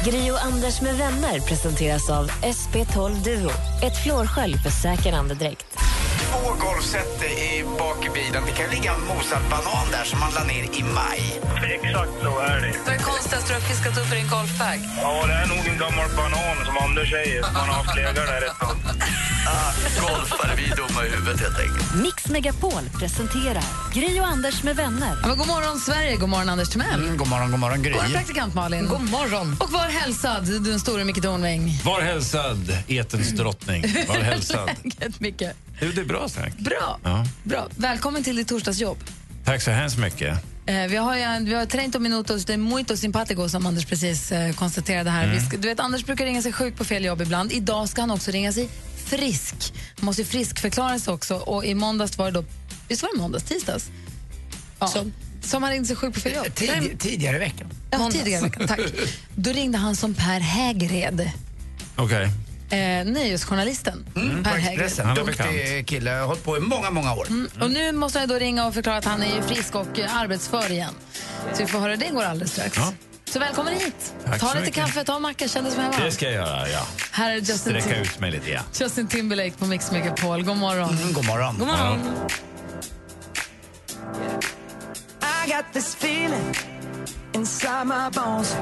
[0.04, 3.50] Gri och Anders med vänner presenteras av SP12 Duo.
[3.82, 5.66] Ett flårskölj för säker andedräkt.
[6.30, 8.42] Två golfset i bak i bilen.
[8.46, 11.22] Det kan ligga en mosad banan där som man la ner i maj.
[11.74, 12.74] Exakt så är det.
[12.86, 14.78] Vad är konstigast du har fiskat upp i din golfbag?
[15.02, 17.42] Ja, det är nog en gammal banan som Anders säger.
[17.42, 18.76] som Man har haft legat där ett tag.
[20.00, 21.94] Golfare, vi är dumma i huvudet helt enkelt.
[22.02, 23.64] Mix Megapol presenterar
[23.94, 25.18] Gri och Anders med vänner.
[25.22, 26.16] Ja, men god morgon, Sverige.
[26.16, 27.04] God morgon, Anders Timell.
[27.04, 27.92] Mm, god morgon, god morgon, Gry.
[27.92, 28.86] God morgon, praktikant Malin.
[28.88, 29.56] God morgon.
[29.60, 31.80] Och var hälsad, den store Micke Tornving.
[31.84, 33.84] Var hälsad, etens drottning.
[34.08, 34.70] Var hälsad.
[34.84, 35.42] Läget, Micke.
[35.80, 36.58] Jo, det är bra, tack.
[36.58, 36.98] Bra.
[37.04, 37.26] Ja.
[37.42, 37.68] Bra.
[37.76, 38.98] Välkommen till ditt torsdagsjobb.
[39.44, 40.38] Tack så hemskt mycket.
[40.66, 44.54] Eh, vi har ju vi har 30 minutos de muito simpatico som Anders precis eh,
[44.54, 45.24] konstaterade här.
[45.24, 45.36] Mm.
[45.36, 47.52] Vi ska, du vet, Anders brukar ringa sig sjuk på fel jobb ibland.
[47.52, 48.68] Idag ska han också ringa sig
[49.04, 49.72] frisk.
[49.98, 51.34] Han måste ju friskförklara sig också.
[51.34, 52.44] Och i måndags var det då,
[52.88, 53.90] visst var det måndags, tisdags?
[54.78, 54.86] Ja.
[54.86, 55.12] Som,
[55.42, 56.54] som han ringde sig sjuk på fel jobb.
[56.54, 57.68] Tid, tidigare i veckan.
[57.90, 58.80] Ja, tidigare i veckan, tack.
[59.34, 61.30] Då ringde han som Per Hägred,
[61.96, 62.30] Okej.
[62.70, 62.78] Eh,
[63.12, 64.06] nöjesjournalisten.
[64.16, 65.02] Mm, per.
[65.04, 66.10] Han var Duktig kille.
[66.10, 67.26] Har hållit på i många, många år.
[67.28, 69.98] Mm, och nu måste jag då ringa och förklara att han är ju frisk och
[70.08, 70.94] arbetsför igen.
[71.54, 72.76] Så vi får höra det går alldeles strax.
[72.76, 72.92] Ja.
[73.24, 74.14] Så välkommen hit.
[74.24, 74.74] Tack ta lite mycket.
[74.74, 76.04] kaffe, ta en macka, känn dig som hemma.
[76.04, 76.86] Det ska jag göra, ja.
[77.12, 78.60] Här är Justin, Sträcka Tim- ut mig lite, ja.
[78.80, 80.42] Justin Timberlake på Mix Megapol.
[80.42, 80.98] God morgon.
[80.98, 81.58] Mm, god morgon.
[81.58, 82.00] God morgon.
[85.22, 86.54] I got this feeling
[87.34, 88.56] inside my bones.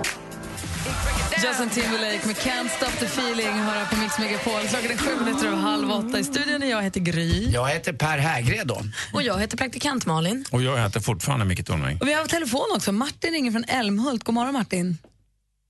[1.45, 4.61] Justin Timberlake med Can't Stop the Feeling hör på Mix Megapol.
[4.69, 6.19] Klockan är sju minuter över halv åtta.
[6.19, 7.51] I studion är jag heter Gry.
[7.51, 8.71] Jag heter Per Hägred.
[9.15, 10.45] Och jag heter praktikant Malin.
[10.53, 11.99] Och jag heter fortfarande Micke Tornving.
[12.01, 12.93] Och vi har telefon också.
[12.93, 14.25] Martin ringer från Älmhult.
[14.25, 14.99] God morgon Martin.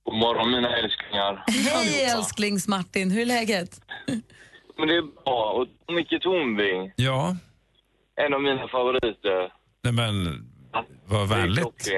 [0.05, 1.43] God morgon mina älsklingar.
[1.47, 3.11] Hej älsklings-Martin.
[3.11, 3.81] Hur är läget?
[4.77, 5.65] Men det är bra.
[5.87, 7.35] Och Micke Tornving, Ja,
[8.25, 9.51] en av mina favoriter.
[9.83, 10.45] nej, men
[11.05, 11.89] vad Det är vänligt.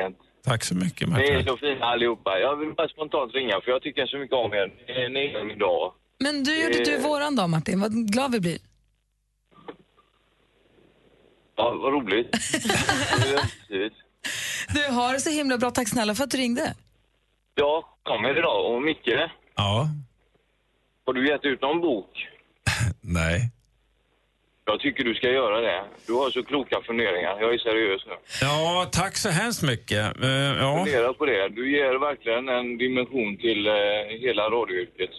[0.43, 1.45] Tack så mycket, Ni är Martin.
[1.47, 2.39] så fina allihopa.
[2.39, 4.67] Jag vill bara spontant ringa för jag tycker så mycket om er.
[5.09, 5.93] Ni är min dag.
[6.19, 7.79] Men du gjorde du våran dag Martin.
[7.81, 8.57] Vad glad vi blir.
[11.55, 12.29] Ja, vad roligt.
[14.73, 15.71] Du har det så himla bra.
[15.71, 16.73] Tack snälla för att du ringde.
[17.55, 18.73] Ja, kommer idag.
[18.75, 19.09] Och Micke,
[19.55, 19.87] Ja.
[21.05, 22.27] har du gett ut någon bok?
[23.01, 23.51] Nej.
[24.71, 25.81] Jag tycker du ska göra det.
[26.07, 27.37] Du har så kloka funderingar.
[27.41, 28.13] Jag är seriös nu.
[28.41, 30.23] Ja, tack så hemskt mycket.
[30.23, 30.29] Eh,
[30.63, 30.83] ja.
[30.85, 31.49] Fundera på det.
[31.49, 33.73] Du ger verkligen en dimension till eh,
[34.25, 35.09] hela radioyrket.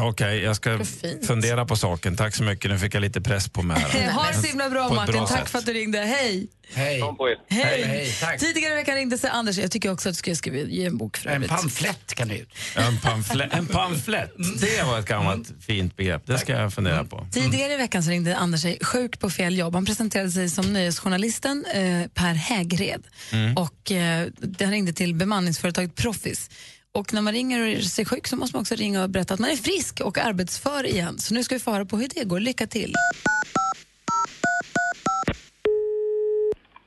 [0.00, 0.78] Okej, jag ska
[1.26, 2.16] fundera på saken.
[2.16, 2.70] Tack så mycket.
[2.70, 4.10] Nu fick jag lite press på mig här.
[4.18, 5.14] Ha det så himla bra Martin.
[5.14, 5.48] bra Tack sätt.
[5.50, 5.98] för att du ringde.
[5.98, 6.48] Hej!
[6.72, 7.02] Hej.
[7.48, 8.14] Hej.
[8.22, 8.38] Hej.
[8.38, 9.58] Tidigare i veckan ringde sig Anders.
[9.58, 11.50] Jag tycker också att du ska skriva ge en bok för En övrigt.
[11.50, 12.48] pamflett kan du ut.
[12.76, 13.52] En pamflett.
[13.52, 14.32] En pamflett.
[14.60, 16.22] Det var ett gammalt fint begrepp.
[16.26, 17.26] Det ska jag fundera på.
[17.32, 19.74] Tidigare i veckan så ringde Anders sig sjuk på fel jobb.
[19.74, 23.02] Han presenterade sig som nöjesjournalisten eh, Per Hägred.
[23.32, 23.56] Mm.
[23.56, 24.26] Och, eh,
[24.60, 26.50] han ringde till bemanningsföretaget Proffis.
[26.94, 29.34] Och när man ringer och är sig sjuk så måste man också ringa och berätta
[29.34, 31.18] att man är frisk och arbetsför igen.
[31.18, 32.40] Så nu ska vi få höra på hur det går.
[32.40, 32.94] Lycka till!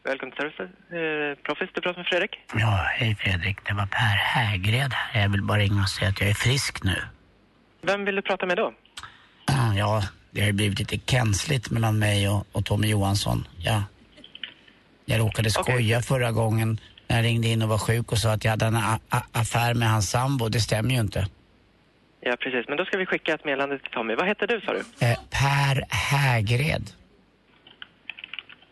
[0.04, 0.60] Välkommen till service.
[0.92, 2.32] Eh, Profis, du pratar med Fredrik.
[2.54, 3.58] Ja, hej Fredrik.
[3.68, 5.22] Det var Per Hägred här.
[5.22, 6.96] Jag vill bara ringa och säga att jag är frisk nu.
[7.82, 8.74] Vem vill du prata med då?
[9.78, 13.48] Ja, det har ju blivit lite känsligt mellan mig och, och Tommy Johansson.
[13.58, 13.84] Ja.
[15.06, 16.80] Jag råkade skoja förra gången
[17.12, 18.78] när jag ringde in och var sjuk och sa att jag hade en
[19.32, 20.50] affär med hans sambo.
[20.50, 21.28] Det stämmer ju inte.
[22.22, 22.66] Ja, precis.
[22.68, 24.16] Men då ska vi skicka ett meddelande till Tommy.
[24.16, 25.06] Vad heter du, sa du?
[25.06, 26.90] Eh, per Hägred.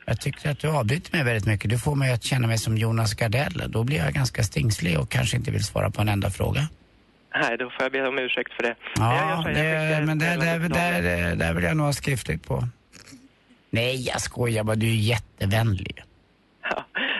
[0.06, 1.70] Jag tycker att du avbryter mig väldigt mycket.
[1.70, 3.64] Du får mig att känna mig som Jonas Gardell.
[3.68, 6.68] Då blir jag ganska stingslig och kanske inte vill svara på en enda fråga.
[7.42, 8.76] Nej, då får jag be om ursäkt för det.
[8.96, 11.02] Jag Ja, här, jag skickar det, men Tommy.
[11.02, 12.68] det, det, det vill jag nog ha skriftligt på.
[13.70, 14.76] Nej, jag skojar bara.
[14.76, 16.04] Du är jättevänlig.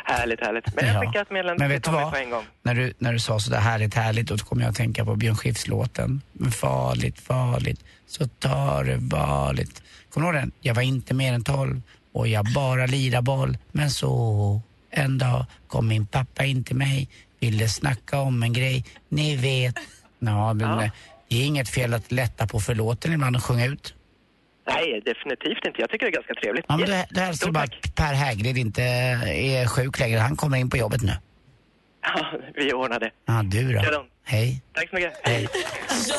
[0.10, 0.76] Härligt, härligt.
[0.76, 0.99] Men jag Ja.
[0.99, 2.12] till vet du Tommy vad?
[2.12, 2.43] på en gång.
[2.64, 5.36] När du, när du sa sådär härligt, härligt, då kommer jag att tänka på Björn
[5.36, 6.22] Skifs-låten.
[6.34, 9.84] Men farligt, farligt, så tar det varligt.
[10.10, 10.51] Kommer du ihåg den?
[10.62, 11.82] Jag var inte mer än tolv
[12.14, 13.57] och jag bara lirade boll.
[13.72, 18.86] Men så en dag kom min pappa in till mig, ville snacka om en grej.
[19.10, 19.76] Ni vet.
[20.20, 20.91] Ja, men eh,
[21.30, 23.93] det är inget fel att lätta på förlåten ibland och sjunga ut.
[24.74, 25.82] Nej, definitivt inte.
[25.82, 26.65] Jag tycker det är ganska trevligt.
[26.67, 30.20] Ja, men det, det är alltså bara att Per Hägred inte är sjuk längre.
[30.20, 31.13] Han kommer in på jobbet nu.
[32.01, 33.11] Ja, vi ordnar det.
[33.26, 33.82] Ja, du då?
[33.82, 34.05] Kanon.
[34.26, 34.61] Hej.
[34.74, 35.13] Tack så mycket.
[35.24, 35.47] Hej.
[36.09, 36.15] Ja,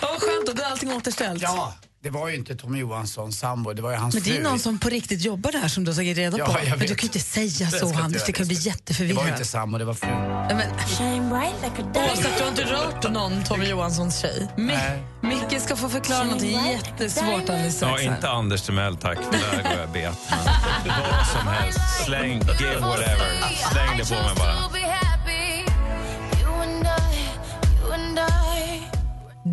[0.00, 1.42] vad skönt då, då är allting återställt.
[1.42, 4.32] Ja, det var ju inte Tommy Johanssons sambo, det var ju hans Men det är
[4.32, 4.38] fru.
[4.42, 6.52] ju någon som på riktigt jobbar där som du har tagit reda Ja, på.
[6.66, 9.28] jag Men du kan ju inte säga så Anders, det kan bli Det var jätteförvirrat.
[9.28, 10.08] inte sambo, det var fru.
[10.10, 10.70] Nej, men...
[11.94, 14.48] Oavsett, du har inte rört någon Tommy Johanssons tjej.
[14.56, 18.02] Mi- Micke ska få förklara någonting jättesvårt alldeles Ja, strax.
[18.02, 18.14] här.
[18.14, 20.18] inte Anders Timell tack, för där går jag bet.
[20.86, 21.78] Vad som helst.
[22.04, 23.26] Släng, give whatever.
[23.72, 24.81] Släng det på mig bara.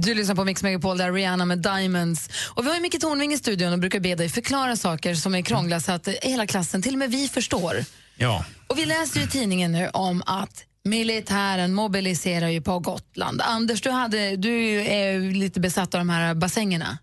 [0.01, 2.29] Du lyssnar på Mix Megapol, där Rihanna med Diamonds.
[2.49, 5.35] Och vi har ju Micke Tornving i studion och brukar be dig förklara saker som
[5.35, 7.85] är krångliga så att hela klassen, till och med vi, förstår.
[8.17, 8.45] Ja.
[8.67, 13.41] Och vi läser ju i tidningen nu om att militären mobiliserar ju på Gotland.
[13.41, 16.97] Anders, du, hade, du är ju lite besatt av de här bassängerna.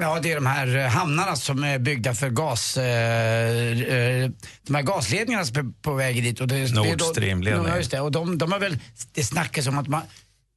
[0.00, 2.76] Ja, det är de här eh, hamnarna som är byggda för gas...
[2.76, 4.30] Eh, eh,
[4.66, 6.40] de här gasledningarna som är på väg dit.
[6.40, 7.70] Och det, det är Nord Stream-ledningen.
[7.70, 8.00] Ja, just det.
[8.00, 8.78] Och de, de har väl...
[9.12, 10.02] Det snackas om att man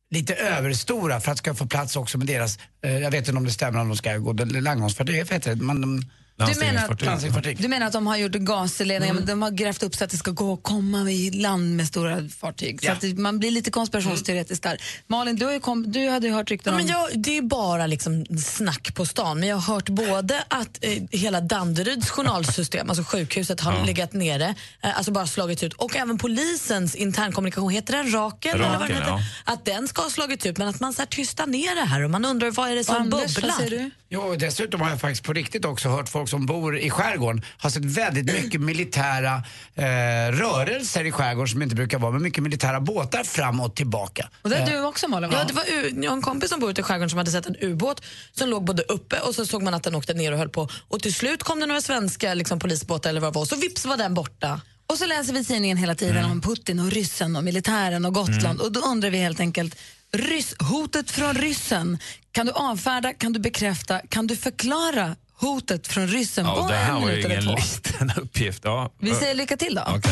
[0.09, 2.59] lite överstora för att ska få plats också med deras...
[2.81, 5.63] Eh, jag vet inte om det stämmer om de ska gå landgångsfartyg, vad heter det?
[5.63, 6.01] Man, de,
[6.37, 9.95] du menar, att, du menar att de har gjort gasledningar men de har grävt upp
[9.95, 12.79] så att det ska gå att komma i land med stora fartyg.
[12.81, 12.91] Så Ja.
[12.93, 14.81] att det, man blir lite konspirationsteoretisk där.
[15.07, 16.85] Malin, du, har ju kom, du hade ju hört rykten Ja, om...
[16.85, 20.77] men jag, det är bara liksom snack på stan, men jag har hört både att
[20.81, 23.83] eh, hela Danderyds journalsystem, alltså sjukhuset, har Ja.
[23.85, 25.73] legat nere, eh, alltså bara slagits ut.
[25.73, 28.55] Och även polisens internkommunikation, heter den Rakel?
[28.55, 29.07] eller vad den Rakel, heter?
[29.09, 29.53] ja.
[29.53, 32.01] Att den ska ha slagits ut, men att man så här tystar ner det här
[32.03, 33.91] och man undrar vad är det som Anders, bubblar?
[34.15, 37.41] Jo, och dessutom har jag faktiskt på riktigt också hört folk som bor i skärgården
[37.57, 39.43] har sett väldigt mycket militära
[39.75, 39.83] eh,
[40.31, 44.29] rörelser i skärgården som inte brukar vara, men mycket militära båtar fram och tillbaka.
[44.41, 45.29] Och det är Eh, du också Malin?
[45.33, 47.31] Ja, det var u- jag har en kompis som bor ute i skärgården som hade
[47.31, 48.01] sett en ubåt
[48.31, 50.69] som låg både uppe och så såg man att den åkte ner och höll på.
[50.87, 53.85] Och till slut kom det några svenska liksom, polisbåtar eller vad det var, så vips
[53.85, 54.61] var den borta.
[54.87, 56.31] Och så läser vi tidningen hela tiden Mm.
[56.31, 58.61] om Putin och ryssen och militären och Gotland.
[58.61, 59.75] Och då undrar vi helt enkelt,
[60.17, 61.97] ryss, hotet från ryssen,
[62.31, 66.75] kan du avfärda, kan du bekräfta, kan du förklara hotet från ryssen Ja, på det
[66.75, 68.61] här en var ju ingen liten uppgift.
[68.63, 68.91] Ja.
[68.99, 69.81] Vi säger lycka till då.
[69.87, 70.11] Okej.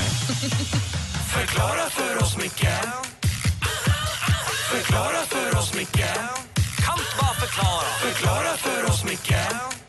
[1.34, 2.68] Förklara för oss, Micke
[4.72, 6.06] Förklara för oss, Micke
[6.86, 9.36] Kan bara förklara Förklara för oss, Micke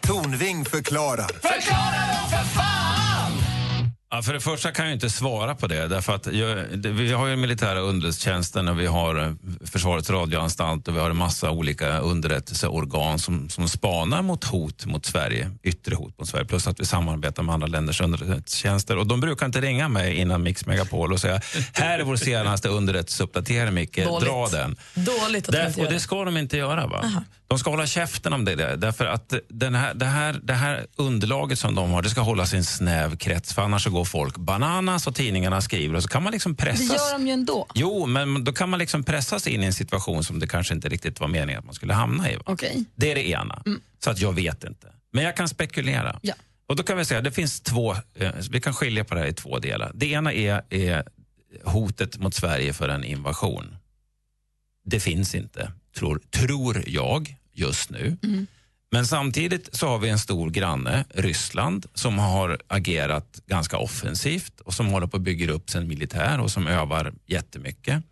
[0.00, 1.26] Tornving förklarar.
[1.42, 3.03] Förklara då för fan!
[4.14, 5.88] Ja, för det första kan jag inte svara på det.
[5.88, 9.32] Därför att jag, det, vi har ju militära underrättelsetjänsten och vi har eh,
[9.66, 15.06] Försvarets radioanstalt och vi har en massa olika underrättelseorgan som, som spanar mot hot mot
[15.06, 16.44] Sverige, yttre hot mot Sverige.
[16.44, 18.96] Plus att vi samarbetar med andra länders underrättelsetjänster.
[18.96, 21.40] Och de brukar inte ringa mig innan Mix Megapol och säga
[21.72, 24.28] här är vår senaste underrättelseuppdatering Micke, Dåligt.
[24.28, 24.76] dra den.
[24.94, 26.86] Dåligt att Därför, och det ska de inte göra.
[26.86, 27.24] va?
[27.54, 28.76] De ska hålla käften om det där.
[28.76, 32.54] Därför att den här, det, här, det här underlaget som de har, det ska hållas
[32.54, 33.54] i en snäv krets.
[33.54, 36.62] För annars så går folk bananas och tidningarna skriver och så kan man liksom Det
[36.62, 36.88] pressas.
[36.88, 37.66] gör de ju ändå.
[37.74, 40.88] Jo, men då kan man liksom pressas in i en situation som det kanske inte
[40.88, 42.38] riktigt var meningen att man skulle hamna i.
[42.44, 42.84] Okej.
[42.94, 43.62] Det är det ena.
[44.04, 44.86] Så att jag vet inte.
[45.12, 46.18] Men jag kan spekulera.
[46.22, 46.34] Ja.
[46.66, 49.28] Och då kan vi säga det finns två, eh, vi kan skilja på det här
[49.28, 49.90] i två delar.
[49.94, 51.04] Det ena är, är
[51.64, 53.76] hotet mot Sverige för en invasion.
[54.84, 58.16] Det finns inte, tror, tror jag, just nu.
[58.94, 64.74] Men samtidigt så har vi en stor granne, Ryssland, som har agerat ganska offensivt och
[64.74, 68.02] som håller på att bygga upp sin militär och som övar jättemycket.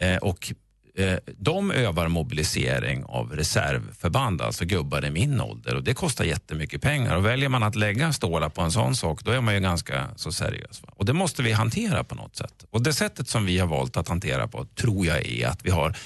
[0.00, 0.52] Eh, och
[0.96, 5.74] eh, de övar mobilisering av reservförband, alltså gubbar i min ålder.
[5.74, 7.16] Och det kostar jättemycket pengar.
[7.16, 10.08] Och väljer man att lägga stålar på en sån sak, då är man ju ganska
[10.16, 10.82] så seriös.
[10.82, 10.88] Va?
[10.96, 12.64] Och det måste vi hantera på något sätt.
[12.70, 15.70] Och det sättet som vi har valt att hantera på, tror jag är att vi
[15.70, 15.96] har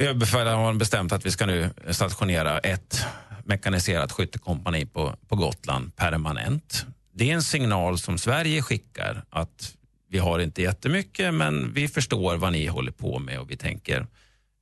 [0.00, 3.04] Eh, Överbefälhavaren har bestämt att vi ska nu stationera ett
[3.44, 6.86] mekaniserat skyttekompani på, på Gotland permanent.
[7.12, 9.76] Det är en signal som Sverige skickar att
[10.08, 14.06] vi har inte jättemycket men vi förstår vad ni håller på med och vi tänker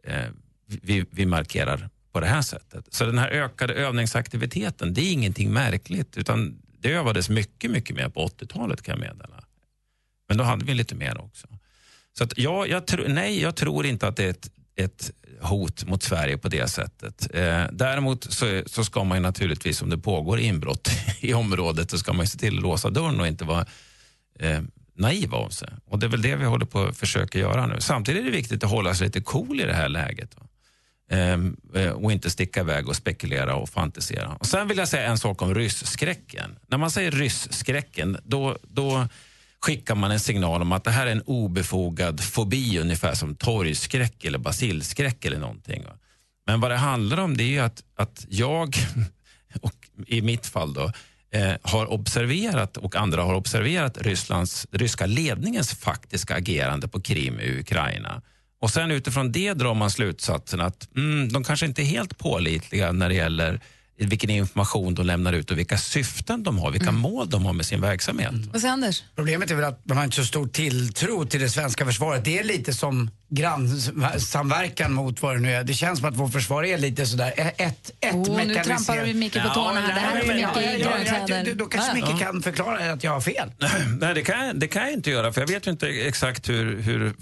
[0.04, 0.24] eh,
[0.66, 2.84] vi, vi markerar på det här sättet.
[2.94, 8.08] Så den här ökade övningsaktiviteten, det är ingenting märkligt utan det övades mycket, mycket mer
[8.08, 9.44] på 80-talet kan jag meddela.
[10.28, 11.46] Men då hade vi lite mer också.
[12.18, 15.10] Så att ja, jag tro, nej, jag tror inte att det är ett, ett
[15.40, 17.34] hot mot Sverige på det sättet.
[17.34, 21.98] Eh, däremot så, så ska man ju naturligtvis, om det pågår inbrott i området, så
[21.98, 23.66] ska man ju se till att låsa dörren och inte vara
[24.38, 24.60] eh,
[24.94, 25.68] naiv av sig.
[25.86, 27.76] Och det är väl det vi håller på att försöka göra nu.
[27.80, 30.36] Samtidigt är det viktigt att hålla sig lite cool i det här läget.
[31.10, 34.36] Ehm, eh, och inte sticka iväg och spekulera och fantisera.
[34.40, 36.58] Och sen vill jag säga en sak om rysskräcken.
[36.66, 39.08] När man säger rysskräcken, då, då
[39.60, 44.24] skickar man en signal om att det här är en obefogad fobi, ungefär som torgskräck
[44.24, 45.84] eller basilskräck eller någonting.
[46.46, 48.76] Men vad det handlar om det är ju att, att jag,
[49.62, 49.74] och
[50.06, 50.92] i mitt fall då,
[51.30, 57.60] eh, har observerat och andra har observerat Rysslands, ryska ledningens faktiska agerande på Krim i
[57.60, 58.22] Ukraina.
[58.60, 62.92] Och sen utifrån det drar man slutsatsen att mm, de kanske inte är helt pålitliga
[62.92, 63.60] när det gäller
[63.98, 67.66] vilken information de lämnar ut och vilka syften de har, vilka mål de har med
[67.66, 68.32] sin verksamhet.
[68.52, 69.02] Vad säger Anders?
[69.16, 72.24] Problemet är väl att man har inte så stor tilltro till det svenska försvaret.
[72.24, 75.64] Det är lite som grannsamverkan mot vad det nu är.
[75.64, 79.14] Det känns som att vårt försvar är lite sådär ett, ett Oh, nu trampar du
[79.14, 79.94] Micke på tårna här.
[79.94, 81.50] Det här är mycket ja, ja, ja, grönkläder.
[81.50, 82.06] ja, Då kanske Ja.
[82.12, 83.52] Micke kan förklara att jag har fel.
[84.00, 86.48] Nej, det kan, jag- det kan jag inte göra för jag vet ju inte exakt
[86.48, 87.14] hur, hur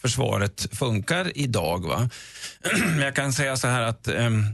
[0.00, 1.86] försvaret funkar idag.
[1.88, 2.08] Va?
[2.90, 4.44] Men jag kan säga så här att ehm,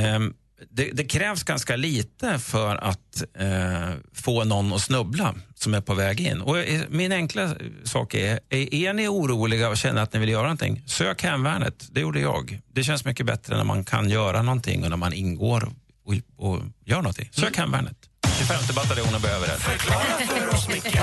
[0.00, 0.34] ehm,
[0.70, 5.94] det, det krävs ganska lite för att eh, få någon att snubbla som är på
[5.94, 6.40] väg in.
[6.40, 7.54] Och eh, min enkla
[7.84, 11.88] sak är, är, är ni oroliga och känner att ni vill göra någonting, sök hemvärnet.
[11.90, 12.60] Det gjorde jag.
[12.72, 15.68] Det känns mycket bättre när man kan göra någonting och när man ingår
[16.04, 16.14] och,
[16.46, 17.28] och gör någonting.
[17.32, 17.96] Sök hemvärnet.
[18.38, 19.56] 25 bataljonen behöver det.
[19.56, 20.96] Förklara för oss, Micke.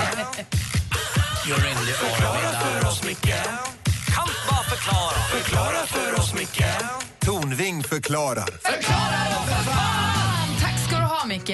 [1.46, 1.50] In
[1.86, 3.34] the Förklara för oss, Micke.
[4.14, 5.18] Kan bara förklara.
[5.30, 7.03] Förklara för oss, Micke.
[7.54, 8.48] Tornving förklarar.
[10.60, 11.50] Tack ska du ha, Micke.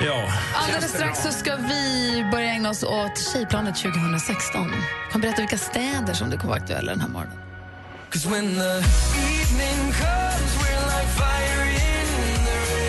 [0.00, 0.32] Ja.
[0.54, 4.72] Alldeles strax så ska vi börja ägna oss åt Tjejplanet 2016.
[5.12, 7.38] Kan berätta vilka städer som det kommer vara aktuella den här morgonen.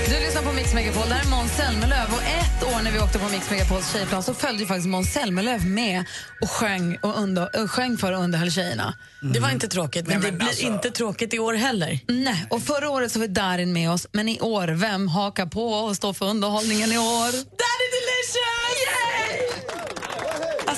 [0.10, 1.10] Du lyssnar på Mix Megapol.
[1.10, 2.08] Där är Måns Zelmerlöw.
[2.12, 5.14] Och ett år när vi åkte på Mix Megapols tjejplan så följde ju faktiskt Måns
[5.14, 6.04] Zelmerlöw med
[6.42, 8.94] och sjöng, och under, och sjöng för och underhöll tjejerna.
[9.34, 12.00] Det var inte tråkigt, men, det blir inte tråkigt i år heller.
[12.08, 15.74] Nej, och förra året så var Darin med oss, men i år, vem hakar på
[15.74, 17.32] och står för underhållningen i år?
[17.32, 18.40] Danny Delicious!
[18.86, 19.29] Yay!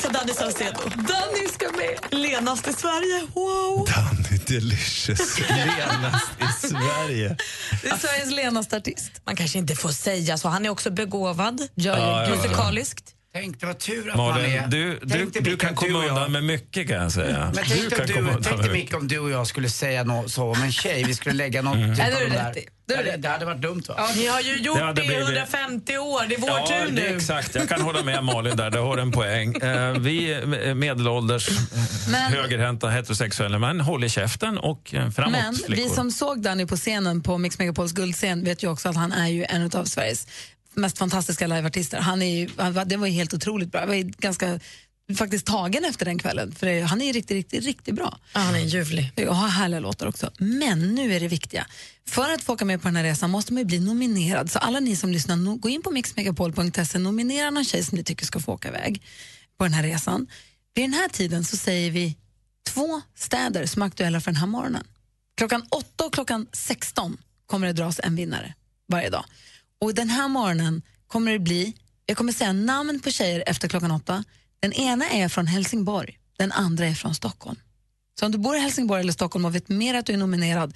[0.04, 0.80] Alltså Danny Saucedo.
[0.96, 2.20] Danny ska med.
[2.20, 3.28] Lenast i Sverige.
[3.34, 3.88] Wow!
[3.88, 5.40] Danny Delicious.
[5.40, 7.38] Lenast i Sverige.
[7.82, 9.12] Det är Sveriges lenaste artist.
[9.26, 10.48] Man kanske inte får säga så.
[10.48, 11.62] Han är också begåvad.
[11.76, 12.36] Ja, ja, ja.
[13.34, 14.68] Tänk, det var tur att man Malin, är...
[14.68, 17.52] du, du, du kan komma jag- undan med mycket kan jag säga.
[17.56, 18.72] Men du tänk, kan om komma du, tänk dig.
[18.72, 21.62] Micke om du och jag skulle säga något så om en tjej, vi skulle lägga
[21.62, 21.96] något Mm.
[21.96, 22.58] typ av de du där.
[22.58, 22.66] i.
[22.88, 23.96] Det du det hade varit dumt va?
[23.98, 26.28] Ja, ni har ju gjort Det det, i blivit- 150 år.
[26.30, 27.16] Det är vår Ja, tur det nu.
[27.18, 27.56] exakt.
[27.56, 28.70] Jag kan hålla med Malin där.
[28.70, 29.56] Det har en poäng.
[29.56, 31.50] Eh, vi är medelålders,
[32.12, 35.84] Men- högerhänta heterosexuella män håller käften och eh, framåt Men flickor.
[35.84, 39.12] vi som såg Danny på scenen på Mix Megapols guldscen vet ju också att han
[39.12, 40.28] är ju en av Sveriges
[40.74, 42.00] mest fantastiska liveartister.
[42.00, 43.82] Han är ju, han, det var ju helt otroligt bra.
[43.82, 44.60] Jag var ganska
[45.16, 48.20] faktiskt tagen efter den kvällen, för det, han är ju riktigt, riktigt, riktigt bra.
[48.34, 49.12] Ja, han är ljuvlig.
[49.28, 50.32] Och har härliga låtar också.
[50.38, 51.68] Men nu är det viktiga.
[52.08, 54.52] För att få åka med på den här resan måste man ju bli nominerad.
[54.52, 58.26] Så alla ni som lyssnar, gå in på mixmegapol.se nominera någon tjej som ni tycker
[58.26, 59.02] ska få åka iväg
[59.58, 60.28] på den här resan.
[60.74, 62.18] Vid den här tiden så säger vi
[62.68, 64.88] två städer som är aktuella för den här morgonen.
[65.38, 68.54] Klockan 8 och klockan 16 kommer det dras en vinnare
[68.88, 69.26] varje dag.
[69.82, 71.74] Och den här morgonen kommer det bli,
[72.06, 74.24] jag kommer säga namn på tjejer efter klockan åtta.
[74.60, 77.60] Den ena är från Helsingborg, den andra är från Stockholm.
[78.20, 80.74] Så om du bor i Helsingborg eller Stockholm och vet mer att du är nominerad,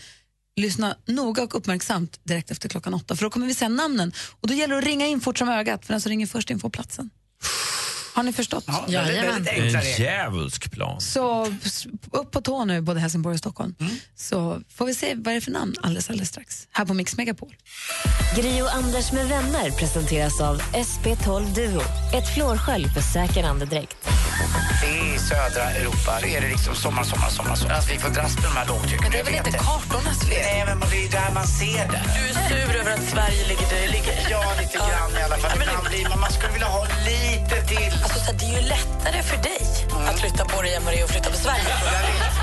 [0.56, 3.16] lyssna noga och uppmärksamt direkt efter klockan åtta.
[3.16, 5.49] För då kommer vi säga namnen och då gäller det att ringa in fort som
[5.49, 7.10] ögat för den som ringer först in får platsen.
[8.16, 8.63] Har ni förstått?
[8.68, 11.01] Ja, enkla En djävulsk plan.
[11.01, 11.45] Så
[12.11, 13.76] upp på tå nu, både Helsingborg och Stockholm.
[14.16, 16.68] Så får vi se vad det är för namn alldeles, alldeles strax.
[16.72, 17.55] Här på Mix Megapol.
[18.36, 21.82] Gri och Anders med vänner presenteras av SP12 Duo.
[22.18, 23.97] Ett flårskölj för säker andedräkt.
[24.83, 27.55] I södra Europa är det liksom sommar, sommar, sommar.
[27.55, 27.73] sommar.
[27.75, 28.99] Alltså, vi får dras med de här lågtrycken.
[29.01, 30.41] Men det är väl inte kartornas fel?
[30.41, 32.01] Nej, men det är där man ser det.
[32.15, 34.13] Du är sur över att Sverige ligger där det ligger.
[34.31, 35.51] Ja, lite grann i alla fall.
[35.61, 37.93] Ibland blir man, man skulle vilja ha lite till.
[38.03, 39.63] Alltså, så det är ju lättare för dig
[40.09, 41.73] att flytta på dig än vad det är att flytta på Sverige.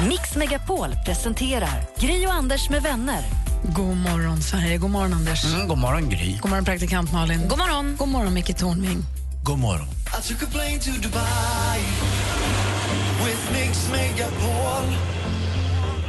[0.09, 3.23] Mix Megapol presenterar Gri och Anders med vänner.
[3.63, 4.79] God morgon, Sverige.
[4.79, 5.45] God morgon, Anders.
[5.45, 6.39] Mm, god morgon, Gry.
[6.43, 7.49] God morgon, praktikant Malin.
[7.49, 7.97] God morgon.
[7.99, 9.05] God morgon, Micke Tornving.
[9.45, 9.87] God morgon.
[10.19, 11.79] I took a plane to Dubai
[13.25, 14.85] with Mix Megapol.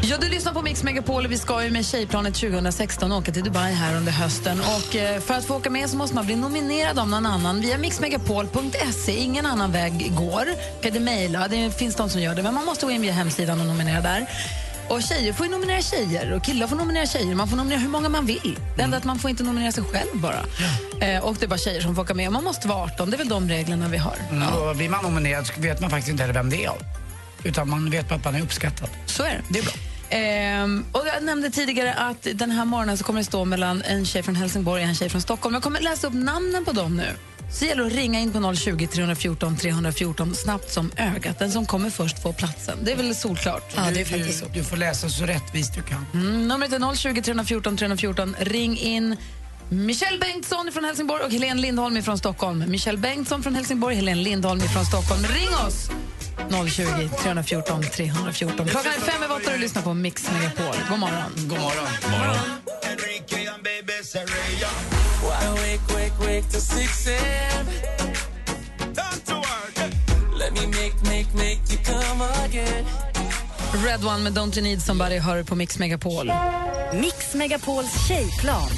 [0.01, 3.43] Ja, du lyssnar på Mix Megapol och vi ska ju med Tjejplanet 2016 åka till
[3.43, 4.59] Dubai här under hösten.
[4.59, 7.61] Och eh, för att få åka med så måste man bli nominerad av någon annan
[7.61, 9.11] via mixmegapol.se.
[9.11, 10.47] Ingen annan väg går.
[10.81, 13.13] Kan det mejla, det finns de som gör det, men man måste gå in via
[13.13, 14.27] hemsidan och nominera där.
[14.89, 17.35] Och tjejer får ju nominera tjejer och killar får nominera tjejer.
[17.35, 18.59] Man får nominera hur många man vill.
[18.75, 20.45] Det enda är att man får inte nominera sig själv bara.
[21.01, 22.31] Eh, och det är bara tjejer som får åka med.
[22.31, 24.17] Man måste vara 18, det är väl de reglerna vi har.
[24.31, 26.73] Mm, och blir man nominerad vet man faktiskt inte heller vem det är.
[27.43, 28.89] Utan man vet bara att man är uppskattad.
[29.05, 29.41] Så är det.
[29.49, 29.73] Det är bra.
[30.09, 34.05] Ehm, och jag nämnde tidigare att den här morgonen så kommer det stå mellan en
[34.05, 35.53] tjej från Helsingborg och en tjej från Stockholm.
[35.53, 37.07] Jag kommer läsa upp namnen på dem nu.
[37.53, 41.39] Så gäller det att ringa in på 020 314 314 snabbt som ögat.
[41.39, 42.77] Den som kommer först får platsen.
[42.83, 43.75] Det är väl solklart?
[43.93, 46.05] du, du, du får läsa så rättvist du kan.
[46.13, 48.35] Mm, numret är 020 314 314.
[48.39, 49.17] Ring in
[49.69, 52.63] Michelle Bengtsson från Helsingborg och Helene Lindholm från Stockholm.
[52.67, 55.23] Michelle Bengtsson från Helsingborg, Helene Lindholm från Stockholm.
[55.23, 55.89] Ring oss!
[56.71, 58.67] 020 314 314.
[58.67, 60.75] Klockan är fem över åtta och du lyssnar på Mix Megapol.
[60.89, 61.31] God morgon.
[61.35, 61.87] God morgon.
[65.23, 67.65] Wake, wake, wake to 6 a.m.
[70.37, 72.85] Let me make, make, make you come again.
[73.85, 76.31] Red One med Don't You Need Somebody hör på Mix Megapol.
[76.93, 78.69] Mix Megapols tjejplan.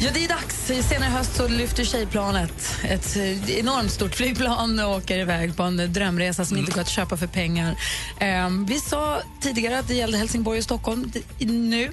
[0.00, 0.86] Ja, det är dags.
[0.88, 5.62] Senare i höst så lyfter Tjejplanet, ett eh, enormt stort flygplan och åker iväg på
[5.62, 7.76] en drömresa som inte går att köpa för pengar.
[8.20, 11.12] Ehm, vi sa tidigare att det gällde Helsingborg och Stockholm.
[11.38, 11.90] Nu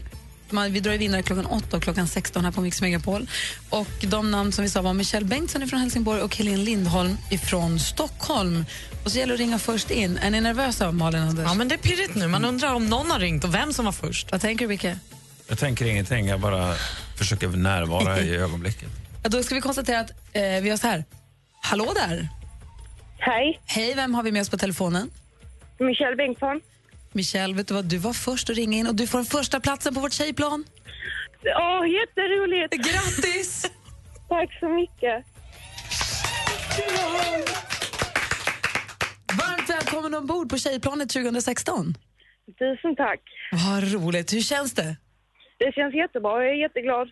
[0.52, 3.30] man, vi drar vinnare klockan 8 och klockan 16 här på Mix Megapol.
[3.70, 7.18] Och de namn som vi sa var Michelle Bengtsson från Helsingborg och Helene Lindholm
[7.50, 8.66] från Stockholm.
[9.04, 10.18] Och så gäller det att ringa först in.
[10.18, 11.46] Är ni nervösa, Malin Anders?
[11.48, 12.28] Ja, men det är pirrigt nu.
[12.28, 14.32] Man undrar om någon har ringt och vem som var först.
[14.32, 14.88] Vad tänker du, Micke?
[15.48, 16.74] Jag tänker ingenting, jag bara
[17.18, 18.90] försöker närvara i ögonblicket.
[19.24, 21.04] Ja, då ska vi konstatera att eh, vi har så här.
[21.62, 22.30] Hallå där!
[23.18, 23.62] Hej.
[23.66, 25.10] Hej, vem har vi med oss på telefonen?
[25.80, 26.62] Michelle Bengtsson.
[27.16, 27.86] Michelle, vet du vad?
[27.86, 30.66] Du var först att ringa in och du får första platsen på vårt tjejplan.
[31.60, 32.74] Åh, jätteroligt!
[32.74, 33.72] Grattis!
[34.30, 35.26] Tack så mycket.
[39.40, 41.96] Varmt välkommen ombord på Tjejplanet 2016.
[42.60, 43.22] Tusen tack.
[43.52, 44.34] Vad roligt.
[44.34, 44.98] Hur känns det?
[45.58, 46.44] Det känns jättebra.
[46.44, 47.12] Jag är jätteglad.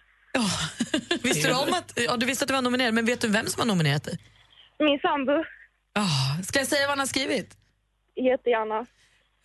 [1.24, 3.46] Visste du om att, ja, du visste att du var nominerad, men vet du vem
[3.46, 4.18] som har nominerat dig?
[4.80, 5.32] Min sambo.
[6.00, 7.58] Oh, ska jag säga vad han har skrivit?
[8.16, 8.86] Jättegärna.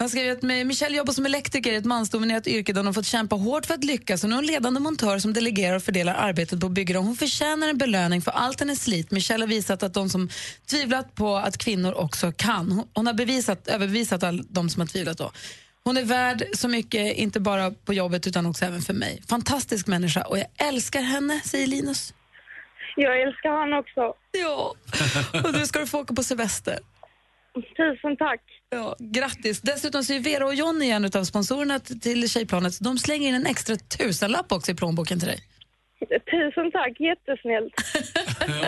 [0.00, 3.36] Han skriver att Michelle jobbar som elektriker i ett mansdominerat yrke där hon fått kämpa
[3.36, 4.22] hårt för att lyckas.
[4.22, 6.96] Hon är en ledande montör som delegerar och fördelar arbetet på byggen.
[6.96, 9.10] Hon förtjänar en belöning för allt hennes slit.
[9.10, 10.28] Michelle har visat att de som
[10.70, 12.84] tvivlat på att kvinnor också kan.
[12.94, 15.18] Hon, har bevisat, överbevisat all de som har tvivlat.
[15.18, 15.32] Då.
[15.84, 19.22] Hon är värd så mycket, inte bara på jobbet utan också även för mig.
[19.28, 22.14] Fantastisk människa och jag älskar henne, säger Linus.
[22.96, 24.14] Jag älskar han också.
[24.30, 24.74] Ja,
[25.44, 26.78] och nu ska du få åka på semester.
[27.76, 28.40] Tusen tack.
[28.70, 29.60] Ja, grattis.
[29.60, 32.80] Dessutom så är Vera och Jonny en av sponsorerna till Tjejplanet.
[32.80, 35.44] De slänger in en extra tusenlapp också i plånboken till dig.
[36.30, 37.00] Tusen tack.
[37.00, 37.74] Jättesnällt.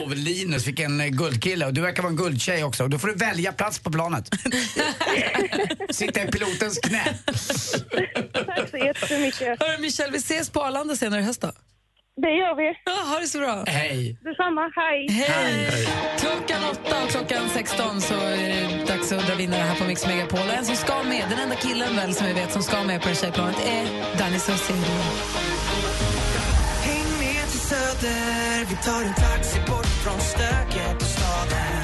[0.05, 2.88] Och Linus fick en eh, guldkille och du verkar vara en guldtjej också.
[2.88, 4.28] Då får du välja plats på planet.
[5.90, 7.18] Sitta i pilotens knä.
[8.32, 9.62] tack så jättemycket.
[9.62, 11.53] Hörru, Michelle, vi ses på Arlanda senare i höst då.
[12.25, 12.66] Det gör vi.
[12.85, 13.64] Ja, ha det så bra.
[13.66, 14.18] Hej.
[14.29, 14.64] Detsamma.
[14.81, 15.01] Hej.
[15.11, 15.87] Hej!
[16.18, 20.07] Klockan åtta och klockan 16 så är det dags att dra vinnare här på Mix
[20.07, 20.47] Megapol.
[20.49, 23.01] Och En som ska med, den enda killen väl som vi vet som ska med
[23.03, 23.85] på det här tjejplanet är
[24.18, 24.95] Danny Saucedo.
[26.89, 31.81] Häng med till Söder, vi tar en taxi bort från stöket och staden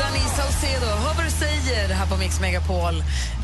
[0.00, 1.14] Danny Saucedo, hör
[1.78, 2.94] säger här på Mix Megapol.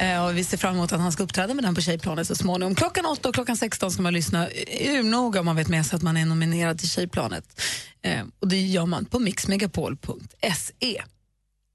[0.01, 2.35] Eh, och vi ser fram emot att han ska uppträda med den på Tjejplanet så
[2.35, 2.74] småningom.
[2.74, 4.49] Klockan 8 och klockan 16 ska man lyssna
[4.80, 7.61] urnoga om man vet med sig att man är nominerad till Tjejplanet.
[8.03, 11.03] Eh, och det gör man på mixmegapol.se.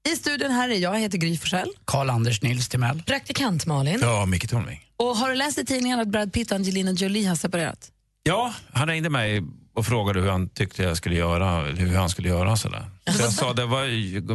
[0.08, 1.72] I studion här är jag, jag heter Gry Forssell.
[1.84, 3.02] Karl-Anders Nils Timell.
[3.02, 3.98] Praktikant Malin.
[4.02, 4.80] Ja, Micke Tornving.
[4.96, 7.90] Och har du läst i tidningen att Brad Pitt och Angelina Jolie har separerat?
[8.22, 9.42] Ja, han ringde mig
[9.74, 12.56] och frågade hur han tyckte jag skulle göra, hur han skulle göra.
[12.56, 12.90] Sådär.
[13.16, 13.84] Så jag sa, det var,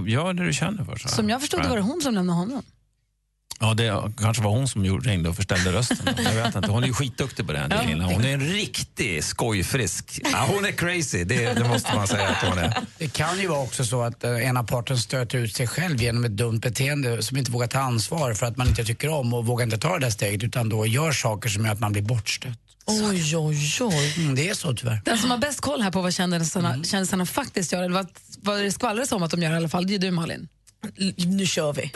[0.08, 0.96] gör det du känner för.
[0.98, 1.08] Så.
[1.08, 2.64] Som jag förstod det var det hon som lämnade honom.
[3.60, 5.98] Ja, det kanske var hon som gjorde- ringde och förställde rösten.
[6.18, 6.72] Jag vet inte.
[6.72, 7.68] Hon är ju skitduktig på det.
[7.70, 8.06] Ja, Angelina.
[8.06, 10.20] Hon är en riktig skojfrisk.
[10.32, 12.78] Ja, hon är crazy, det, det måste man säga att hon är.
[12.98, 16.26] Det kan ju vara också så att eh, ena parten stöter ut sig själv genom
[16.26, 19.46] ett dumt beteende som inte vågar ta ansvar för att man inte tycker om och
[19.46, 22.02] vågar inte ta det där steget utan då gör saker som gör att man blir
[22.04, 22.60] bortstött.
[22.88, 24.14] Oj, oj, oj.
[24.18, 25.02] Mm, det är så tyvärr.
[25.06, 28.08] Den som har bäst koll här på vad kändisarna, kändisarna faktiskt gör, eller vad,
[28.42, 30.48] vad det skvallras om att de gör i alla fall, det är du Malin.
[31.18, 31.92] Nu kör vi.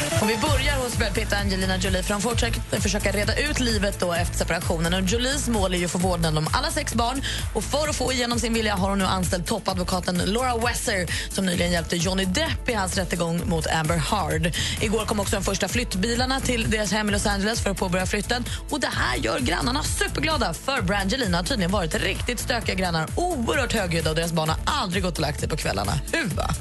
[0.00, 3.60] Och vi börjar hos Brad Pitt och Angelina Jolie för de fortsätter försöka reda ut
[3.60, 4.94] livet då efter separationen.
[4.94, 7.22] Och Jolies mål är ju att få vårdnaden om alla sex barn.
[7.54, 11.46] Och för att få igenom sin vilja har hon nu anställt toppadvokaten Laura Wesser som
[11.46, 14.54] nyligen hjälpte Johnny Depp i hans rättegång mot Amber Heard.
[14.80, 18.06] Igår kom också de första flyttbilarna till deras hem i Los Angeles för att påbörja
[18.06, 18.44] flytten.
[18.70, 23.72] Och det här gör grannarna superglada för Brangelina har tydligen varit riktigt stökiga grannar, oerhört
[23.72, 25.92] högljudda och deras barn har aldrig gått och lagt sig på kvällarna.
[26.12, 26.54] Huva!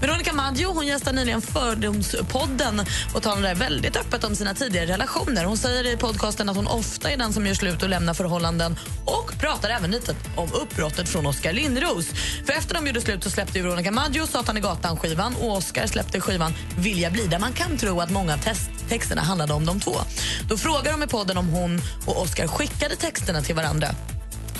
[0.00, 2.67] Veronica Maggio hon gästade nyligen Fördomspodden
[3.14, 5.44] och talade väldigt öppet om sina tidigare relationer.
[5.44, 8.76] Hon säger i podcasten att hon ofta är den som gör slut och lämnar förhållanden
[9.04, 12.06] och pratar även lite om uppbrottet från Oskar Lindros.
[12.46, 16.20] För efter de gjorde slut så släppte Veronica Maggio Satan i gatan-skivan och Oskar släppte
[16.20, 19.66] skivan Vill jag bli där man kan tro att många av test- texterna handlade om
[19.66, 19.96] de två.
[20.48, 23.88] Då frågar de i podden om hon och Oskar skickade texterna till varandra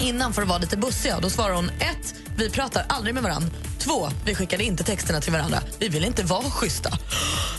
[0.01, 1.20] innan för att vara lite bussiga.
[1.20, 3.49] Då svarar hon ett, Vi pratar aldrig med varandra.
[3.78, 5.59] Två, Vi skickade inte texterna till varandra.
[5.78, 6.90] Vi vill inte vara schyssta.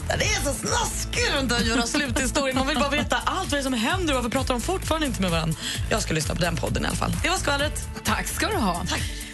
[0.08, 2.58] Det är så snaskigt runt att göra sluthistorien.
[2.58, 5.32] Man vill bara veta allt vad som händer och varför pratar de fortfarande inte med
[5.32, 5.60] varandra.
[5.90, 7.12] Jag ska lyssna på den podden i alla fall.
[7.24, 7.88] Det var skvallret.
[8.04, 8.86] Tack ska du ha.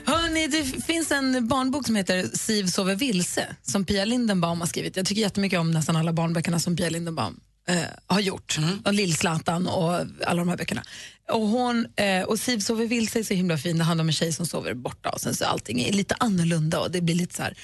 [0.05, 4.95] Hörrni, det finns en barnbok som heter Siv sover vilse som Pia Lindenbaum har skrivit.
[4.97, 7.77] Jag tycker jättemycket om nästan alla barnböckerna som Pia Lindenbaum eh,
[8.07, 8.57] har gjort.
[8.85, 9.93] Och Lill-Zlatan och
[10.25, 10.83] alla de här böckerna.
[11.31, 13.77] Och, hon, eh, och Siv sover vilse är så himla fin.
[13.77, 16.79] Det handlar om en tjej som sover borta och sen så allting är lite annorlunda
[16.79, 17.57] och det blir lite så här.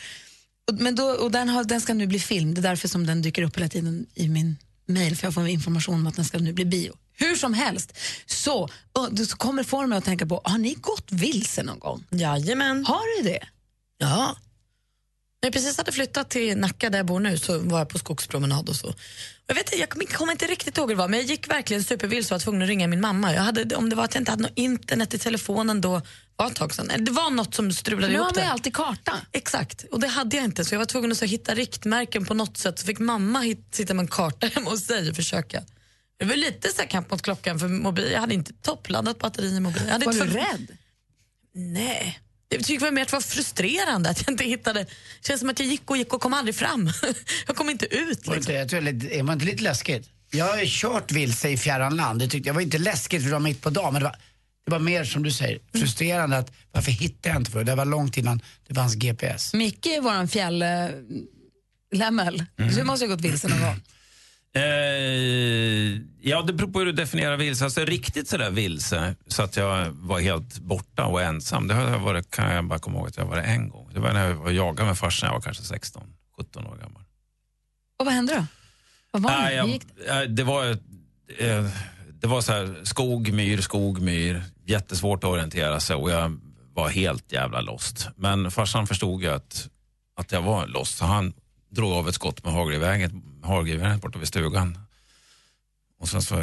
[0.72, 2.53] Och, men då, och den, har, den ska nu bli film.
[2.53, 5.47] Det är därför som den dyker upp hela tiden i min mail för jag får
[5.47, 6.93] information om att den ska nu bli bio.
[7.14, 11.12] Hur som helst, så, och, så kommer få mig att tänka på, har ni gått
[11.12, 12.03] vilse någon gång?
[12.09, 12.86] Jajamän.
[12.86, 13.47] Har du det?
[13.97, 14.36] Ja.
[15.43, 17.99] När jag precis hade flyttat till Nacka där jag bor nu så var jag på
[17.99, 18.93] skogspromenad och så.
[19.47, 22.33] Jag, vet, jag kommer- inte riktigt ihåg hur det var men jag gick verkligen supervilse
[22.33, 23.33] och var tvungen att ringa min mamma.
[23.33, 26.01] Jag hade, om det var att jag inte hade något internet i telefonen då
[26.35, 27.05] var ett tag sedan.
[27.05, 28.51] Det var något som strulade För nu ihop har man det.
[28.51, 29.13] alltid karta.
[29.31, 32.33] Exakt, och det hade jag inte så jag var tvungen att så hitta riktmärken på
[32.33, 32.79] något sätt.
[32.79, 35.63] Så fick mamma hit, sitta med en karta hemma hos sig och försöka.
[36.19, 38.11] Det var lite så kamp mot klockan för mobil.
[38.11, 40.01] Jag hade inte toppladdat batteri i mobilen.
[40.05, 40.67] Var du för- rädd?
[41.53, 42.19] Nej.
[42.54, 44.84] Jag tycker väl mer att det var frustrerande att jag inte hittade.
[44.84, 46.89] Det känns som att jag gick och gick och kom aldrig fram.
[47.47, 48.28] jag kom inte ut.
[48.28, 50.10] Var det inte, jag tror, det är man inte lite läskigt?
[50.32, 52.20] Jag har kört vilse i fjärran land.
[52.20, 54.16] Det tyckte jag var inte läskigt för det var mitt på dagen men det var,
[54.66, 57.66] det var mer som du säger frustrerande att varför hittade jag inte för det?
[57.72, 59.54] Det var långt innan det fanns GPS.
[59.54, 62.45] Micke är vår fjälllämmel.
[62.58, 62.76] Mm.
[62.76, 63.82] Du måste ha gått vilse någon gång.
[64.54, 67.64] Eh, ja, det beror på hur du definierar vilse.
[67.64, 71.68] Alltså riktigt sådär vilse, så att jag var helt borta och ensam.
[71.68, 73.89] Det har jag varit, kan jag bara komma ihåg att jag var det en gång.
[73.93, 76.04] Det var när jag var jagade med farsan, jag var kanske 16,
[76.38, 77.04] 17 år gammal.
[77.99, 78.45] Och vad hände då?
[79.12, 79.54] Vad var det?
[79.54, 79.84] Jag, gick
[80.28, 80.43] det?
[80.43, 80.70] var,
[81.38, 81.66] eh,
[82.22, 84.43] det var så här, skog, myr, skog, myr.
[84.66, 86.39] Jättesvårt att orientera sig och jag
[86.74, 88.10] var helt jävla lost.
[88.16, 89.70] Men farsan förstod ju att,
[90.16, 91.34] att jag var lost så han
[91.72, 92.53] drog av ett skott med
[93.43, 94.80] hagelgeväret borta vid stugan.
[95.99, 96.36] Och sen så,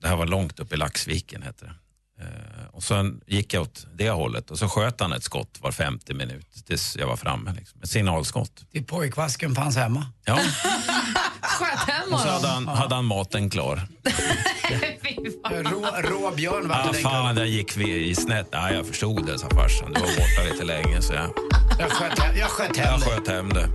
[0.00, 1.74] det här var långt upp i Laxviken hette det.
[2.20, 5.72] Eh, och sen gick jag åt det hållet och så sköt han ett skott var
[5.72, 7.54] 50 minut tills jag var framme.
[7.58, 7.82] Liksom.
[7.82, 8.64] Ett signalskott.
[8.70, 10.06] Det pojkvasken fanns hemma.
[10.24, 10.40] Ja.
[11.58, 13.80] Sköt hem Och så hade han, hade han maten klar.
[15.50, 18.48] Rå, rå björn var Ah, det fan, där gick vi i snett.
[18.50, 19.92] Ja, jag förstod det, sa farsan.
[19.92, 21.30] Du var borta lite länge, så jag,
[21.78, 23.04] Jag sköt, hem- jag sköt hem jag det.
[23.06, 23.68] sköt hem det.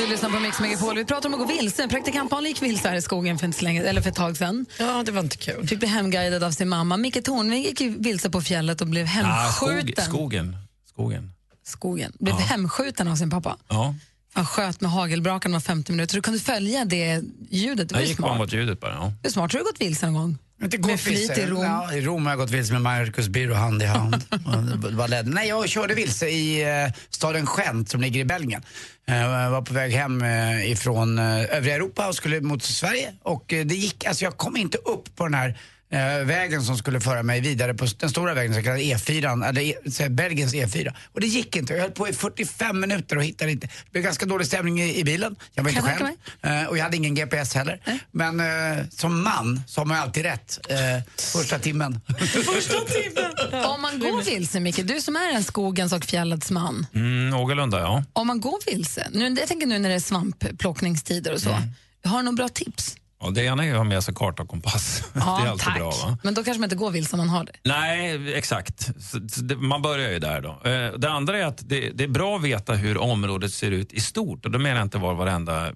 [0.00, 0.96] Du lyssnar på Mix Megapol.
[0.96, 1.88] Vi pratar om att gå vilse.
[1.88, 4.66] Praktikant Malin gick vilse här i skogen för, inte länge, eller för ett tag sedan.
[4.78, 5.66] Ja, det var inte kul.
[5.66, 6.96] Fick bli hemguidad av sin mamma.
[6.96, 10.04] Micke Tornving gick vilse på fjället och blev Ah, skog, hemskjuten.
[10.04, 10.56] skogen.
[10.92, 11.32] skogen.
[11.64, 12.12] Skogen.
[12.18, 12.40] Blev Ja.
[12.46, 13.56] hemskjuten av sin pappa.
[13.68, 13.94] Ja.
[14.32, 16.14] Han sköt med hagelbrakan var 50 minuter.
[16.14, 17.88] Du kunde följa det ljudet.
[17.88, 18.38] Det var Jag gick bara smart.
[18.38, 18.92] mot ljudet bara.
[18.94, 19.12] Ja.
[19.22, 19.52] Det är smart.
[19.52, 20.38] Har du gått vilse någon gång?
[20.62, 21.42] Inte Med gått flit vilse.
[21.42, 21.62] i Rom.
[21.64, 24.24] Ja, I Rom har jag gått vilse med Marcus Birro hand i hand.
[24.96, 25.30] Var ledsen.
[25.34, 28.62] Nej, jag körde vilse i eh, staden Gent som ligger i Belgien.
[29.08, 33.12] Eh, Jag var på väg hem eh, ifrån eh, övriga Europa och skulle mot Sverige.
[33.22, 35.58] Och det gick, alltså jag kom inte upp på den här
[35.90, 39.60] eh, vägen som skulle föra mig vidare på den stora vägen, så kallade E4, eller
[39.62, 40.94] e, här, Belgiens E4.
[41.12, 41.72] Och det gick inte.
[41.72, 43.66] Jag höll på i 45 minuter och hittade inte.
[43.66, 45.36] Det blev ganska dålig stämning i, i bilen.
[45.54, 46.08] Jag var inte själv.
[46.42, 47.80] Eh, och jag hade ingen GPS heller.
[48.10, 50.58] Men eh, som man så har man alltid rätt.
[50.68, 50.76] Eh,
[51.16, 52.00] första timmen.
[52.18, 53.64] Första timmen!
[53.64, 56.86] Om man går vilse, Micke, du som är en skogens och fjällets man.
[56.94, 58.04] Mm, någorlunda, ja.
[58.12, 62.12] Om man går vilse, nu, jag tänker nu när det är svampplockningstider och så, Mm.
[62.12, 62.96] har du några bra tips?
[63.20, 65.02] Och det ena är att ha med sig karta och kompass.
[65.12, 65.76] det är alltid tack.
[65.78, 65.90] bra.
[65.90, 66.18] Va?
[66.22, 67.52] Men då kanske man inte går vilse om man har det.
[67.64, 68.82] Nej, exakt.
[69.02, 70.40] Så, så det, man börjar ju där.
[70.40, 70.70] då.
[70.70, 73.92] Eh, det andra är att det, det är bra att veta hur området ser ut
[73.92, 74.44] i stort.
[74.44, 75.72] Och Då menar jag inte var varenda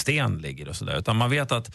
[0.00, 0.98] sten ligger och sådär.
[0.98, 1.74] Utan man vet att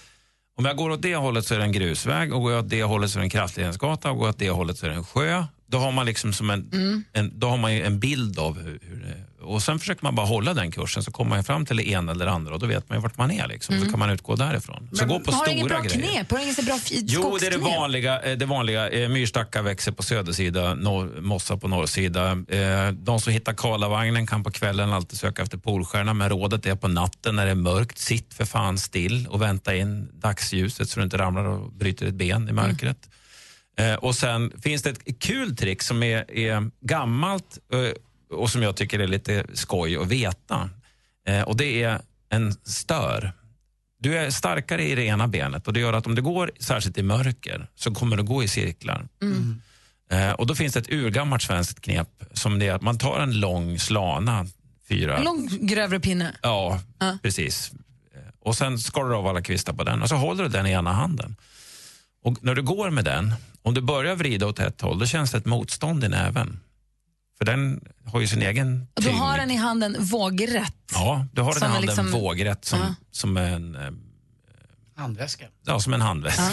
[0.57, 2.69] om jag går åt det hållet så är det en grusväg och går jag åt
[2.69, 4.89] det hållet så är det en kraftledningsgata och går jag åt det hållet så är
[4.89, 5.43] det en sjö.
[5.67, 7.03] Då har man liksom som en, Mm.
[7.13, 10.25] en, då har man ju en bild av hur, hur och sen försöker man bara
[10.25, 12.65] hålla den kursen så kommer man fram till det ena eller det andra och då
[12.65, 13.47] vet man ju vart man är.
[13.47, 13.79] Liksom.
[13.79, 14.89] Så kan man utgå därifrån.
[14.93, 16.11] Så gå på har stora bra grejer.
[16.11, 16.31] knep?
[16.31, 17.77] Har du inget bra f- Jo, det är det skogsknep?
[17.79, 18.21] vanliga.
[18.21, 18.89] eh, Det vanliga.
[18.89, 22.31] Eh, Myrstackar växer på södersida, norr, mossa på norrsida.
[22.31, 26.75] Eh, De som hittar Karlavagnen kan på kvällen alltid söka efter Polstjärna, men rådet är
[26.75, 30.99] på natten när det är mörkt, sitt för fan still och vänta in dagsljuset så
[30.99, 32.97] du inte ramlar och bryter ett ben i mörkret.
[33.79, 37.57] Eh, Och sen finns det ett kul trick som är, är gammalt
[38.31, 40.69] och som jag tycker är lite skoj att veta.
[41.27, 43.33] Eh, Och det är en stör.
[43.99, 46.97] Du är starkare i det ena benet och det gör att om du går särskilt
[46.97, 49.07] i mörker så kommer du gå i cirklar.
[49.21, 49.61] Mm.
[50.11, 53.19] Eh, och då finns det ett urgammalt svenskt knep som det är att man tar
[53.19, 54.45] en lång slana,
[54.89, 55.17] fyra...
[55.17, 56.35] En lång grövre pinne.
[56.41, 56.79] Ja,
[57.21, 57.71] precis.
[58.15, 60.67] Eh, Och sen skalar du av alla kvistar på den och så håller du den
[60.67, 61.35] i ena handen.
[62.23, 65.31] Och när du går med den, om du börjar vrida åt ett håll, då känns
[65.31, 66.59] det ett motstånd i näven.
[67.41, 69.19] För den har ju sin egen Och du tyngd.
[69.19, 70.75] har den i handen vågrätt.
[70.93, 72.95] Ja, du har den i handen liksom- vågrätt som, Ja.
[73.11, 73.81] som en, eh,
[74.95, 75.45] Handväska.
[75.65, 76.43] ja, som en handväska.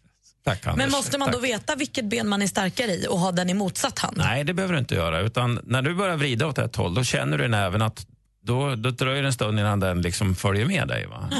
[0.44, 0.76] Tack Anders.
[0.84, 1.44] Men måste man då Tack.
[1.48, 4.16] veta vilket ben man är starkare i och ha den i motsatt hand?
[4.16, 5.20] Nej, det behöver du inte göra.
[5.20, 8.06] Utan när du börjar vrida åt ett håll, då känner du i näven att
[8.42, 11.06] då, då dröjer det en stund innan den liksom följer med dig.
[11.06, 11.30] Va?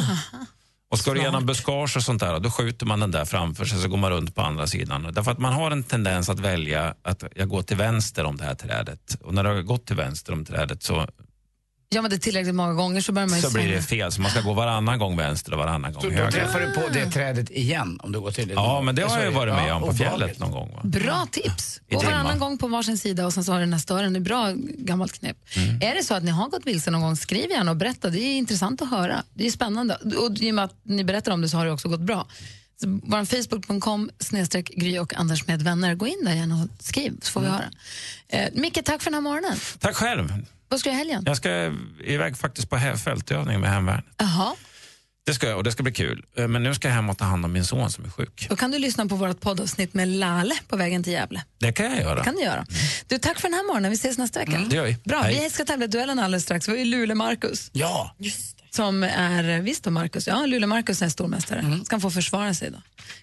[0.90, 3.78] Och ska du igenom buskage och sånt där, då skjuter man den där framför sig
[3.78, 5.12] så går man runt på andra sidan.
[5.12, 8.44] Därför att man har en tendens att välja att jag går till vänster om det
[8.44, 9.18] här trädet.
[9.22, 11.06] Och när du har gått till vänster om trädet så,
[11.90, 14.12] Gör man det tillräckligt många gånger så börjar man ju så blir det fel.
[14.12, 16.30] Så man ska gå varannan gång vänster och varannan gång Så då höger.
[16.30, 18.54] träffar du på det trädet igen om du går till det.
[18.54, 20.72] Ja, men det har jag ju varit med om på fjället någon gång.
[20.74, 20.80] Va?
[20.84, 21.80] Bra tips.
[21.88, 24.12] I Gå varannan gång på varsin sida och sen så har du den här stören.
[24.12, 25.36] Det är bra gammalt knep.
[25.56, 25.82] Mm.
[25.82, 28.10] Är det så att ni har gått vilse någon gång, skriv gärna och berätta.
[28.10, 29.22] Det är intressant att höra.
[29.34, 29.94] Det är spännande.
[29.96, 32.26] Och i och med att ni berättar om det så har det också gått bra.
[32.82, 35.94] Så Vår Facebook.com snedstreck Gry och Anders med vänner.
[35.94, 37.64] Gå in där gärna och skriv så får vi höra.
[38.28, 39.58] Eh, Micke, tack för den här morgonen.
[39.78, 40.32] Tack själv.
[40.68, 41.22] Vad ska du i helgen?
[41.26, 41.72] Jag ska
[42.04, 44.04] iväg faktiskt på fältövning med hemvärnet.
[44.16, 44.54] Jaha.
[45.26, 46.24] Det ska jag och det ska bli kul.
[46.36, 48.46] Eh, Men nu ska jag hem och ta hand om min son som är sjuk.
[48.50, 51.42] Då kan du lyssna på vårt poddavsnitt med Lale på vägen till Gävle.
[51.58, 52.24] Det kan jag göra.
[52.24, 52.66] kan du göra.
[53.06, 53.90] Du, tack för den här morgonen.
[53.90, 54.64] Vi ses nästa vecka.
[54.70, 54.96] det gör vi.
[55.04, 55.40] Bra, Hej.
[55.44, 56.68] vi ska tävla i duellen alldeles strax.
[56.68, 57.70] Vi har ju Luleå-Marcus.
[57.72, 58.14] Ja.
[58.70, 60.26] Som är, visst då Marcus?
[60.26, 61.80] Ja, Luleå-Marcus är stormästare.
[61.84, 62.78] Ska han få försvara sig då.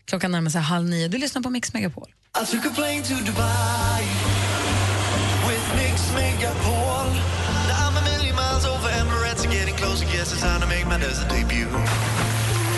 [0.06, 1.08] Klockan närmar sig halv nio.
[1.08, 2.08] Du lyssnar på Mix Megapol.
[2.44, 4.04] I took a plane to Dubai
[5.50, 6.85] with Mix Megapol.
[10.46, 11.68] Time to make my desert debut.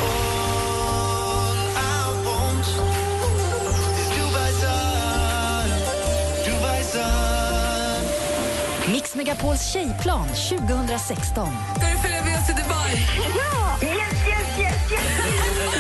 [0.08, 2.68] All I want
[4.02, 5.70] is Dubai sun,
[6.46, 8.02] Dubai sun.
[8.94, 11.50] Mix Megapols tjejplan 2016.
[11.78, 12.94] Ska du följa med oss till Dubai?
[13.38, 13.78] Ja!
[13.82, 15.02] Yes, yes, yes, yes!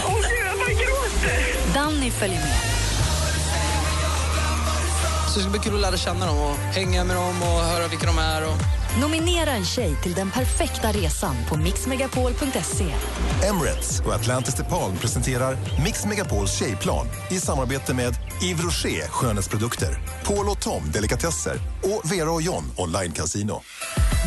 [0.05, 1.39] Åh gud, jag bara gråter!
[1.73, 2.57] Danny följer med.
[5.27, 7.87] Så det ska bli kul att lära känna dem och hänga med dem och höra
[7.87, 8.43] vilka de är.
[8.45, 8.76] Och...
[9.01, 12.85] Nominera en tjej till den perfekta resan på mixmegapol.se.
[13.47, 20.49] Emirates och Atlantis DePaul presenterar Mix Megapols tjejplan i samarbete med Yves Rocher skönhetsprodukter, Paul
[20.49, 23.61] och Tom delikatesser och Vera och John online casino.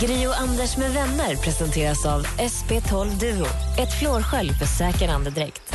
[0.00, 3.46] Gri och Anders med vänner presenteras av SP12 Duo.
[3.78, 5.74] Ett flårskölj för säker andedräkt.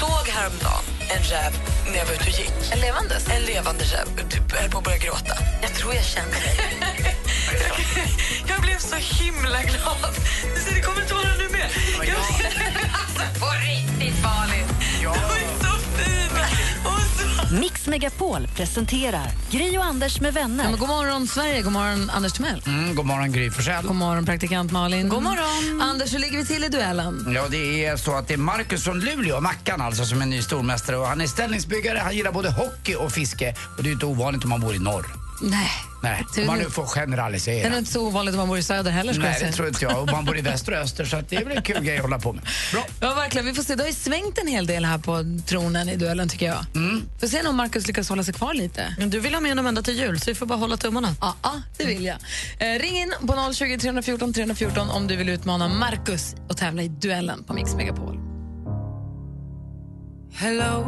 [0.00, 0.84] Såg häromdagen
[1.16, 1.52] en räv
[1.90, 2.72] när jag var ute och gick.
[2.72, 3.28] En levandes?
[3.28, 4.28] En levande räv.
[4.28, 5.34] Typ, höll på att börja gråta.
[5.62, 7.16] Jag tror jag känner dig.
[8.48, 10.14] Jag blev så himla glad.
[10.64, 11.70] Så det kommer tårar nu med.
[11.98, 12.14] Ja, ja.
[12.92, 14.66] alltså, på riktigt, Malin!
[15.02, 15.14] Ja.
[15.14, 16.18] Du är så fin!
[17.60, 20.70] Mix Megapol presenterar Gry och Anders med vänner.
[20.70, 21.62] Ja, god morgon, Sverige.
[21.62, 22.62] God morgon, Anders Timell.
[22.66, 23.86] Mm, god morgon, Gry Forssell.
[23.86, 25.08] God morgon, praktikant Malin.
[25.08, 25.80] God morgon.
[25.82, 27.32] Anders, hur ligger vi till i duellen?
[27.34, 30.42] Ja, det är så att det är Marcus från Luleå, Mackan alltså, som är ny
[30.42, 30.96] stormästare.
[30.96, 33.54] Och han är ställningsbyggare, han gillar både hockey och fiske.
[33.76, 35.17] Och det är inte ovanligt om man bor i norr.
[35.42, 35.70] Nej.
[36.02, 37.68] Nej, om man nu- får generalisera.
[37.68, 39.12] Det är inte så ovanligt om man bor i söder heller.
[39.12, 39.50] Ska jag Nej, säga.
[39.50, 40.02] det tror inte jag.
[40.02, 41.96] Och man bor i väster och öster, så att det är väl en kul grej
[41.96, 42.42] att hålla på med.
[42.72, 42.84] Bra.
[43.00, 43.46] Ja, verkligen.
[43.46, 43.74] Vi får se.
[43.74, 46.66] Det har ju svängt en hel del här på tronen i duellen, tycker jag.
[46.74, 47.02] Mm.
[47.20, 48.94] Får se om Markus lyckas hålla sig kvar lite.
[48.98, 51.14] Men Du vill ha med honom ända till jul, så vi får bara hålla tummarna.
[51.20, 52.16] Ja, ja, det vill jag.
[52.58, 56.88] Eh, ring in på 020 314 314 om du vill utmana Markus och tävla i
[56.88, 58.18] duellen på Mix Megapol.
[60.34, 60.86] Hello,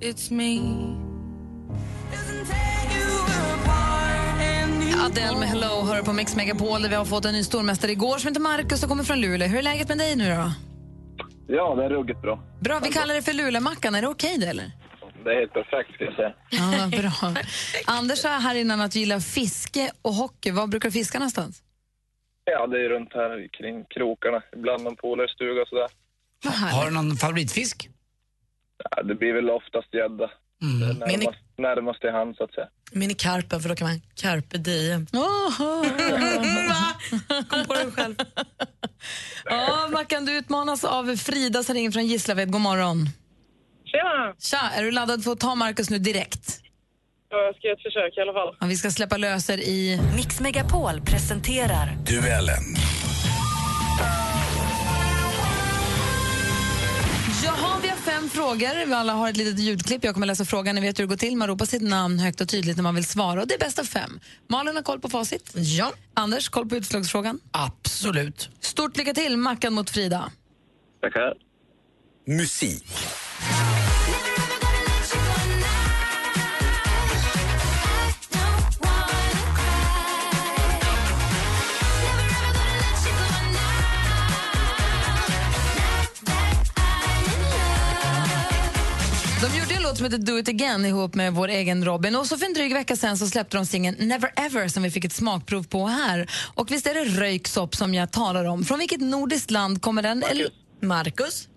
[0.00, 0.60] it's me.
[5.06, 8.18] Adele med Hello hör på Mix Megapol där vi har fått en ny stormästare igår
[8.18, 9.48] som heter Markus och kommer från Luleå.
[9.48, 10.52] Hur är läget med dig nu då?
[11.48, 12.42] Ja, det är ruggigt bra.
[12.60, 13.94] Bra, vi kallar det för Luleåmackan.
[13.94, 14.70] Är det okej det eller?
[15.24, 16.34] Det är helt perfekt ska jag säga.
[16.50, 17.34] Ja, bra.
[17.86, 20.50] Anders sa här innan att du gillar fiske och hockey.
[20.50, 21.62] Var brukar du fiska någonstans?
[22.44, 24.42] Ja, det är runt här kring krokarna.
[24.56, 25.88] Ibland någon polarstuga och sådär.
[26.72, 27.88] Har du någon favoritfisk?
[28.90, 30.30] Ja, det blir väl oftast gädda.
[31.06, 32.66] Det är Mini- Närmast, närmast i hand så att säga.
[32.92, 35.06] Minikarpen, för då kan man carpe diem.
[37.50, 38.14] Kom på den själv.
[39.44, 42.50] Ja, Mackan, du utmanas av Frida som ringer från Gislaved.
[42.52, 43.06] God morgon.
[43.84, 44.34] Tjena!
[44.38, 46.60] Tja, är du laddad för att ta Markus nu direkt?
[47.30, 48.56] Ja, jag ska göra ett försök i alla fall.
[48.60, 50.00] Ja, vi ska släppa löser i...
[50.16, 52.64] Mix Megapol presenterar Duellen.
[57.44, 57.73] Jaha,
[58.14, 58.86] fem frågor.
[58.86, 60.04] Vi alla har ett litet ljudklipp.
[60.04, 60.74] Jag kommer läsa frågan.
[60.74, 61.36] Ni vet hur det går till.
[61.36, 63.40] Man ropar sitt namn högt och tydligt när man vill svara.
[63.42, 64.20] Och det är bäst av fem.
[64.48, 65.52] Malin har koll på facit.
[65.54, 65.92] Ja.
[66.14, 67.40] Anders, koll på utslagsfrågan.
[67.50, 68.50] Absolut.
[68.60, 70.30] Stort lycka till, Mackan mot Frida.
[71.00, 71.34] Tackar.
[72.26, 72.84] Musik.
[89.44, 92.16] De gjorde en låt som heter Do it again ihop med vår egen Robin.
[92.16, 94.90] Och så för en dryg vecka sen så släppte de singeln Never ever som vi
[94.90, 96.30] fick ett smakprov på här.
[96.54, 98.64] Och visst är det röyksopp som jag talar om.
[98.64, 100.22] Från vilket nordiskt land kommer den?
[100.22, 100.48] Eller-
[100.82, 101.48] Marcus?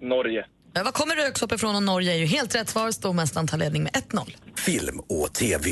[0.00, 0.44] Norge.
[0.72, 1.76] Ja, var kommer röksopp ifrån?
[1.76, 2.90] Och Norge är ju helt rätt svar.
[2.90, 4.36] Stormästaren tar ledning med 1-0.
[4.56, 5.70] Film och TV.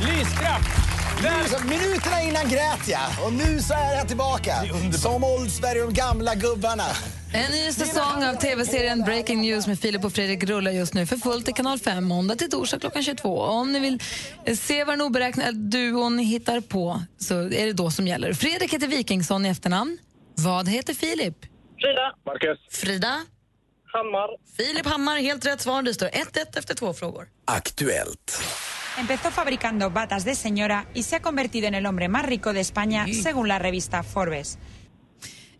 [0.00, 0.68] Lyskraft!
[1.22, 4.54] Nu, så, minuterna innan grät jag och nu så är jag tillbaka.
[4.92, 6.84] Som Oldsberg och de gamla gubbarna.
[7.34, 11.16] En ny säsong av tv-serien Breaking News med Filip och Fredrik rullar just nu för
[11.16, 13.38] fullt i kanal 5 måndag till torsdag klockan 22.
[13.38, 14.00] Och om ni vill
[14.44, 18.32] eh, se vad den oberäkneliga duon hittar på så är det då som gäller.
[18.32, 19.98] Fredrik heter Wikingsson i efternamn.
[20.34, 21.36] Vad heter Filip?
[21.80, 22.14] Frida.
[22.26, 22.58] Marcus.
[22.70, 23.20] Frida?
[23.92, 24.28] Hammar.
[24.56, 25.82] Filip Hammar, helt rätt svar.
[25.82, 27.28] Det står 1-1 efter två frågor.
[27.44, 28.42] Aktuellt.
[28.98, 32.60] Empezó fabricando batas de señora y se ha convertido en el hombre más rico de
[32.60, 34.58] España según la revista Forbes.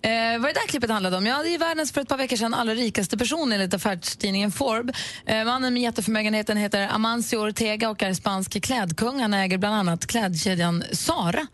[0.05, 1.27] Eh, vad det där klippet handlade om?
[1.27, 4.97] Ja, det är världens för ett par veckor sedan allra rikaste person enligt affärstidningen Forbes.
[5.27, 9.21] Eh, mannen med jätteförmögenheten heter Amancio Ortega och är spansk klädkung.
[9.21, 11.47] Han äger bland annat klädkedjan Zara.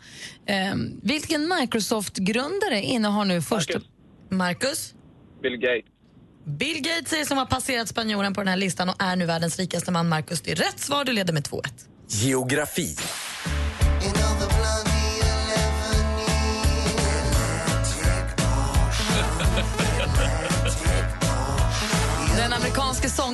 [0.47, 3.81] Eh, vilken Microsoft-grundare innehar nu första...
[4.31, 4.95] Marcus?
[5.43, 5.85] Bill Gates.
[6.59, 9.59] Bill Gates är som har passerat spanjoren på den här listan och är nu världens
[9.59, 10.09] rikaste man.
[10.09, 11.05] Marcus, det är rätt svar.
[11.05, 11.63] Du leder med 2-1.
[12.09, 12.97] Geografi.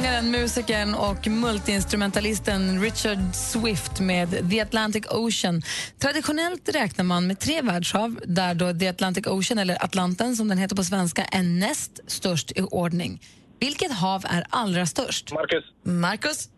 [0.07, 5.63] Sångaren, musikern och multiinstrumentalisten Richard Swift med The Atlantic Ocean.
[5.99, 10.59] Traditionellt räknar man med tre världshav där då The Atlantic Ocean, eller Atlanten som den
[10.59, 13.23] heter på svenska, är näst störst i ordning.
[13.61, 15.33] Vilket hav är allra störst?
[15.33, 15.65] Marcus.
[15.83, 16.49] Marcus?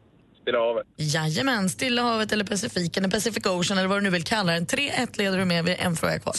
[0.42, 0.86] Stilla havet.
[0.96, 4.66] Jajamän, Stilla havet eller Pacifiken, eller Pacific Ocean eller vad du nu vill kalla den.
[4.66, 6.34] 3-1 leder du med, vi en fråga kvar.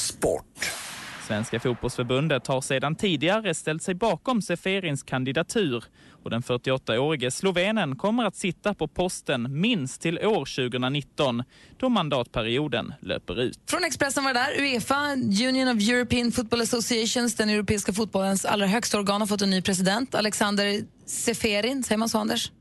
[1.27, 5.83] Svenska fotbollsförbundet har sedan tidigare ställt sig bakom Seferins kandidatur
[6.23, 11.43] och den 48-årige slovenen kommer att sitta på posten minst till år 2019
[11.77, 13.59] då mandatperioden löper ut.
[13.69, 14.61] Från Expressen var det där.
[14.63, 15.11] Uefa,
[15.47, 19.61] Union of European Football Associations, den europeiska fotbollens allra högsta organ, har fått en ny
[19.61, 20.15] president.
[20.15, 22.51] Alexander Seferin, säger man så Anders?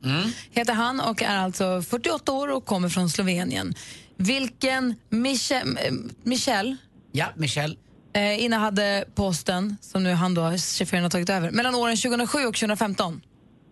[0.50, 3.74] Heter han och är alltså 48 år och kommer från Slovenien.
[4.16, 6.76] Vilken Michel, eh, Michel
[7.12, 7.76] Ja, Michel.
[8.12, 12.54] eh, innehade posten som nu han då, Seferin har tagit över, mellan åren 2007 och
[12.54, 13.20] 2015?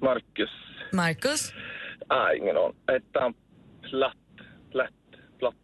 [0.02, 0.50] Marcus.
[0.92, 1.52] Marcus?
[2.10, 2.76] Nej, ingen aning.
[2.96, 3.34] Ettan.
[3.90, 4.12] Platt.
[4.72, 5.38] Plätt.
[5.38, 5.54] Platt.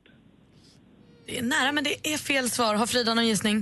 [1.26, 2.74] Det är nära, men det är fel svar.
[2.74, 3.56] Har Frida någon gissning?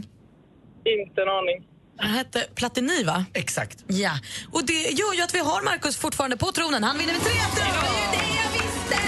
[0.84, 1.66] Inte en aning.
[1.96, 3.24] Han hette Platini, va?
[3.34, 3.84] Exakt.
[3.86, 4.10] Ja.
[4.52, 6.84] Och det gör ju att vi har Markus fortfarande på tronen.
[6.84, 8.98] Han vinner med 3-1 Det var ju det jag visste!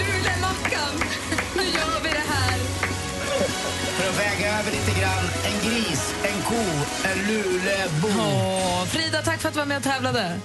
[0.00, 0.94] Lulemackan!
[1.56, 2.58] Nu gör vi det här.
[3.96, 6.62] För att väga över lite grann, en gris, en ko,
[7.10, 8.08] en lulebo.
[8.18, 10.40] Åh, Frida, tack för att du var med och tävlade.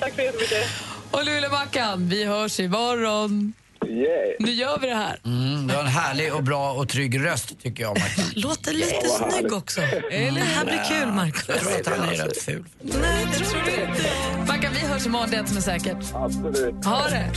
[0.00, 0.64] Tack så jättemycket.
[1.10, 3.52] Och Lulemackan, vi hörs imorgon.
[3.86, 4.34] Yeah.
[4.38, 5.20] Nu gör vi det här.
[5.24, 8.24] Mm, du har en härlig och bra och trygg röst tycker jag, Martin.
[8.42, 9.52] Låter lite Ja, vad snygg härligt.
[9.52, 9.80] också.
[10.10, 11.44] Eller det här blir kul, Markus.
[11.48, 12.64] Jag tror att han är rätt ful.
[12.82, 14.10] Nej, det tror du inte.
[14.52, 15.96] Mackan, vi hörs imorgon, det är som är säkert.
[16.14, 16.84] Absolut.
[16.84, 17.30] Ha det!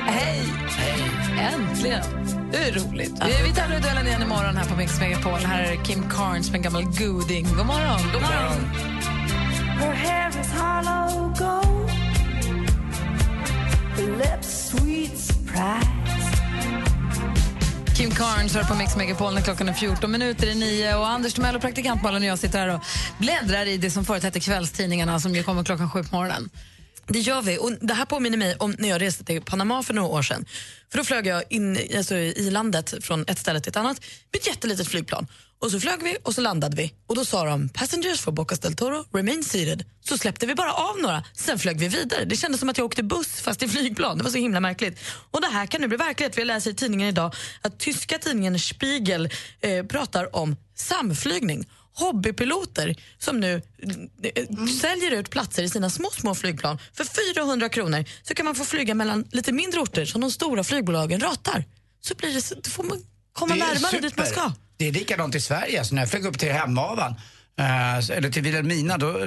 [0.00, 0.42] Hej!
[1.54, 2.02] Äntligen!
[2.52, 3.12] Det är roligt.
[3.26, 5.38] Vi, vi tävlar i duellen igen imorgon här på Mix Megapol.
[5.40, 7.44] Här är Kim Carnes med en gammal goding.
[7.44, 8.00] God morgon!
[8.12, 8.70] God morgon!
[9.78, 10.30] Her hair
[17.96, 20.96] Kim Carnes hör på Mix Megapol när klockan är 14 minuter i nio.
[20.96, 22.80] Och Anders Timell och praktikant Malin och jag sitter här och
[23.18, 26.50] bläddrar i det som förut hette kvällstidningarna som ju kommer klockan sju på morgonen.
[27.06, 27.58] Det gör vi.
[27.58, 30.44] Och det här påminner mig om när jag reste till Panama för några år sedan.
[30.90, 34.00] För Då flög jag in alltså, i landet från ett ställe till ett annat
[34.32, 35.26] med ett jättelitet flygplan.
[35.58, 36.92] Och så flög vi och så landade vi.
[37.06, 39.84] Och Då sa de passengers for Bocas del Toro remain seated.
[40.04, 42.24] Så släppte vi bara av några, sen flög vi vidare.
[42.24, 44.18] Det kändes som att jag åkte buss fast i flygplan.
[44.18, 44.98] Det var så himla märkligt.
[45.30, 46.38] Och Det här kan nu bli verklighet.
[46.38, 49.28] Vi läser i tidningen idag att tyska tidningen Spiegel
[49.60, 53.62] eh, pratar om samflygning hobbypiloter som nu
[54.22, 56.78] eh, säljer ut platser i sina små, små flygplan.
[56.92, 60.64] För 400 kronor så kan man få flyga mellan lite mindre orter som de stora
[60.64, 61.64] flygbolagen ratar.
[62.00, 62.98] Så blir det, så- då får man
[63.32, 64.40] komma närmare dit man super.
[64.40, 64.52] ska.
[64.76, 65.78] Det är likadant i Sverige.
[65.78, 67.14] Alltså när jag flög upp till Hemavan
[67.58, 69.26] eh, eller till Vilhelmina, då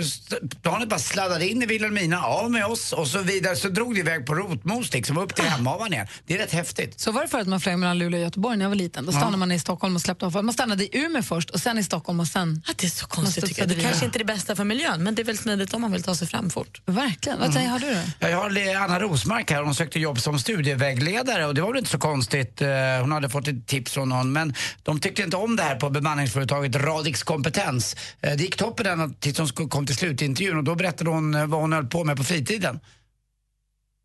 [0.63, 3.55] planet bara sladdade in i Vilhelmina, av med oss och så vidare.
[3.55, 6.07] Så drog det iväg på Rotmos liksom, upp till Hemavan igen.
[6.25, 6.99] Det är rätt häftigt.
[6.99, 9.05] Så var det förut man flög mellan Luleå och Göteborg när jag var liten.
[9.05, 9.37] Då stannade Ja.
[9.37, 10.43] man i Stockholm och släppte av.
[10.43, 12.61] Man stannade i Umeå först och sen i Stockholm och sen...
[12.67, 13.69] Ja, det är så konstigt tycker jag.
[13.69, 15.91] Det kanske inte är det bästa för miljön men det är väl smidigt om man
[15.91, 16.81] vill ta sig fram fort.
[16.85, 17.39] Verkligen.
[17.39, 17.99] Vad säger har du då?
[18.19, 21.77] Ja, Jag har Anna Rosmark här, hon sökte jobb som studievägledare och det var väl
[21.77, 22.61] inte så konstigt.
[22.61, 22.67] Eh,
[23.01, 25.89] Hon hade fått ett tips från någon men de tyckte inte om det här på
[25.89, 27.95] bemanningsföretaget Radix Kompetens.
[28.21, 31.45] Eh, Det gick toppen ända tills hon kom till slutintervjun och då berättade hon eh,
[31.45, 32.79] vad hon höll på med på fritiden.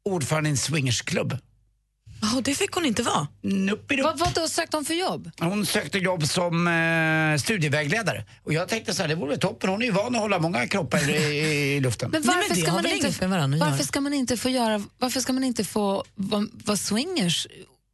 [0.05, 1.39] Ordförande i en swingersklubb.
[2.23, 3.27] Ja, det fick hon inte vara.
[4.03, 5.31] Vad, vad då sökte hon för jobb?
[5.41, 8.25] Hon sökte jobb som eh, studievägledare.
[8.45, 9.71] Och jag tänkte så här, det vore väl toppen.
[9.71, 12.11] Hon är ju van att hålla många kroppar i, i, i luften.
[12.11, 13.29] Men varför, ska man inte,
[13.59, 17.47] varför ska man inte få göra, varför ska man inte få vara vara swingers?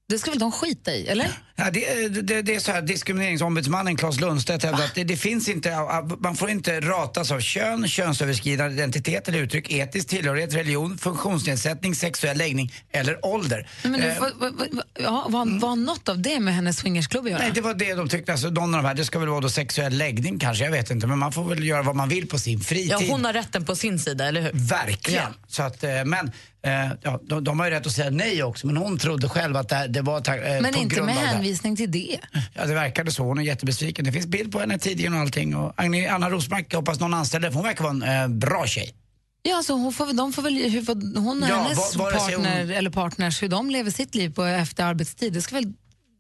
[0.09, 1.31] Det ska väl de skita i, eller?
[1.57, 5.49] Ja, det, det, det är så här, diskrimineringsombudsmannen Claes Lundstedt hävdar att det, det finns
[5.49, 5.77] inte,
[6.19, 12.39] man får inte ratas av kön, könsöverskridande identitet eller uttryck, etisk tillhörighet, religion, funktionsnedsättning, sexuell
[12.39, 13.69] läggning eller ålder.
[13.83, 17.25] Men, Eh, eh, vad, vad, vad, ja, var, var något av det med hennes swingersklubb
[17.25, 17.43] att göra?
[17.43, 18.33] Nej, det var det de tyckte.
[18.33, 20.91] Alltså, någon av de här, det ska väl vara då sexuell läggning kanske, jag vet
[20.91, 21.07] inte.
[21.07, 22.91] Men man får väl göra vad man vill på sin fritid.
[22.91, 24.51] Ja, hon har rätten på sin sida, eller hur?
[24.55, 25.23] Verkligen.
[25.23, 25.47] Ja.
[25.49, 26.33] Så att, eh, men
[26.63, 28.67] eh, ja, de, de har ju rätt att säga nej också.
[28.67, 31.17] Men hon trodde själv att det, det var ta, eh, Men på inte grund med
[31.17, 31.29] av det.
[31.29, 32.19] hänvisning till det.
[32.55, 33.23] Ja, det verkade så.
[33.25, 34.05] Hon är jättebesviken.
[34.05, 35.57] Det finns bild på henne tidigare och allting.
[35.57, 38.95] Och Agne- Anna Rosmark, hoppas någon anställer för hon verkar vara en eh, bra tjej.
[39.43, 42.35] Ja, alltså hon, får, de får väl, hur, hon och Ja, hennes va- vare sig
[42.35, 45.73] partner hon- eller partners, hur de lever sitt liv på efter arbetstid, det ska väl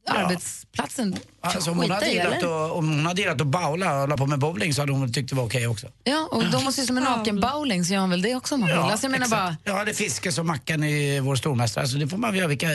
[0.09, 4.01] arbetsplatsen Alltså, om, hon hade i, gillat att, om hon hade gillat att baula och
[4.01, 5.87] hålla på med bowling så hade hon tyckt det var okej också.
[6.05, 8.55] Ja, och de måste ju som en naken bowling så gör hon väl det också
[8.55, 8.79] om hon vill.
[8.79, 9.65] Alltså, jag menar exakt.
[9.65, 11.83] bara, Ja, det är fiske som Mackan i vår stormästare.
[11.85, 12.69] Alltså, det får man göra vilka...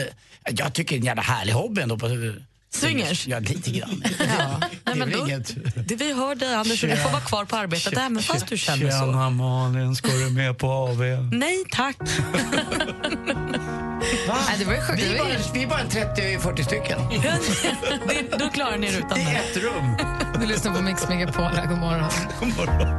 [0.50, 1.98] Jag tycker det är en jävla härlig hobby ändå.
[1.98, 2.08] På,
[2.74, 3.26] Swingers?
[3.26, 4.04] Ja, lite grann.
[4.38, 4.60] Ja.
[4.84, 7.20] Nej, men Det är då, inget- det, vi hör dig Anders, och du får vara
[7.22, 8.98] kvar på arbetet även fast du känner så.
[8.98, 11.22] Tjena Malin, ska du med på AW?
[11.32, 11.96] Nej tack.
[14.28, 15.02] Nej, det var ju sjukt.
[15.02, 16.98] Vi var vi är bara en 30-40 stycken.
[18.08, 19.96] Det- Då klarar ni er utan I ett rum.
[20.40, 22.10] Du lyssnar på Mix Megapol här, god morgon.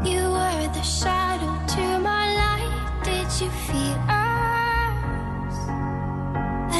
[0.07, 3.06] You were the shadow to my light.
[3.06, 5.57] Did you feel us?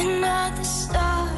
[0.06, 1.28] Another star,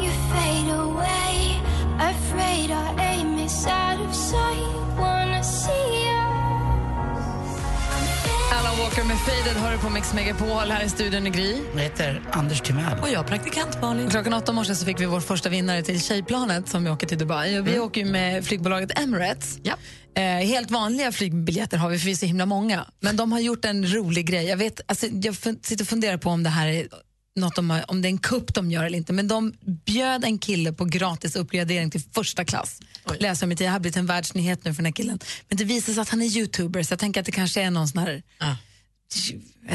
[0.00, 1.60] you fade away.
[1.98, 4.98] Afraid our aim is out of sight.
[4.98, 6.03] Wanna see
[8.94, 11.56] Walker med Faded har du på Mix Megapol här i studion i Gry.
[11.74, 12.98] Jag heter Anders Timell.
[13.02, 14.10] Och jag praktikant Malin.
[14.10, 17.18] Klockan åtta morse så fick vi vår första vinnare till tjejplanet som vi åker till
[17.18, 17.58] Dubai.
[17.58, 19.58] Och vi åker ju med flygbolaget Emirates.
[19.62, 19.74] Ja.
[20.14, 22.86] Eh, helt vanliga flygbiljetter har vi för vi är så himla många.
[23.00, 24.46] Men de har gjort en rolig grej.
[24.46, 26.88] Jag, vet, alltså, jag sitter och funderar på om det här är
[27.36, 29.12] något har, om det är en kupp de gör eller inte.
[29.12, 29.54] Men de
[29.86, 32.80] bjöd en kille på gratis uppgradering till första klass.
[33.18, 35.18] Läser om det, det har blivit en världsnyhet nu för den här killen.
[35.48, 37.70] Men det visar sig att han är youtuber så jag tänker att det kanske är
[37.70, 38.56] någon sån här Ja.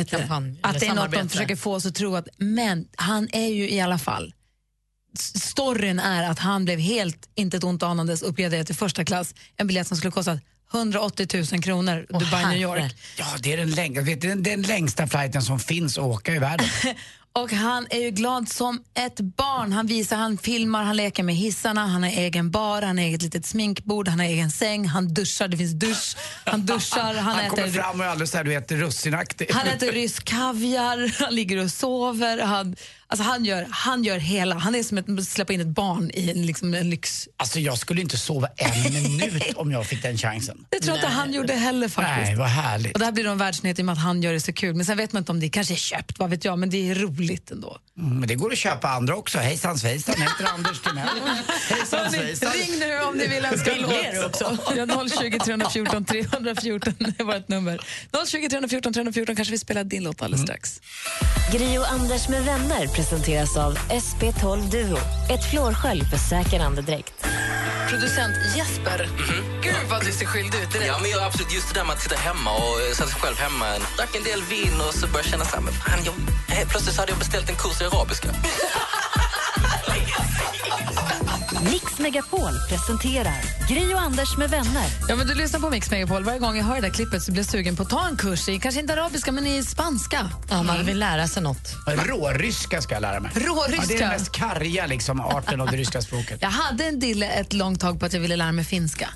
[0.10, 3.48] Kampanj att det är något de försöker få oss att tro att, men han är
[3.48, 4.34] ju i alla fall
[5.20, 9.36] Storyn är att han blev helt, inte ett ont anandes, uppgraderad till första klass.
[9.58, 10.40] En biljett som skulle kosta
[10.74, 12.96] 180 000 kronor, Dubai, New York.
[13.18, 16.40] Ja, det är den, läng- du, den, den längsta flighten som finns att åka i
[16.40, 16.68] världen.
[17.34, 19.74] Och han är ju glad som ett barn.
[19.74, 23.22] Han visar, han filmar, han leker med hissarna, han har egen bar, han har eget
[23.22, 27.50] litet sminkbord, han har egen säng, han duschar, det finns dusch, han duschar, han, Han
[27.50, 27.82] kommer äter...
[27.82, 29.48] fram och är alldeles där, du vet, russinaktig.
[29.52, 32.38] Han äter rysk kaviar, han ligger och sover.
[32.42, 32.76] Han,
[33.10, 34.56] alltså han, gör, han gör hela.
[34.56, 37.28] Han är som att släppa in ett barn i en, liksom en lyx...
[37.38, 40.66] Alltså jag skulle inte sova en minut om jag fick den chansen.
[40.70, 42.28] Det tror jag inte han gjorde heller faktiskt.
[42.28, 42.94] Nej, vad härligt.
[42.94, 44.54] Och det här blir då en världsnyhet i och med att han gör det så
[44.54, 44.76] kul.
[44.76, 46.60] Men sen vet man inte om det kanske är köpt, vad vet jag.
[46.60, 47.78] Men det är roligt ändå.
[47.98, 49.38] Mm, men det går att köpa andra också.
[49.38, 51.08] Hejsan svejsan, jag heter Anders Timell.
[51.70, 52.52] Hejsan svejsan.
[52.52, 54.26] ring nu om ni vill önska en låt.
[54.26, 54.58] också.
[54.76, 57.80] Ja, 020 314 314 är vårt nummer.
[58.28, 60.82] 020 314 314 kanske vi spelar din låt alldeles strax.
[61.52, 64.98] Gri och Anders med vänner presenteras av SP12 Duo.
[65.30, 67.26] Ett flårskölj för säker andedräkt.
[67.90, 69.10] Producent Jesper,
[69.62, 70.88] gud vad du ser skyldig ut direkt.
[70.88, 73.22] Ja, men jag, absolut, just det där med att sitta hemma och eh, sätta sig
[73.22, 73.66] själv hemma.
[73.98, 76.14] Drack en del vin och så började känna så här, men fan, jag,
[76.70, 78.30] plötsligt så hade jag beställt en kurs i arabiska.
[81.64, 84.86] Mix Megapol presenterar Gri och Anders med vänner.
[85.10, 86.24] Ja, men du lyssnar på Mix Megapol.
[86.24, 88.18] Varje gång jag hör det där klippet så blir jag sugen på att ta en
[88.18, 90.30] kurs i, kanske inte arabiska, men i spanska.
[90.50, 91.76] Ja, man vill lära sig något.
[91.88, 93.32] Råryska ska jag lära mig.
[93.36, 93.76] Råryska?
[93.76, 96.40] Ja, det är den mest karga liksom, arten av det ryska språket.
[96.42, 99.10] Jag hade en dille ett långt tag på att jag ville lära mig finska.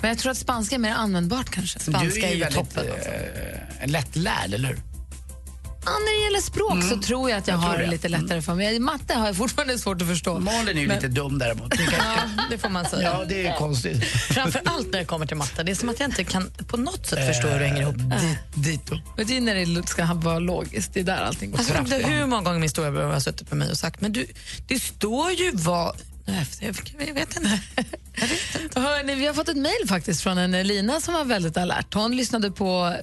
[0.00, 1.90] Men jag tror att spanska är mer användbart kanske.
[1.90, 2.00] Mhm.
[2.00, 4.78] du är ju väldigt eh, lättlärd, eller hur?
[5.84, 7.90] Ja, när det gäller språk så tror jag att jag, Jag har det det.
[7.90, 8.78] lite lättare för mig.
[8.78, 10.38] Matte har jag fortfarande svårt att förstå.
[10.38, 11.74] Malin är ju Men- lite dum däremot.
[11.98, 12.14] Ja,
[12.50, 13.02] det får man säga.
[13.18, 14.04] Ja, det är konstigt.
[14.04, 15.62] Framför allt när det kommer till matte.
[15.62, 17.96] Det är som att jag inte kan på något sätt förstå hur det hänger ihop.
[18.54, 18.96] Dito.
[19.16, 20.94] Men det är när det ska vara logiskt.
[20.94, 21.90] Det är där allting går Alltså, snabbt.
[21.90, 24.26] det är hur många gånger min storebror har suttit med mig och sagt men du,
[24.68, 25.96] det står ju vad...
[26.26, 26.76] Nej, Jag
[27.08, 27.60] jag vet inte.
[28.80, 31.94] Hörrni, vi har fått ett mejl faktiskt från en Lina som var väldigt alert.
[31.94, 32.96] Hon lyssnade på,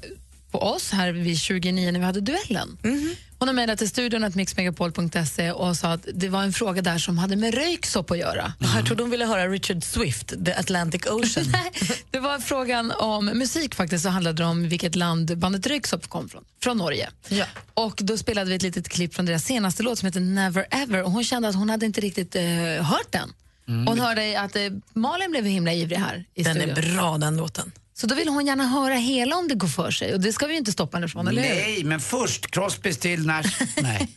[0.59, 2.77] på oss här vid 29 när vi hade duellen.
[3.39, 6.97] Hon har mejlat till studion att mixmegapol.se och sa att det var en fråga där
[6.97, 8.53] som hade med röyksopp att göra.
[8.75, 11.45] Jag trodde hon ville höra Richard Swift, The Atlantic Ocean.
[11.51, 11.71] Nej,
[12.11, 16.29] det var frågan om musik faktiskt så handlade det om vilket land bandet Röyksopp kom
[16.29, 16.43] från.
[16.63, 17.09] Från Norge.
[17.27, 17.45] Ja.
[17.73, 21.03] Och då spelade vi ett litet klipp från deras senaste låt som heter Never Ever
[21.03, 22.43] och hon kände att hon hade inte riktigt eh,
[22.81, 23.33] hört den.
[23.67, 24.61] Hon hörde att eh,
[24.93, 26.77] Malin blev himla ivrig här i Den studion.
[26.77, 27.71] är bra den låten.
[27.93, 30.45] Så då vill hon gärna höra hela om det går för sig och det ska
[30.47, 31.49] vi ju inte stoppa henne från, eller hur?
[31.49, 33.43] Nej, men först Crosby, Still, Nash.
[33.81, 34.07] Nej.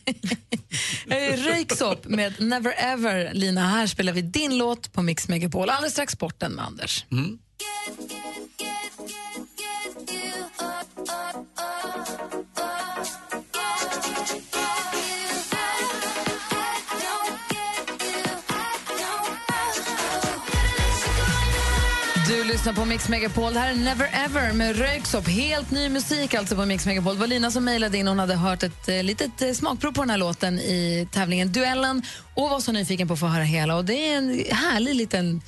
[1.07, 3.33] Eh, Röyksopp med Never Ever.
[3.33, 5.69] Lina, här spelar vi din låt på Mix Megapol.
[5.69, 7.05] Alldeles strax sporten med Anders.
[7.09, 7.39] Du
[22.61, 23.53] lyssnar på Mix Megapol.
[23.53, 25.27] Det här är Never Ever med Röyksopp.
[25.27, 27.13] Helt ny musik alltså på Mix Megapol.
[27.13, 28.07] Det var Lina som mejlade in.
[28.07, 32.03] Hon hade hört ett eh, litet eh, smakprov på den här låten i tävlingen Duellen
[32.33, 33.75] och var så nyfiken på att få höra hela.
[33.75, 35.41] Och det är en härlig liten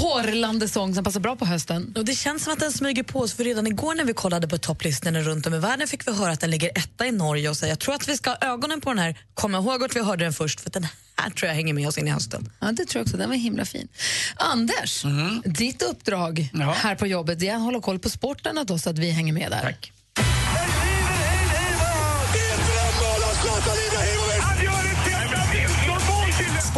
[0.00, 1.94] porlande sång som passar bra på hösten.
[1.96, 4.48] Och det känns som att den smyger på oss, för redan igår när vi kollade
[4.48, 7.48] på topplistorna runt om i världen fick vi höra att den ligger etta i Norge
[7.48, 9.18] och så jag tror att vi ska ha ögonen på den här.
[9.34, 10.86] Kom ihåg att vi hörde den först, för den
[11.16, 12.52] här tror jag hänger med oss in i hösten.
[12.60, 13.16] Ja, det tror jag också.
[13.16, 13.88] Den var himla fin.
[14.36, 15.04] Anders,
[15.44, 19.10] ditt uppdrag här på jobbet är att hålla koll på sporten åt oss att vi
[19.10, 19.62] hänger med där.
[19.62, 19.92] Tack.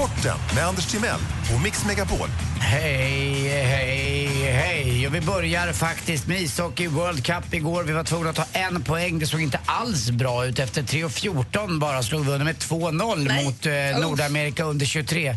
[0.02, 1.20] Sporten med Anders Timell
[1.54, 2.28] och Mix Megapol.
[2.60, 5.06] Hej, hej, hej.
[5.06, 7.82] Och vi börjar faktiskt med ishockey World Cup igår.
[7.82, 9.18] Vi var tvungna att ta en poäng.
[9.18, 10.58] Det såg inte alls bra ut.
[10.58, 15.28] Efter 3.14 bara slog vi under med 2-0 mot eh, Nordamerika under 23.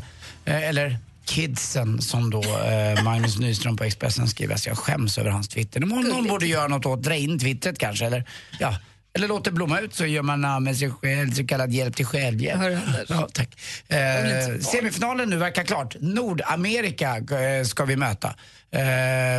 [0.45, 4.55] Eh, eller Kidsen som då eh, Magnus Nyström på Expressen skriver.
[4.55, 5.79] Så jag skäms över hans Twitter.
[5.79, 8.05] Någon borde göra något åt, dra in twittret kanske.
[8.05, 8.23] Eller,
[8.59, 8.75] ja.
[9.15, 11.95] Eller låt det blomma ut så gör man av med sig själv, så kallad hjälp
[11.95, 12.79] till självhjälp.
[13.07, 13.49] Ja, tack.
[13.87, 15.95] Eh, semifinalen nu verkar klart.
[15.99, 18.27] Nordamerika eh, ska vi möta.
[18.71, 18.81] Eh,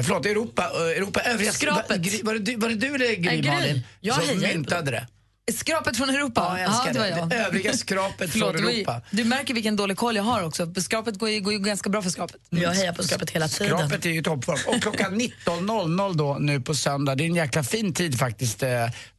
[0.02, 0.70] förlåt, Europa.
[0.74, 1.52] eh, Europa övriga...
[1.52, 2.00] Skrapet.
[2.00, 3.48] Gry- Var det du, var det du eller Gry.
[3.48, 3.82] Malin?
[4.00, 5.06] Jag som myntade det?
[5.52, 6.40] Skrapet från Europa?
[6.48, 6.98] Ja, jag älskar det.
[6.98, 7.16] var det.
[7.18, 7.28] jag.
[7.28, 9.00] Det övriga skrapet Förlåt, från det Europa.
[9.10, 10.74] Du märker vilken dålig koll jag har också.
[10.74, 12.36] Skrapet går ju, går ju ganska bra för skrapet.
[12.50, 13.78] Jag hejar på skrapet hela tiden.
[13.78, 14.58] Skrapet är ju i toppform.
[14.66, 17.14] Och klockan 19.00 då nu på söndag.
[17.14, 18.62] Det är en jäkla fin tid faktiskt.
[18.62, 18.68] Eh,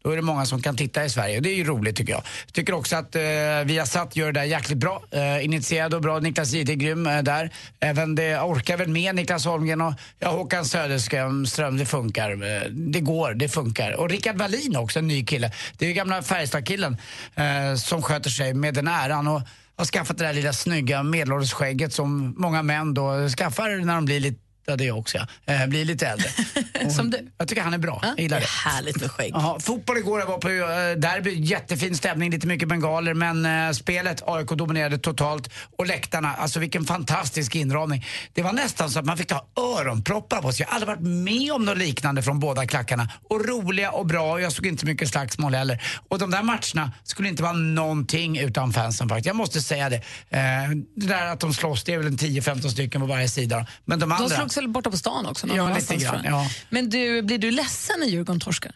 [0.04, 1.40] Då är det många som kan titta i Sverige.
[1.40, 2.24] Det är ju roligt tycker jag.
[2.52, 3.22] Tycker också att eh,
[3.66, 5.04] Viasat gör det där jäkligt bra.
[5.12, 6.20] Eh, initierad och bra.
[6.20, 7.50] Niklas Jihde är grym eh, där.
[7.80, 11.46] Även det orkar väl med Niklas Holmgren och ja, Håkan Söderström.
[11.46, 12.32] Ström, det funkar.
[12.32, 13.92] Eh, Det går, det funkar.
[13.92, 15.52] Och Rickard Wallin också, en ny kille.
[15.78, 16.98] Det är ju här Färjestad-killen
[17.36, 19.28] eh, som sköter sig med den äran.
[19.28, 19.42] Och,
[19.78, 24.06] har skaffat det där lilla snygga medelålders skägget som många män då skaffar när de
[24.06, 24.40] blir lite
[24.70, 25.54] Ja, det också ja.
[25.54, 26.30] Eh, blir lite äldre.
[26.90, 27.32] Som du.
[27.38, 28.00] Jag tycker han är bra.
[28.04, 28.46] Jag gillar det.
[28.46, 29.32] Härligt med skägg.
[29.34, 33.72] Jaha, fotboll igår, jag var på uh, derby, jättefin stämning, lite mycket bengaler men eh,
[33.72, 38.06] spelet, AIK dominerade totalt och läktarna, alltså vilken fantastisk inramning.
[38.34, 40.64] Det var nästan så att man fick ta öronproppar på sig.
[40.64, 43.10] Jag har aldrig varit med om något liknande från båda klackarna.
[43.30, 45.84] Och roliga och bra och jag såg inte mycket slagsmål heller.
[46.10, 49.28] Och de där matcherna skulle inte vara någonting utan fansen faktiskt.
[49.28, 49.98] Jag måste säga det.
[50.30, 53.66] Eh, det där att de slåss, det är väl en 10-15 stycken på varje sida.
[53.86, 54.38] Men de andra...
[54.38, 55.48] De väl borta på stan också?
[55.56, 56.50] Ja, lite grann, ja.
[56.70, 58.76] Men du, blir du ledsen när Djurgården torskar?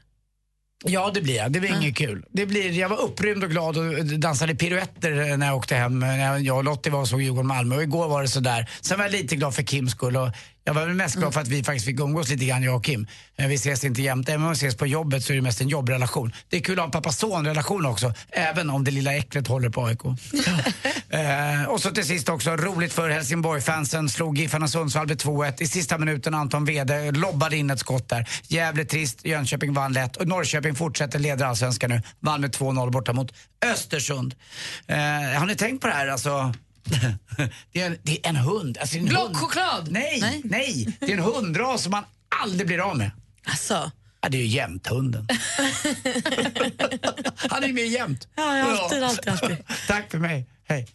[0.83, 1.51] Ja, det blir jag.
[1.51, 2.25] Det blir inget kul.
[2.29, 5.99] Det blir, jag var upprymd och glad och dansade piruetter när jag åkte hem.
[5.99, 7.75] När jag och Lottie var och såg Djurgården-Malmö.
[7.75, 8.69] Och igår var det sådär.
[8.81, 10.17] Sen var jag lite glad för Kims skull.
[10.17, 10.29] Och
[10.63, 12.83] jag var väl mest glad för att vi faktiskt fick umgås lite grann, jag och
[12.85, 13.07] Kim.
[13.37, 14.29] Vi ses inte jämt.
[14.29, 16.31] Även om vi ses på jobbet så är det mest en jobbrelation.
[16.49, 18.13] Det är kul att ha en pappa-son-relation också.
[18.29, 20.01] Även om det lilla äcklet håller på AIK.
[21.13, 24.09] Eh, och så till sist också, roligt för Helsingborg-fansen.
[24.09, 25.61] Slog Giffarna Sundsvall med 2-1.
[25.61, 28.29] I sista minuten Anton Wede lobbade in ett skott där.
[28.47, 29.25] Jävligt trist.
[29.25, 30.17] Jönköping vann lätt.
[30.17, 32.01] Och Norrköping fortsätter leda allsvenskan nu.
[32.19, 33.33] Vann med 2-0 borta mot
[33.73, 34.35] Östersund.
[34.87, 34.97] Eh,
[35.39, 36.53] har ni tänkt på det här alltså?
[37.71, 38.77] Det, är en, det är en hund.
[38.77, 39.35] Alltså en Block hund.
[39.37, 39.87] choklad?
[39.91, 42.03] Nej, nej, Det är en hundras som man
[42.43, 43.11] aldrig blir av med.
[43.45, 43.91] Alltså.
[44.21, 45.27] Ja, det är ju jämthunden.
[47.49, 48.27] Han är ju med jämt.
[48.35, 49.57] Ja, ja, alltid, alltid, alltid.
[49.87, 50.45] Tack för mig.
[50.67, 50.87] Hej.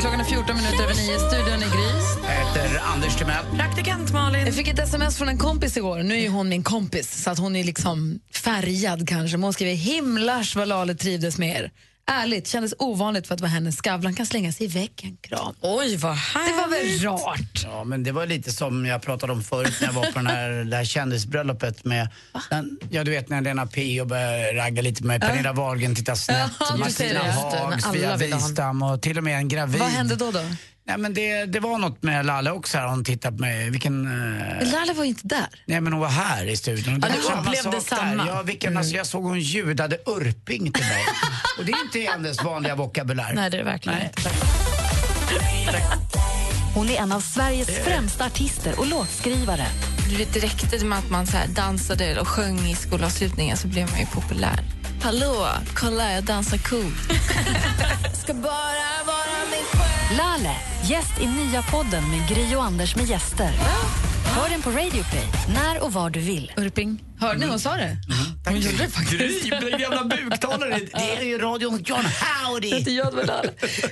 [0.00, 1.18] Klockan är 14 minuter över 9.
[1.18, 2.18] Studion är Gris.
[2.22, 3.44] Jag heter Anders Timell.
[3.56, 4.46] Praktikant Malin.
[4.46, 6.02] Jag fick ett sms från en kompis igår.
[6.02, 9.36] Nu är ju hon min kompis, så att hon är liksom färgad kanske.
[9.36, 11.70] Men hon skriver himlars vad Lale trivdes med er.
[12.10, 15.16] Ärligt, kändes ovanligt för att vara hennes Skavlan kan slänga sig i väggen.
[15.20, 15.54] Kram.
[15.60, 16.56] Oj, vad härligt.
[16.56, 17.64] Det var väl rart?
[17.64, 20.26] Ja, men det var lite som jag pratade om förut när jag var på den
[20.26, 22.08] här, det här kändisbröllopet med,
[22.50, 26.16] den, ja du vet när Lena P och började ragga lite med Pernilla Wahlgren, titta
[26.16, 29.80] snett, Ja, Martina Haag, Sofia Wistam och till och med en gravid.
[29.80, 30.30] Vad hände då?
[30.30, 30.40] då?
[30.88, 33.70] Nej, men det, det var något med Lalle också här, hon tittade på mig.
[33.70, 34.06] Vilken...
[34.60, 35.46] eh, Lalle var inte där.
[35.66, 37.00] Nej men hon var här i studion.
[37.02, 38.26] Ja, Det du samma upplevde samma.
[38.26, 41.04] Ja, vilken, alltså, jag såg hon ljudade urping till mig.
[41.58, 43.32] och det är inte hennes vanliga vokabulär.
[43.34, 44.12] Nej, det är det verkligen Nej.
[46.74, 49.66] Hon är en av Sveriges främsta artister och låtskrivare.
[50.10, 53.68] Du vet, det räckte med att man så här dansade och sjöng i skolavslutningen så
[53.68, 54.77] blev man ju populär.
[55.02, 57.20] Hallå, kolla jag dansar coolt.
[58.22, 60.18] Ska bara vara mig själv.
[60.18, 63.50] Lale, gäst i nya podden med Gry och Anders med gäster.
[64.36, 65.24] Hör den på Radio Play,
[65.54, 66.52] när och var du vill.
[66.56, 67.02] Urping.
[67.20, 67.96] Hörde ni hon sa det?
[68.44, 69.44] Hon gjorde det faktiskt.
[69.44, 70.80] Gry, jävla buktalare.
[70.94, 72.70] Det är ju radion John Howdy.
[72.84, 72.90] Det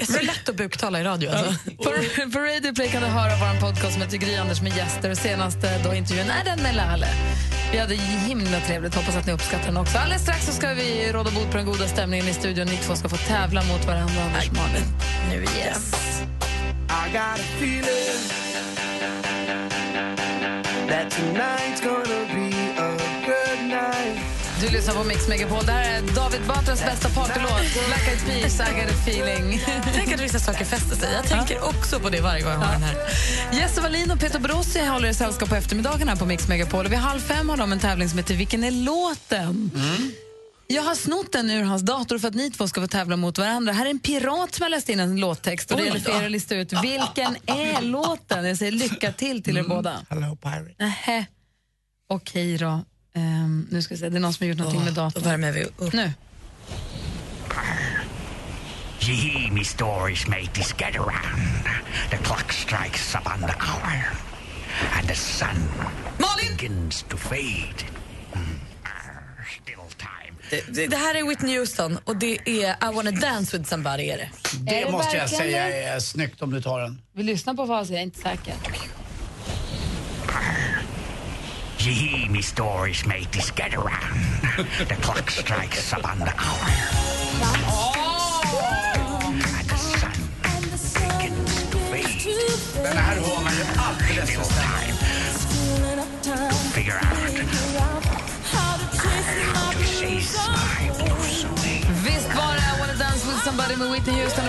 [0.01, 1.31] är så lätt att buktala i radio.
[1.31, 1.71] Alltså.
[1.71, 1.85] På,
[2.33, 5.11] på Radio Play kan du höra vår podcast som heter Gry Anders med gäster.
[5.11, 7.09] Och senaste då intervjun är den med Lalle.
[7.73, 8.95] Vi hade himla trevligt.
[8.95, 9.99] Hoppas att ni uppskattar den också.
[9.99, 12.67] Alldeles strax så ska vi råda bot på den goda stämningen i studion.
[12.67, 14.85] Ni två ska få tävla mot varandra, Anders Malin.
[15.31, 15.81] Nu igen.
[16.89, 18.46] I got a feeling
[20.97, 22.91] that tonight's gonna be a
[23.27, 24.21] good night.
[24.61, 25.67] Du lyssnar på Mix Megapol.
[25.67, 27.87] Det här är David Batras bästa partylåt.
[27.87, 29.61] Black Eyed Peas, I got a feeling.
[29.95, 31.15] Tänk att vissa saker fäster sig.
[31.15, 32.97] Jag tänker också på det varje gång jag har den här.
[33.53, 36.87] Jesse Wallin och Peter Borossi håller er sällskap på eftermiddagen här på Mix Megapol.
[36.87, 39.71] Och vid halv fem har de en tävling som heter Vilken är låten?
[40.69, 43.39] Jag har snott den ur hans dator för att ni två ska få tävla mot
[43.39, 43.73] varandra.
[43.73, 46.25] Här är en pirat som har läst in en låttext och det gäller för er
[46.25, 48.45] att lista ut vilken är låten.
[48.45, 50.07] Jag säger lycka till till er båda.
[50.11, 50.75] Hello pirate.
[50.79, 51.27] Nähä.
[52.09, 52.81] Okej då.
[53.15, 55.23] Ehm, nu ska vi se, det är någon som har gjort någonting med datorn.
[55.23, 55.93] Då värmer vi upp.
[55.93, 56.13] Nu.
[59.01, 61.65] Hear me stories, mateys, get around.
[62.11, 64.11] The clock strikes upon the hour,
[64.99, 65.57] and the sun
[66.59, 67.85] begins to fade.
[68.35, 68.59] Mm.
[68.85, 68.89] Ah,
[69.63, 70.36] Still time.
[70.51, 74.03] Det, det, här är Whitney Houston och det är I wanna dance with somebody.
[74.09, 74.31] Är det.
[74.61, 77.03] Det, Är det måste jag verkligen säga är snyggt om du tar den.
[77.13, 78.55] Vi lyssnar på facit, jag är inte säker.
[81.79, 84.59] You hear me stories, mateys, get around.
[84.89, 86.71] The clock strikes upon the hour.
[90.45, 92.83] And the sun begins to fade.
[92.83, 94.97] Den här hör man ju alldeles för time
[96.23, 97.37] to figure out
[102.07, 104.45] Visst var det I wanna dance with somebody med Whitney Houston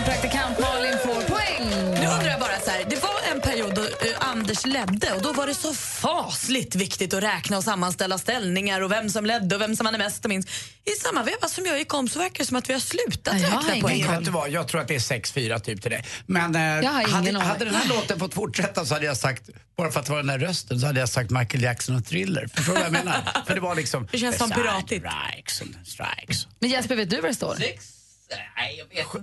[4.47, 8.91] Anders ledde och då var det så fasligt viktigt att räkna och sammanställa ställningar och
[8.91, 10.49] vem som ledde och vem som hade mest och minst.
[10.85, 13.33] I samma veva som jag gick om så verkar det som att vi har slutat
[13.33, 14.07] räkna Nej, poäng.
[14.07, 14.49] vet du vad?
[14.49, 16.03] Jag tror att det är 6-4 typ till det.
[16.25, 19.91] Men eh, Jag hade, hade den här låten fått fortsätta så hade jag sagt, bara
[19.91, 22.47] för att vara den här rösten, så hade jag sagt Michael Jackson och Thriller.
[22.55, 23.43] Förstår du vad jag menar?
[23.47, 24.07] för det var liksom...
[24.11, 25.05] Det känns som piratigt.
[25.05, 26.47] Strikes and strikes.
[26.59, 27.55] Men Jesper, vet du vad det står?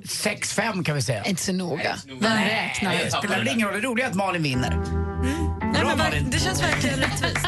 [0.04, 1.24] 6-5 kan vi säga.
[1.24, 1.96] Inte så noga.
[2.20, 2.92] Vem räknar?
[3.04, 3.80] Det spelar väl ingen roll.
[3.80, 4.70] Det roliga är att Malin vinner.
[4.70, 6.30] Nej, Bra men Malin.
[6.30, 7.46] det känns verkligen rättvist.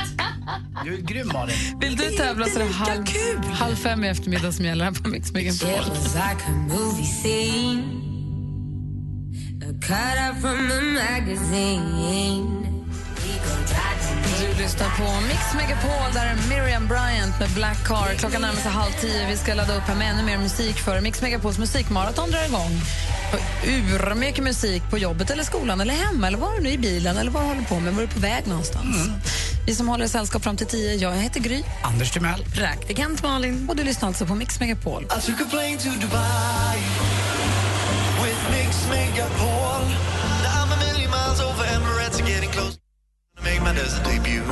[0.84, 1.56] Du är grym Malin.
[1.80, 3.06] Vill du tävla så är det halv,
[3.52, 5.84] halv fem i eftermiddag som gäller här på Mix Megapol.
[9.80, 12.65] Cut out from a magazine.
[14.40, 18.14] Du lyssnar på Mix Megapol, där är Miriam Bryant med Black Car.
[18.18, 19.26] Klockan närmar sig halv tio.
[19.28, 22.80] Vi ska ladda upp här med ännu mer musik för Mix Megapols musikmaraton drar igång.
[23.32, 26.78] Och Ur mycket musik på jobbet eller skolan eller hemma eller var du nu i
[26.78, 28.96] bilen eller vad du håller på med, var du på väg någonstans.
[29.66, 31.62] Vi som håller sällskap fram till tio, jag heter Gry.
[31.82, 32.44] Anders Timell.
[32.54, 33.66] Praktikant Malin.
[33.68, 35.02] Och du lyssnar alltså på Mix Megapol.
[35.02, 36.78] I took a plane to Dubai
[38.24, 39.82] with Mix Megapol.
[40.42, 42.78] Now I'm a million miles over Emirates and getting close
[43.46, 44.42] make my desert debut.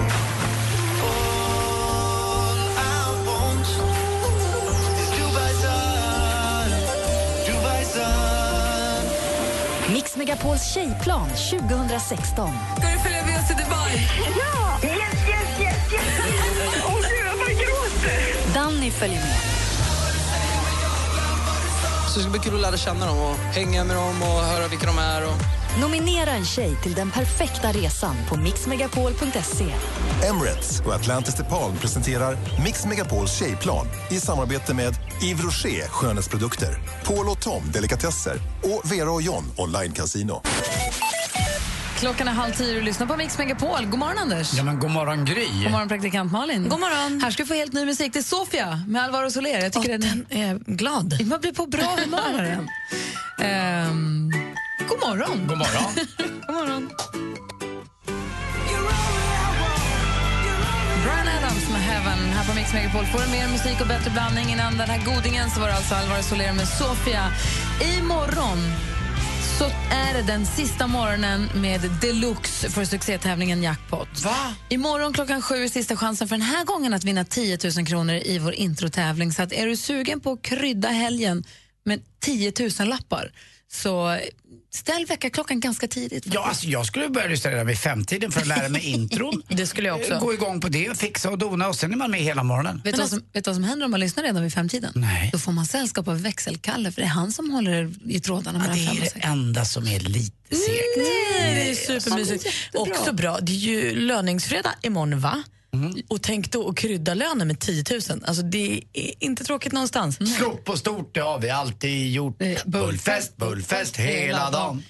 [1.03, 3.69] All I want
[5.03, 6.71] is Dubai sun,
[7.47, 9.03] Dubai sun.
[9.93, 12.51] Mix Megapols tjejplan 2016.
[12.79, 13.93] Ska du följa med oss till Dubai?
[14.41, 14.79] Ja!
[14.83, 16.05] Yes, yes, yes, yes!
[16.87, 18.21] Åh, gud, jag bara gråter!
[18.55, 19.39] Danny följer med.
[22.09, 24.69] Så det ska bli kul att lära känna dem och hänga med dem och höra
[24.69, 25.25] vilka de är.
[25.25, 25.64] Och...
[25.81, 29.65] Nominera en tjej till den perfekta resan på mixmegapol.se.
[30.29, 37.29] Emirates och Atlantis DePaul presenterar Mix Megapols tjejplan i samarbete med Yves Rocher skönhetsprodukter, Paul
[37.29, 40.43] och Tom delikatesser och Vera och John online casino.
[41.99, 43.87] Klockan är halv tio och du lyssnar på Mix Megapol.
[43.87, 44.55] God morgon, Anders.
[44.55, 45.63] Ja, men god morgon Gry.
[45.63, 46.69] God morgon, praktikant Malin.
[46.69, 47.21] God morgon.
[47.23, 48.13] Här ska vi få helt ny musik.
[48.13, 49.63] Det är Sofia med Alvaro Soler.
[49.63, 51.27] Jag tycker den är glad.
[51.27, 52.69] Man blir på bra humör av den.
[53.39, 54.33] Ehm,
[54.89, 55.47] god morgon.
[55.47, 55.93] God morgon.
[56.47, 56.91] god morgon.
[61.05, 63.05] Brian Adams med Heaven här på Mix Megapol.
[63.05, 65.95] Får du mer musik och bättre blandning innan den här godingen så var det alltså
[65.95, 67.33] Alvaro Soler med Sofia.
[67.99, 68.59] Imorgon
[69.59, 74.25] så är det den sista morgonen med deluxe för succétävlingen Jackpot.
[74.25, 74.55] Va?
[74.69, 78.15] Imorgon klockan sju är sista chansen för den här gången att vinna 10 000 kronor
[78.15, 79.33] i vår introtävling.
[79.33, 81.45] Så att är du sugen på att krydda helgen
[81.85, 83.31] med 10 000 lappar
[83.75, 84.19] så
[84.75, 86.25] ställ väckarklockan ganska tidigt.
[86.27, 89.43] Ja, alltså, jag skulle börja lyssna redan vid femtiden för att lära mig intron.
[89.49, 90.19] det skulle jag också.
[90.19, 92.81] Gå igång på det, fixa och dona och sen är man med hela morgonen.
[92.85, 94.93] Vet du, vad som, vet du vad som händer om man lyssnar redan vid femtiden?
[94.95, 95.31] Nej.
[95.33, 98.75] Då får man sällskap av växelkalle för det är han som håller i trådarna Ja,
[98.75, 100.97] mellan det fem är det enda som är lite segt.
[100.97, 102.47] Nej, det är supermysigt.
[102.75, 103.39] Också bra.
[103.41, 105.43] Det är ju löningsfredag imorgon, va?
[106.09, 108.01] Och tänk då att krydda lönen med 10 000.
[108.27, 110.35] Alltså, det är inte tråkigt någonstans.
[110.37, 112.43] Stort på stort, det har vi alltid gjort.
[112.67, 114.83] Bullfest, bullfest hela dagen.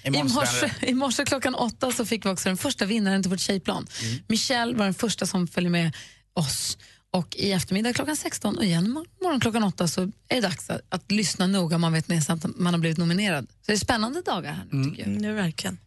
[0.81, 1.23] I morse.
[1.23, 3.87] I klockan åtta så fick vi också den första vinnaren till vårt tjejplan.
[4.27, 5.95] Michelle var den första som följde med
[6.33, 6.77] oss.
[7.11, 8.91] Och I eftermiddag klockan 16 och igen
[9.21, 12.23] morgon klockan 8 så är det dags att, att lyssna noga om man vet med
[12.29, 13.47] att man har blivit nominerad.
[13.49, 15.21] Så det är spännande dagar här nu tycker jag.
[15.21, 15.77] Nu verkligen.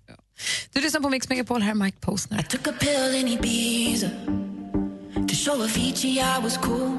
[0.73, 2.47] Du lyssnar på Mix Megapol, här är Mike Posner.
[5.45, 6.99] Show Avicii I was cool.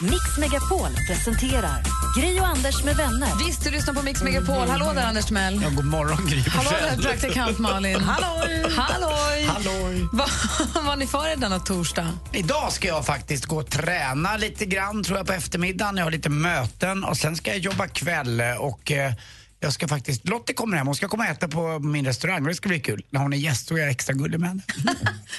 [0.00, 1.82] Mix Megapol presenterar
[2.16, 3.46] Gri och Anders med vänner.
[3.46, 4.68] Visst, du lyssnar på Mix Megapol.
[4.68, 5.60] Hallå där Anders Timell.
[5.62, 8.00] Ja, god morgon Gry Hallå där praktikant Malin.
[8.00, 8.64] Halloj!
[8.76, 9.44] Halloj!
[9.46, 10.08] Halloj.
[10.86, 12.08] Vad ni för er denna torsdag?
[12.32, 15.96] Idag ska jag faktiskt gå och träna lite grann tror jag på eftermiddagen.
[15.96, 19.12] Jag har lite möten och sen ska jag jobba kväll och eh,
[19.60, 22.48] jag ska faktiskt, Lottie kommer hem, hon ska komma och äta på min restaurang och
[22.48, 23.04] det ska bli kul.
[23.10, 24.62] När hon är gäst så är jag extra gullig med henne.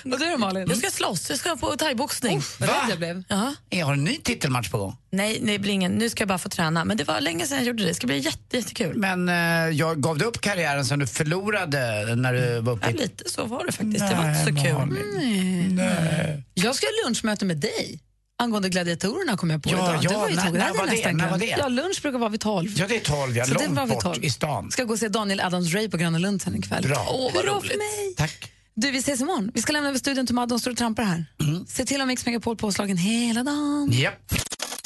[0.14, 0.66] Och du då Malin?
[0.70, 2.42] Jag ska slåss, jag ska på thaiboxning.
[2.60, 3.24] Vad rädd jag blev.
[3.30, 3.56] Ja.
[3.70, 4.96] Jag har en ny titelmatch på gång.
[5.12, 5.92] Nej, nej, det blir ingen.
[5.92, 6.86] nu ska jag bara få träna.
[6.86, 7.90] Men det var länge sedan jag gjorde det.
[7.90, 8.98] Det ska bli jätte, jättekul.
[8.98, 9.36] Men eh,
[9.78, 13.46] jag gav du upp karriären sen du förlorade när du var uppe Ja, lite så
[13.46, 14.00] var det faktiskt.
[14.10, 14.74] det var inte så Nej, kul.
[14.74, 15.76] Malin.
[15.76, 16.44] Nej.
[16.54, 18.00] Jag ska ha lunchmöte med dig
[18.40, 20.00] angående gladiatorerna kom jag på Ja, idag.
[20.04, 21.12] ja, det var ju när- när var det?
[21.14, 21.46] När var det?
[21.60, 22.70] Ja, lunch brukar vara vid tolv.
[22.78, 23.46] Ja, det är tolv, ja.
[23.46, 24.72] Så det var Långt vid bort i stan.
[24.72, 26.84] Ska gå och se Daniel Adams-Ray på Gröna Lund sen ikväll.
[26.84, 27.08] Bra.
[27.10, 27.72] Åh, vad Hurra roligt.
[27.72, 28.14] för mig!
[28.18, 28.52] Tack.
[28.76, 29.52] Du, vi ses imorgon.
[29.54, 31.26] Vi ska lämna över studion till Madde, hon står och trampar här.
[31.68, 33.90] Se till att Mix Megapol påslagen hela dagen.
[33.92, 34.34] Japp.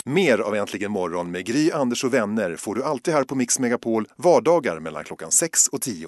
[0.06, 3.60] Mer av Äntligen morgon med Gry, Anders och vänner får du alltid här på Mix
[3.60, 6.08] Megapol vardagar mellan klockan 6 och 10.